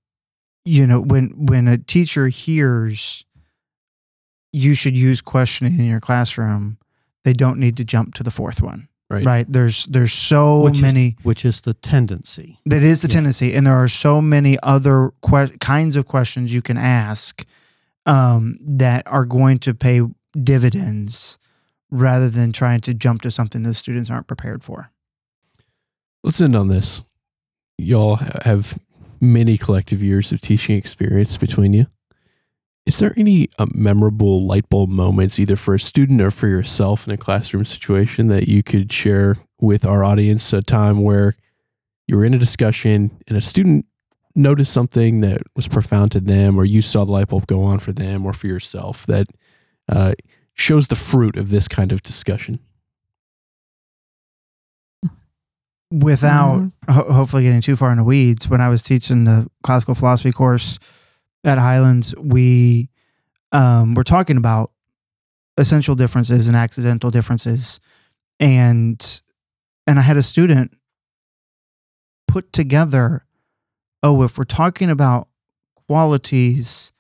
you 0.66 0.88
know, 0.88 1.02
when 1.02 1.46
when 1.46 1.68
a 1.68 1.78
teacher 1.78 2.30
hears 2.30 3.26
you 4.54 4.74
should 4.76 4.96
use 4.96 5.20
questioning 5.22 5.78
in 5.80 5.86
your 5.86 6.00
classroom, 6.00 6.78
they 7.26 7.34
don't 7.34 7.58
need 7.60 7.76
to 7.78 7.84
jump 7.84 8.14
to 8.16 8.24
the 8.24 8.32
fourth 8.32 8.62
one. 8.62 8.88
Right. 9.10 9.26
Right. 9.26 9.46
There's 9.52 9.86
there's 9.88 10.14
so 10.14 10.62
Which 10.64 10.76
is- 10.78 10.82
many 10.82 11.18
which 11.24 11.44
is 11.46 11.62
the 11.62 11.74
tendency. 11.74 12.60
that 12.66 12.84
is 12.84 13.02
the 13.02 13.08
Yeah. 13.10 13.14
tendency, 13.16 13.54
and 13.54 13.68
there 13.68 13.76
are 13.76 13.88
so 13.88 14.22
many 14.22 14.58
other 14.64 15.12
que- 15.28 15.58
kinds 15.60 15.96
of 15.96 16.06
questions 16.08 16.54
you 16.54 16.62
can 16.62 16.78
ask 16.78 17.46
um, 18.06 18.58
that 18.62 19.04
are 19.08 19.26
going 19.26 19.58
to 19.60 19.74
pay 19.74 20.02
dividends 20.42 21.38
rather 21.92 22.30
than 22.30 22.52
trying 22.52 22.82
to 22.82 22.94
jump 22.94 23.22
to 23.22 23.32
something 23.32 23.64
the 23.64 23.74
students 23.74 24.10
aren't 24.10 24.28
prepared 24.28 24.64
for. 24.64 24.92
let's 26.24 26.42
end 26.42 26.56
on 26.56 26.68
this 26.70 27.02
y'all 27.78 28.16
have 28.46 28.78
many 29.22 29.58
collective 29.58 30.02
years 30.04 30.32
of 30.32 30.40
teaching 30.42 30.76
experience 30.78 31.38
between 31.38 31.74
you 31.74 31.86
is 32.86 32.98
there 33.00 33.14
any 33.16 33.48
uh, 33.58 33.66
memorable 33.74 34.46
light 34.46 34.68
bulb 34.70 34.90
moments 34.90 35.40
either 35.40 35.56
for 35.56 35.74
a 35.76 35.80
student 35.80 36.22
or 36.22 36.32
for 36.32 36.48
yourself 36.48 37.08
in 37.08 37.14
a 37.14 37.18
classroom 37.18 37.64
situation 37.66 38.28
that 38.28 38.48
you 38.48 38.62
could 38.64 38.92
share 38.92 39.38
with 39.62 39.86
our 39.86 40.04
audience 40.04 40.52
a 40.54 40.62
time 40.62 41.02
where 41.02 41.36
you 42.08 42.18
were 42.18 42.26
in 42.26 42.34
a 42.34 42.40
discussion 42.40 43.12
and 43.28 43.38
a 43.38 43.42
student 43.42 43.86
noticed 44.36 44.74
something 44.74 45.22
that 45.22 45.42
was 45.56 45.68
profound 45.68 46.12
to 46.12 46.20
them 46.20 46.58
or 46.58 46.66
you 46.66 46.82
saw 46.82 47.06
the 47.06 47.12
light 47.12 47.30
bulb 47.30 47.48
go 47.48 47.64
on 47.64 47.80
for 47.80 47.92
them 47.94 48.26
or 48.26 48.34
for 48.34 48.48
yourself 48.48 49.06
that 49.06 49.28
uh, 49.90 50.14
shows 50.54 50.88
the 50.90 50.96
fruit 50.96 51.38
of 51.38 51.50
this 51.52 51.68
kind 51.68 51.92
of 51.92 52.02
discussion 52.04 52.60
without 55.92 56.60
Mhm. 56.62 56.72
ho- 56.90 57.14
hopefully 57.14 57.44
getting 57.44 57.62
too 57.62 57.76
far 57.76 57.92
in 57.92 57.98
the 57.98 58.04
weeds, 58.04 58.50
when 58.50 58.60
I 58.62 58.70
was 58.70 58.82
teaching 58.82 59.26
the 59.26 59.48
classical 59.62 59.94
philosophy 59.94 60.32
course 60.32 60.80
at 61.44 61.58
Highlands, 61.58 62.16
we 62.18 62.90
um, 63.52 63.94
were 63.96 64.04
talking 64.04 64.38
about 64.38 64.72
essential 65.58 65.96
differences 65.96 66.48
and 66.48 66.58
accidental 66.58 67.12
differences, 67.12 67.80
and 68.40 69.22
and 69.86 70.00
I 70.00 70.02
had 70.02 70.18
a 70.18 70.24
student 70.24 70.76
put 72.28 72.52
together, 72.54 73.26
oh, 74.02 74.24
if 74.24 74.38
we're 74.38 74.46
talking 74.46 74.90
about 74.90 75.28
qualities 75.88 76.92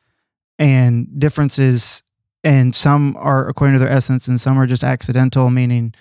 and 0.59 1.19
differences, 1.19 2.03
and 2.43 2.75
some 2.75 3.15
are 3.17 3.47
according 3.47 3.73
to 3.75 3.79
their 3.79 3.89
essence, 3.89 4.27
and 4.27 4.39
some 4.39 4.59
are 4.59 4.67
just 4.67 4.83
accidental, 4.83 5.49
meaning 5.49 5.93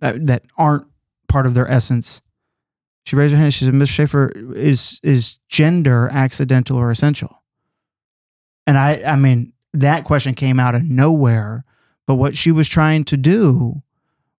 that, 0.00 0.26
that 0.26 0.42
aren't 0.58 0.86
part 1.28 1.46
of 1.46 1.54
their 1.54 1.70
essence. 1.70 2.20
She 3.04 3.16
raised 3.16 3.32
her 3.32 3.38
hand. 3.38 3.54
She 3.54 3.64
said, 3.64 3.74
"Mr. 3.74 3.88
Schaefer, 3.88 4.32
is 4.54 5.00
is 5.02 5.38
gender 5.48 6.08
accidental 6.10 6.76
or 6.76 6.90
essential?" 6.90 7.35
And 8.66 8.76
I, 8.76 9.02
I 9.04 9.16
mean, 9.16 9.52
that 9.72 10.04
question 10.04 10.34
came 10.34 10.58
out 10.58 10.74
of 10.74 10.82
nowhere. 10.82 11.64
But 12.06 12.16
what 12.16 12.36
she 12.36 12.52
was 12.52 12.68
trying 12.68 13.04
to 13.04 13.16
do 13.16 13.82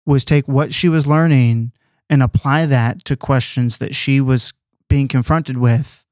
was 0.05 0.23
take 0.23 0.47
what 0.47 0.73
she 0.73 0.89
was 0.89 1.05
learning 1.05 1.73
and 2.09 2.23
apply 2.23 2.65
that 2.67 3.03
to 3.05 3.17
questions 3.17 3.77
that 3.79 3.93
she 3.93 4.21
was 4.21 4.53
being 4.89 5.07
confronted 5.07 5.57
with. 5.57 6.05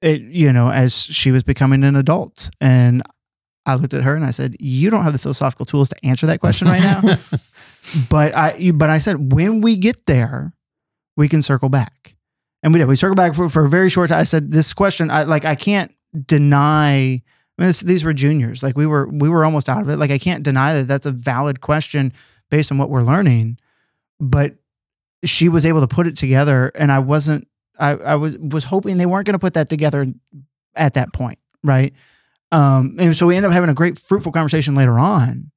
It, 0.00 0.22
you 0.22 0.52
know, 0.52 0.70
as 0.70 1.04
she 1.04 1.30
was 1.30 1.44
becoming 1.44 1.84
an 1.84 1.94
adult, 1.94 2.50
and 2.60 3.02
I 3.64 3.76
looked 3.76 3.94
at 3.94 4.02
her 4.02 4.16
and 4.16 4.24
I 4.24 4.30
said, 4.30 4.56
"You 4.58 4.90
don't 4.90 5.04
have 5.04 5.12
the 5.12 5.18
philosophical 5.20 5.64
tools 5.64 5.90
to 5.90 6.04
answer 6.04 6.26
that 6.26 6.40
question 6.40 6.66
right 6.66 6.82
now." 6.82 7.00
but 8.10 8.34
I 8.34 8.72
but 8.72 8.90
I 8.90 8.98
said 8.98 9.32
when 9.32 9.60
we 9.60 9.76
get 9.76 10.06
there, 10.06 10.54
we 11.16 11.28
can 11.28 11.40
circle 11.40 11.68
back. 11.68 12.16
And 12.64 12.72
we 12.72 12.78
did. 12.78 12.88
We 12.88 12.96
circled 12.96 13.16
back 13.16 13.34
for, 13.34 13.48
for 13.48 13.64
a 13.64 13.68
very 13.68 13.88
short 13.88 14.08
time. 14.08 14.20
I 14.20 14.24
said 14.24 14.50
this 14.50 14.72
question, 14.72 15.10
I 15.10 15.22
like 15.22 15.44
I 15.44 15.54
can't 15.54 15.94
deny 16.26 17.22
I 17.58 17.62
mean, 17.62 17.68
this, 17.68 17.80
these 17.80 18.04
were 18.04 18.12
juniors. 18.12 18.62
Like 18.62 18.76
we 18.76 18.86
were 18.86 19.08
we 19.08 19.28
were 19.28 19.44
almost 19.44 19.68
out 19.68 19.82
of 19.82 19.88
it. 19.88 19.96
Like 19.96 20.10
I 20.10 20.18
can't 20.18 20.42
deny 20.42 20.74
that 20.74 20.88
that's 20.88 21.06
a 21.06 21.10
valid 21.10 21.60
question 21.60 22.12
based 22.50 22.72
on 22.72 22.78
what 22.78 22.90
we're 22.90 23.02
learning. 23.02 23.58
But 24.20 24.54
she 25.24 25.48
was 25.48 25.66
able 25.66 25.80
to 25.80 25.86
put 25.86 26.06
it 26.06 26.16
together 26.16 26.72
and 26.74 26.90
I 26.90 26.98
wasn't 26.98 27.46
I, 27.78 27.90
I 27.92 28.14
was 28.14 28.38
was 28.38 28.64
hoping 28.64 28.98
they 28.98 29.06
weren't 29.06 29.26
going 29.26 29.34
to 29.34 29.38
put 29.38 29.54
that 29.54 29.68
together 29.68 30.06
at 30.74 30.94
that 30.94 31.12
point, 31.12 31.38
right? 31.62 31.92
Um, 32.50 32.96
and 32.98 33.16
so 33.16 33.26
we 33.26 33.36
ended 33.36 33.50
up 33.50 33.54
having 33.54 33.70
a 33.70 33.74
great 33.74 33.98
fruitful 33.98 34.32
conversation 34.32 34.74
later 34.74 34.98
on. 34.98 35.50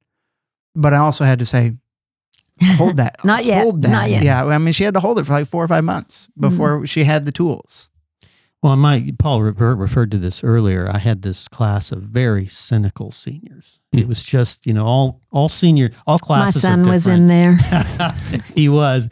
But 0.74 0.92
I 0.92 0.98
also 0.98 1.24
had 1.24 1.38
to 1.38 1.46
say, 1.46 1.72
hold 2.62 2.96
that. 2.96 3.16
Not 3.24 3.44
yet. 3.44 3.62
Hold 3.62 3.82
that. 3.82 3.90
Not 3.90 4.10
yet. 4.10 4.22
Yeah. 4.22 4.44
I 4.44 4.58
mean, 4.58 4.72
she 4.72 4.84
had 4.84 4.94
to 4.94 5.00
hold 5.00 5.18
it 5.18 5.24
for 5.24 5.32
like 5.32 5.46
four 5.46 5.62
or 5.62 5.68
five 5.68 5.84
months 5.84 6.28
before 6.38 6.86
she 6.86 7.04
had 7.04 7.24
the 7.24 7.32
tools. 7.32 7.90
Well, 8.66 8.74
my 8.74 9.12
Paul 9.16 9.42
refer, 9.42 9.76
referred 9.76 10.10
to 10.10 10.18
this 10.18 10.42
earlier. 10.42 10.88
I 10.92 10.98
had 10.98 11.22
this 11.22 11.46
class 11.46 11.92
of 11.92 12.02
very 12.02 12.46
cynical 12.48 13.12
seniors. 13.12 13.78
It 13.92 14.02
Hmm. 14.02 14.08
was 14.08 14.24
just 14.24 14.66
you 14.66 14.72
know 14.72 14.84
all 14.84 15.20
all 15.30 15.48
senior 15.48 15.92
all 16.04 16.18
My 16.20 16.26
classes. 16.26 16.64
are 16.64 16.68
son 16.70 16.88
was 16.88 17.06
in 17.06 17.28
there. 17.28 17.58
he 18.56 18.68
was, 18.68 19.08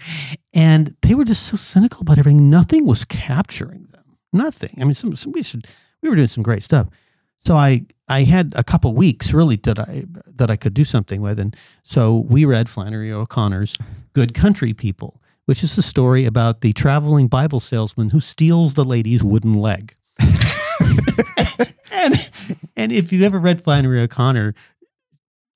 and 0.55 0.93
they 1.03 1.15
were 1.15 1.25
just 1.25 1.45
so 1.45 1.57
cynical 1.57 2.01
about 2.03 2.19
everything. 2.19 2.51
Nothing 2.51 2.85
was 2.85 3.05
capturing 3.05 3.85
them. 3.93 4.03
Nothing. 4.33 4.73
I 4.81 4.85
mean, 4.85 4.95
some, 4.95 5.15
some 5.15 5.31
we 5.31 5.45
should 5.45 5.69
we 6.03 6.09
were 6.09 6.17
doing 6.17 6.27
some 6.27 6.43
great 6.43 6.65
stuff. 6.65 6.89
So 7.39 7.57
I 7.57 7.87
I 8.09 8.25
had 8.25 8.55
a 8.57 8.65
couple 8.65 8.93
weeks 8.93 9.33
really 9.33 9.55
that 9.63 9.79
I 9.79 10.05
that 10.35 10.51
I 10.51 10.57
could 10.57 10.75
do 10.75 10.85
something 10.85 11.21
with, 11.23 11.39
and 11.39 11.55
so 11.85 12.27
we 12.29 12.45
read 12.45 12.69
Flannery 12.69 13.13
O'Connor's 13.13 13.79
Good 14.15 14.35
Country 14.35 14.75
People, 14.75 15.23
which 15.47 15.63
is 15.63 15.77
the 15.77 15.83
story 15.83 16.25
about 16.25 16.61
the 16.61 16.73
traveling 16.73 17.29
Bible 17.29 17.61
salesman 17.61 18.11
who 18.11 18.21
steals 18.21 18.75
the 18.75 18.85
lady's 18.85 19.23
wooden 19.23 19.55
leg. 19.55 19.95
and 21.91 22.31
and 22.77 22.93
if 22.93 23.13
you've 23.13 23.23
ever 23.23 23.39
read 23.39 23.63
Flannery 23.63 24.01
O'Connor, 24.01 24.55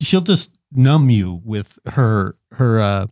she'll 0.00 0.20
just 0.20 0.56
numb 0.72 1.10
you 1.10 1.40
with 1.44 1.78
her 1.86 2.36
her 2.52 2.80
uh, 2.80 3.06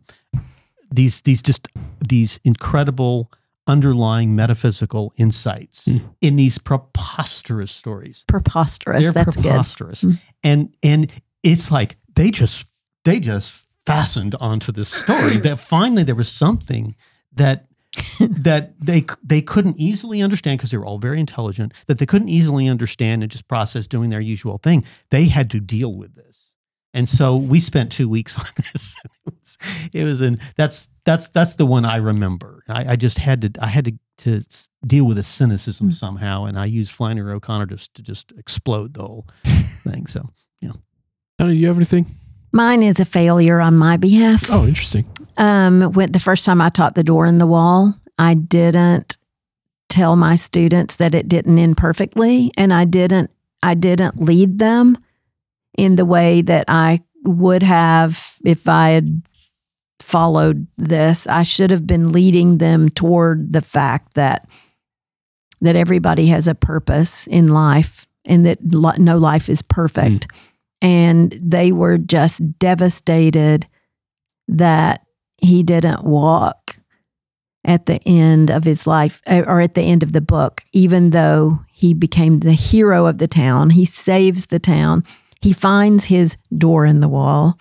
these 0.91 1.21
these 1.21 1.41
just 1.41 1.67
these 2.07 2.39
incredible 2.43 3.31
underlying 3.67 4.35
metaphysical 4.35 5.11
insights 5.17 5.85
Hmm. 5.85 5.97
in 6.21 6.35
these 6.37 6.57
preposterous 6.57 7.71
stories. 7.71 8.23
Preposterous. 8.27 9.03
They're 9.03 9.11
That's 9.25 9.35
good. 9.35 9.43
preposterous, 9.45 10.01
Hmm. 10.01 10.11
and 10.43 10.75
and 10.83 11.11
it's 11.43 11.69
like 11.71 11.97
they 12.15 12.31
just 12.31 12.65
they 13.05 13.19
just 13.19 13.65
fastened 13.87 14.35
onto 14.39 14.71
this 14.71 14.89
story 14.89 15.37
that 15.37 15.57
finally 15.59 16.03
there 16.03 16.15
was 16.23 16.29
something 16.31 16.95
that 17.33 17.65
that 18.19 18.73
they 18.79 19.01
they 19.23 19.41
couldn't 19.41 19.77
easily 19.79 20.21
understand 20.21 20.57
because 20.59 20.71
they 20.71 20.77
were 20.77 20.85
all 20.85 20.99
very 20.99 21.19
intelligent 21.19 21.73
that 21.87 21.97
they 21.99 22.05
couldn't 22.05 22.29
easily 22.29 22.67
understand 22.67 23.23
and 23.23 23.31
just 23.31 23.47
process 23.47 23.87
doing 23.87 24.09
their 24.11 24.21
usual 24.21 24.57
thing 24.57 24.83
they 25.09 25.25
had 25.25 25.49
to 25.49 25.59
deal 25.59 25.93
with 25.95 26.13
this 26.15 26.51
And 26.93 27.07
so 27.09 27.37
we 27.51 27.59
spent 27.59 27.91
two 27.91 28.09
weeks 28.09 28.37
on 28.43 28.45
this. 28.57 28.95
it 29.05 29.33
was, 29.33 29.57
it 29.93 30.03
was 30.03 30.21
in 30.21 30.39
that's 30.57 30.89
that's 31.05 31.29
that's 31.29 31.55
the 31.55 31.65
one 31.65 31.85
I 31.85 31.97
remember. 32.11 32.63
I, 32.67 32.81
I 32.93 32.95
just 32.97 33.17
had 33.17 33.41
to 33.43 33.49
I 33.63 33.67
had 33.67 33.85
to 33.85 33.93
to 34.23 34.41
deal 34.85 35.05
with 35.05 35.17
the 35.17 35.23
cynicism 35.23 35.89
Mm. 35.89 35.93
somehow, 35.93 36.45
and 36.47 36.57
I 36.57 36.65
used 36.79 36.91
Flannery 36.91 37.33
O'Connor 37.33 37.67
just 37.67 37.93
to 37.95 38.01
just 38.01 38.33
explode 38.37 38.93
the 38.95 39.03
whole 39.07 39.25
thing. 39.87 40.07
So 40.07 40.21
Donna, 41.39 41.53
do 41.53 41.59
you 41.59 41.67
have 41.67 41.77
anything? 41.77 42.05
Mine 42.57 42.81
is 42.81 42.99
a 42.99 43.05
failure 43.05 43.59
on 43.59 43.77
my 43.77 43.97
behalf. 43.97 44.49
Oh, 44.49 44.65
interesting. 44.65 45.05
Um, 45.37 45.93
when 45.93 46.11
the 46.11 46.19
first 46.19 46.43
time 46.43 46.59
I 46.59 46.69
taught 46.69 46.95
the 46.95 47.03
door 47.03 47.27
in 47.27 47.37
the 47.37 47.45
wall, 47.45 47.93
I 48.17 48.33
didn't 48.33 49.15
tell 49.89 50.15
my 50.15 50.35
students 50.35 50.95
that 50.95 51.13
it 51.13 51.29
didn't 51.29 51.59
end 51.59 51.77
perfectly, 51.77 52.51
and 52.57 52.73
I 52.73 52.85
didn't 52.85 53.29
I 53.61 53.75
didn't 53.75 54.19
lead 54.19 54.57
them 54.57 54.97
in 55.77 55.97
the 55.97 56.05
way 56.05 56.41
that 56.41 56.65
I 56.67 57.01
would 57.25 57.61
have 57.61 58.39
if 58.43 58.67
I 58.67 58.89
had 58.89 59.21
followed 59.99 60.65
this. 60.79 61.27
I 61.27 61.43
should 61.43 61.69
have 61.69 61.85
been 61.85 62.11
leading 62.11 62.57
them 62.57 62.89
toward 62.89 63.53
the 63.53 63.61
fact 63.61 64.15
that 64.15 64.49
that 65.61 65.75
everybody 65.75 66.25
has 66.29 66.47
a 66.47 66.55
purpose 66.55 67.27
in 67.27 67.49
life 67.49 68.07
and 68.25 68.47
that 68.47 68.63
no 68.63 69.15
life 69.19 69.47
is 69.47 69.61
perfect. 69.61 70.25
And 70.81 71.37
they 71.41 71.71
were 71.71 71.97
just 71.97 72.59
devastated 72.59 73.67
that 74.47 75.05
he 75.37 75.63
didn't 75.63 76.03
walk 76.03 76.77
at 77.65 77.85
the 77.85 78.01
end 78.05 78.49
of 78.49 78.63
his 78.63 78.87
life 78.87 79.21
uh, 79.27 79.43
or 79.45 79.59
at 79.59 79.75
the 79.75 79.81
end 79.81 80.01
of 80.01 80.13
the 80.13 80.21
book, 80.21 80.63
even 80.71 81.09
though 81.09 81.59
he 81.73 81.93
became 81.93 82.39
the 82.39 82.53
hero 82.53 83.05
of 83.05 83.17
the 83.17 83.27
town. 83.27 83.71
He 83.71 83.85
saves 83.85 84.47
the 84.47 84.59
town, 84.59 85.03
he 85.41 85.53
finds 85.53 86.05
his 86.05 86.37
door 86.57 86.85
in 86.85 87.01
the 87.01 87.09
wall. 87.09 87.57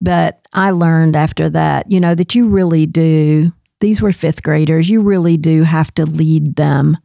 But 0.00 0.46
I 0.52 0.70
learned 0.70 1.14
after 1.14 1.50
that, 1.50 1.92
you 1.92 2.00
know, 2.00 2.14
that 2.14 2.34
you 2.34 2.48
really 2.48 2.86
do, 2.86 3.52
these 3.80 4.00
were 4.00 4.12
fifth 4.12 4.42
graders, 4.42 4.88
you 4.88 5.02
really 5.02 5.36
do 5.36 5.62
have 5.62 5.92
to 5.94 6.06
lead 6.06 6.56
them 6.56 6.96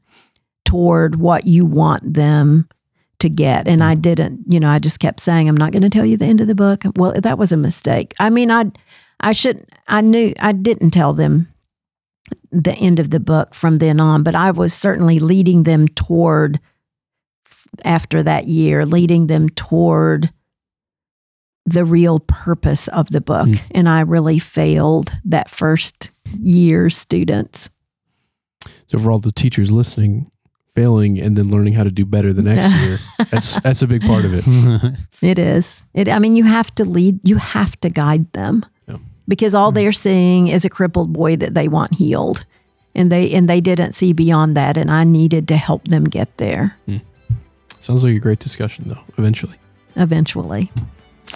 toward 0.63 1.17
what 1.17 1.45
you 1.45 1.65
want 1.65 2.13
them 2.13 2.67
to 3.19 3.29
get. 3.29 3.67
And 3.67 3.83
I 3.83 3.95
didn't, 3.95 4.41
you 4.47 4.59
know, 4.59 4.69
I 4.69 4.79
just 4.79 4.99
kept 4.99 5.19
saying, 5.19 5.47
I'm 5.47 5.57
not 5.57 5.71
going 5.71 5.83
to 5.83 5.89
tell 5.89 6.05
you 6.05 6.17
the 6.17 6.25
end 6.25 6.41
of 6.41 6.47
the 6.47 6.55
book. 6.55 6.83
Well, 6.95 7.13
that 7.19 7.37
was 7.37 7.51
a 7.51 7.57
mistake. 7.57 8.13
I 8.19 8.29
mean, 8.29 8.51
I, 8.51 8.71
I 9.19 9.31
should, 9.31 9.65
I 9.87 10.01
knew, 10.01 10.33
I 10.39 10.51
didn't 10.51 10.91
tell 10.91 11.13
them 11.13 11.47
the 12.51 12.73
end 12.73 12.99
of 12.99 13.11
the 13.11 13.19
book 13.19 13.53
from 13.53 13.77
then 13.77 13.99
on, 13.99 14.23
but 14.23 14.35
I 14.35 14.51
was 14.51 14.73
certainly 14.73 15.19
leading 15.19 15.63
them 15.63 15.87
toward, 15.87 16.59
after 17.83 18.23
that 18.23 18.47
year, 18.47 18.85
leading 18.85 19.27
them 19.27 19.49
toward 19.49 20.31
the 21.65 21.85
real 21.85 22.19
purpose 22.19 22.87
of 22.89 23.09
the 23.09 23.21
book. 23.21 23.47
Mm. 23.47 23.61
And 23.71 23.89
I 23.89 24.01
really 24.01 24.39
failed 24.39 25.11
that 25.25 25.49
first 25.49 26.11
year 26.39 26.89
students. 26.89 27.69
So 28.87 28.99
for 28.99 29.11
all 29.11 29.19
the 29.19 29.31
teachers 29.31 29.71
listening, 29.71 30.29
failing 30.75 31.19
and 31.19 31.35
then 31.35 31.49
learning 31.49 31.73
how 31.73 31.83
to 31.83 31.91
do 31.91 32.05
better 32.05 32.33
the 32.33 32.43
next 32.43 32.73
year, 32.75 32.97
that's 33.31 33.59
that's 33.63 33.81
a 33.81 33.87
big 33.87 34.01
part 34.01 34.25
of 34.25 34.33
it. 34.33 34.45
It 35.21 35.39
is. 35.39 35.83
It. 35.93 36.09
I 36.09 36.19
mean, 36.19 36.35
you 36.35 36.43
have 36.43 36.73
to 36.75 36.85
lead. 36.85 37.27
You 37.27 37.37
have 37.37 37.79
to 37.79 37.89
guide 37.89 38.31
them 38.33 38.65
Yeah. 38.87 38.97
because 39.27 39.55
all 39.55 39.69
mm-hmm. 39.69 39.75
they're 39.75 39.91
seeing 39.91 40.47
is 40.49 40.65
a 40.65 40.69
crippled 40.69 41.13
boy 41.13 41.37
that 41.37 41.53
they 41.53 41.67
want 41.67 41.95
healed, 41.95 42.45
and 42.93 43.11
they 43.11 43.33
and 43.33 43.49
they 43.49 43.61
didn't 43.61 43.93
see 43.93 44.13
beyond 44.13 44.55
that. 44.57 44.77
And 44.77 44.91
I 44.91 45.03
needed 45.03 45.47
to 45.47 45.57
help 45.57 45.87
them 45.87 46.03
get 46.03 46.37
there 46.37 46.77
mm. 46.87 47.01
Sounds 47.85 48.03
like 48.03 48.15
a 48.15 48.19
great 48.19 48.39
discussion 48.39 48.85
though, 48.87 49.03
eventually. 49.17 49.53
eventually. 49.95 50.71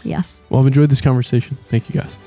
Yes. 0.04 0.44
Well, 0.50 0.62
I've 0.62 0.66
enjoyed 0.66 0.90
this 0.90 1.00
conversation. 1.00 1.60
Thank 1.68 1.94
you 1.94 2.02
guys. 2.02 2.18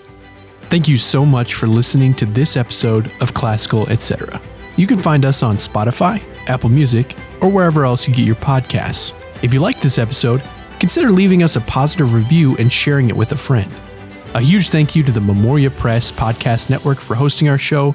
Thank 0.62 0.86
you 0.86 0.96
so 0.96 1.26
much 1.26 1.54
for 1.54 1.66
listening 1.66 2.14
to 2.14 2.26
this 2.26 2.56
episode 2.56 3.10
of 3.20 3.34
Classical 3.34 3.88
Etc. 3.88 4.40
You 4.76 4.86
can 4.86 4.98
find 4.98 5.24
us 5.24 5.42
on 5.42 5.56
Spotify, 5.56 6.22
Apple 6.48 6.70
Music, 6.70 7.16
or 7.40 7.50
wherever 7.50 7.84
else 7.84 8.08
you 8.08 8.14
get 8.14 8.26
your 8.26 8.36
podcasts. 8.36 9.14
If 9.42 9.52
you 9.52 9.60
liked 9.60 9.82
this 9.82 9.98
episode, 9.98 10.42
consider 10.80 11.10
leaving 11.10 11.42
us 11.42 11.56
a 11.56 11.60
positive 11.62 12.14
review 12.14 12.56
and 12.56 12.72
sharing 12.72 13.10
it 13.10 13.16
with 13.16 13.32
a 13.32 13.36
friend. 13.36 13.72
A 14.34 14.40
huge 14.40 14.70
thank 14.70 14.96
you 14.96 15.02
to 15.02 15.12
the 15.12 15.20
Memoria 15.20 15.70
Press 15.70 16.10
Podcast 16.10 16.70
Network 16.70 17.00
for 17.00 17.14
hosting 17.14 17.50
our 17.50 17.58
show. 17.58 17.94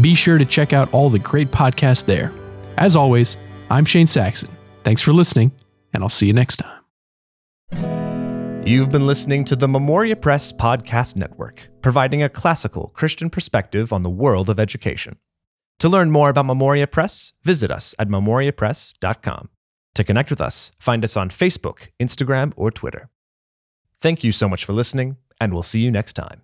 Be 0.00 0.14
sure 0.14 0.38
to 0.38 0.46
check 0.46 0.72
out 0.72 0.92
all 0.94 1.10
the 1.10 1.18
great 1.18 1.50
podcasts 1.50 2.04
there. 2.04 2.32
As 2.78 2.96
always, 2.96 3.36
I'm 3.68 3.84
Shane 3.84 4.06
Saxon. 4.06 4.50
Thanks 4.82 5.02
for 5.02 5.12
listening, 5.12 5.52
and 5.92 6.02
I'll 6.02 6.08
see 6.08 6.26
you 6.26 6.32
next 6.32 6.56
time. 6.56 6.70
You've 8.66 8.90
been 8.90 9.06
listening 9.06 9.44
to 9.44 9.56
the 9.56 9.68
Memoria 9.68 10.16
Press 10.16 10.50
Podcast 10.50 11.16
Network, 11.16 11.68
providing 11.82 12.22
a 12.22 12.30
classical 12.30 12.88
Christian 12.94 13.28
perspective 13.28 13.92
on 13.92 14.02
the 14.02 14.08
world 14.08 14.48
of 14.48 14.58
education. 14.58 15.18
To 15.80 15.88
learn 15.88 16.10
more 16.10 16.30
about 16.30 16.46
Memoria 16.46 16.86
Press, 16.86 17.34
visit 17.42 17.70
us 17.70 17.94
at 17.98 18.08
memoriapress.com. 18.08 19.48
To 19.94 20.04
connect 20.04 20.30
with 20.30 20.40
us, 20.40 20.72
find 20.78 21.04
us 21.04 21.16
on 21.16 21.28
Facebook, 21.28 21.88
Instagram, 22.00 22.52
or 22.56 22.70
Twitter. 22.70 23.10
Thank 24.00 24.24
you 24.24 24.32
so 24.32 24.48
much 24.48 24.64
for 24.64 24.72
listening, 24.72 25.16
and 25.40 25.52
we'll 25.52 25.62
see 25.62 25.80
you 25.80 25.90
next 25.90 26.14
time. 26.14 26.43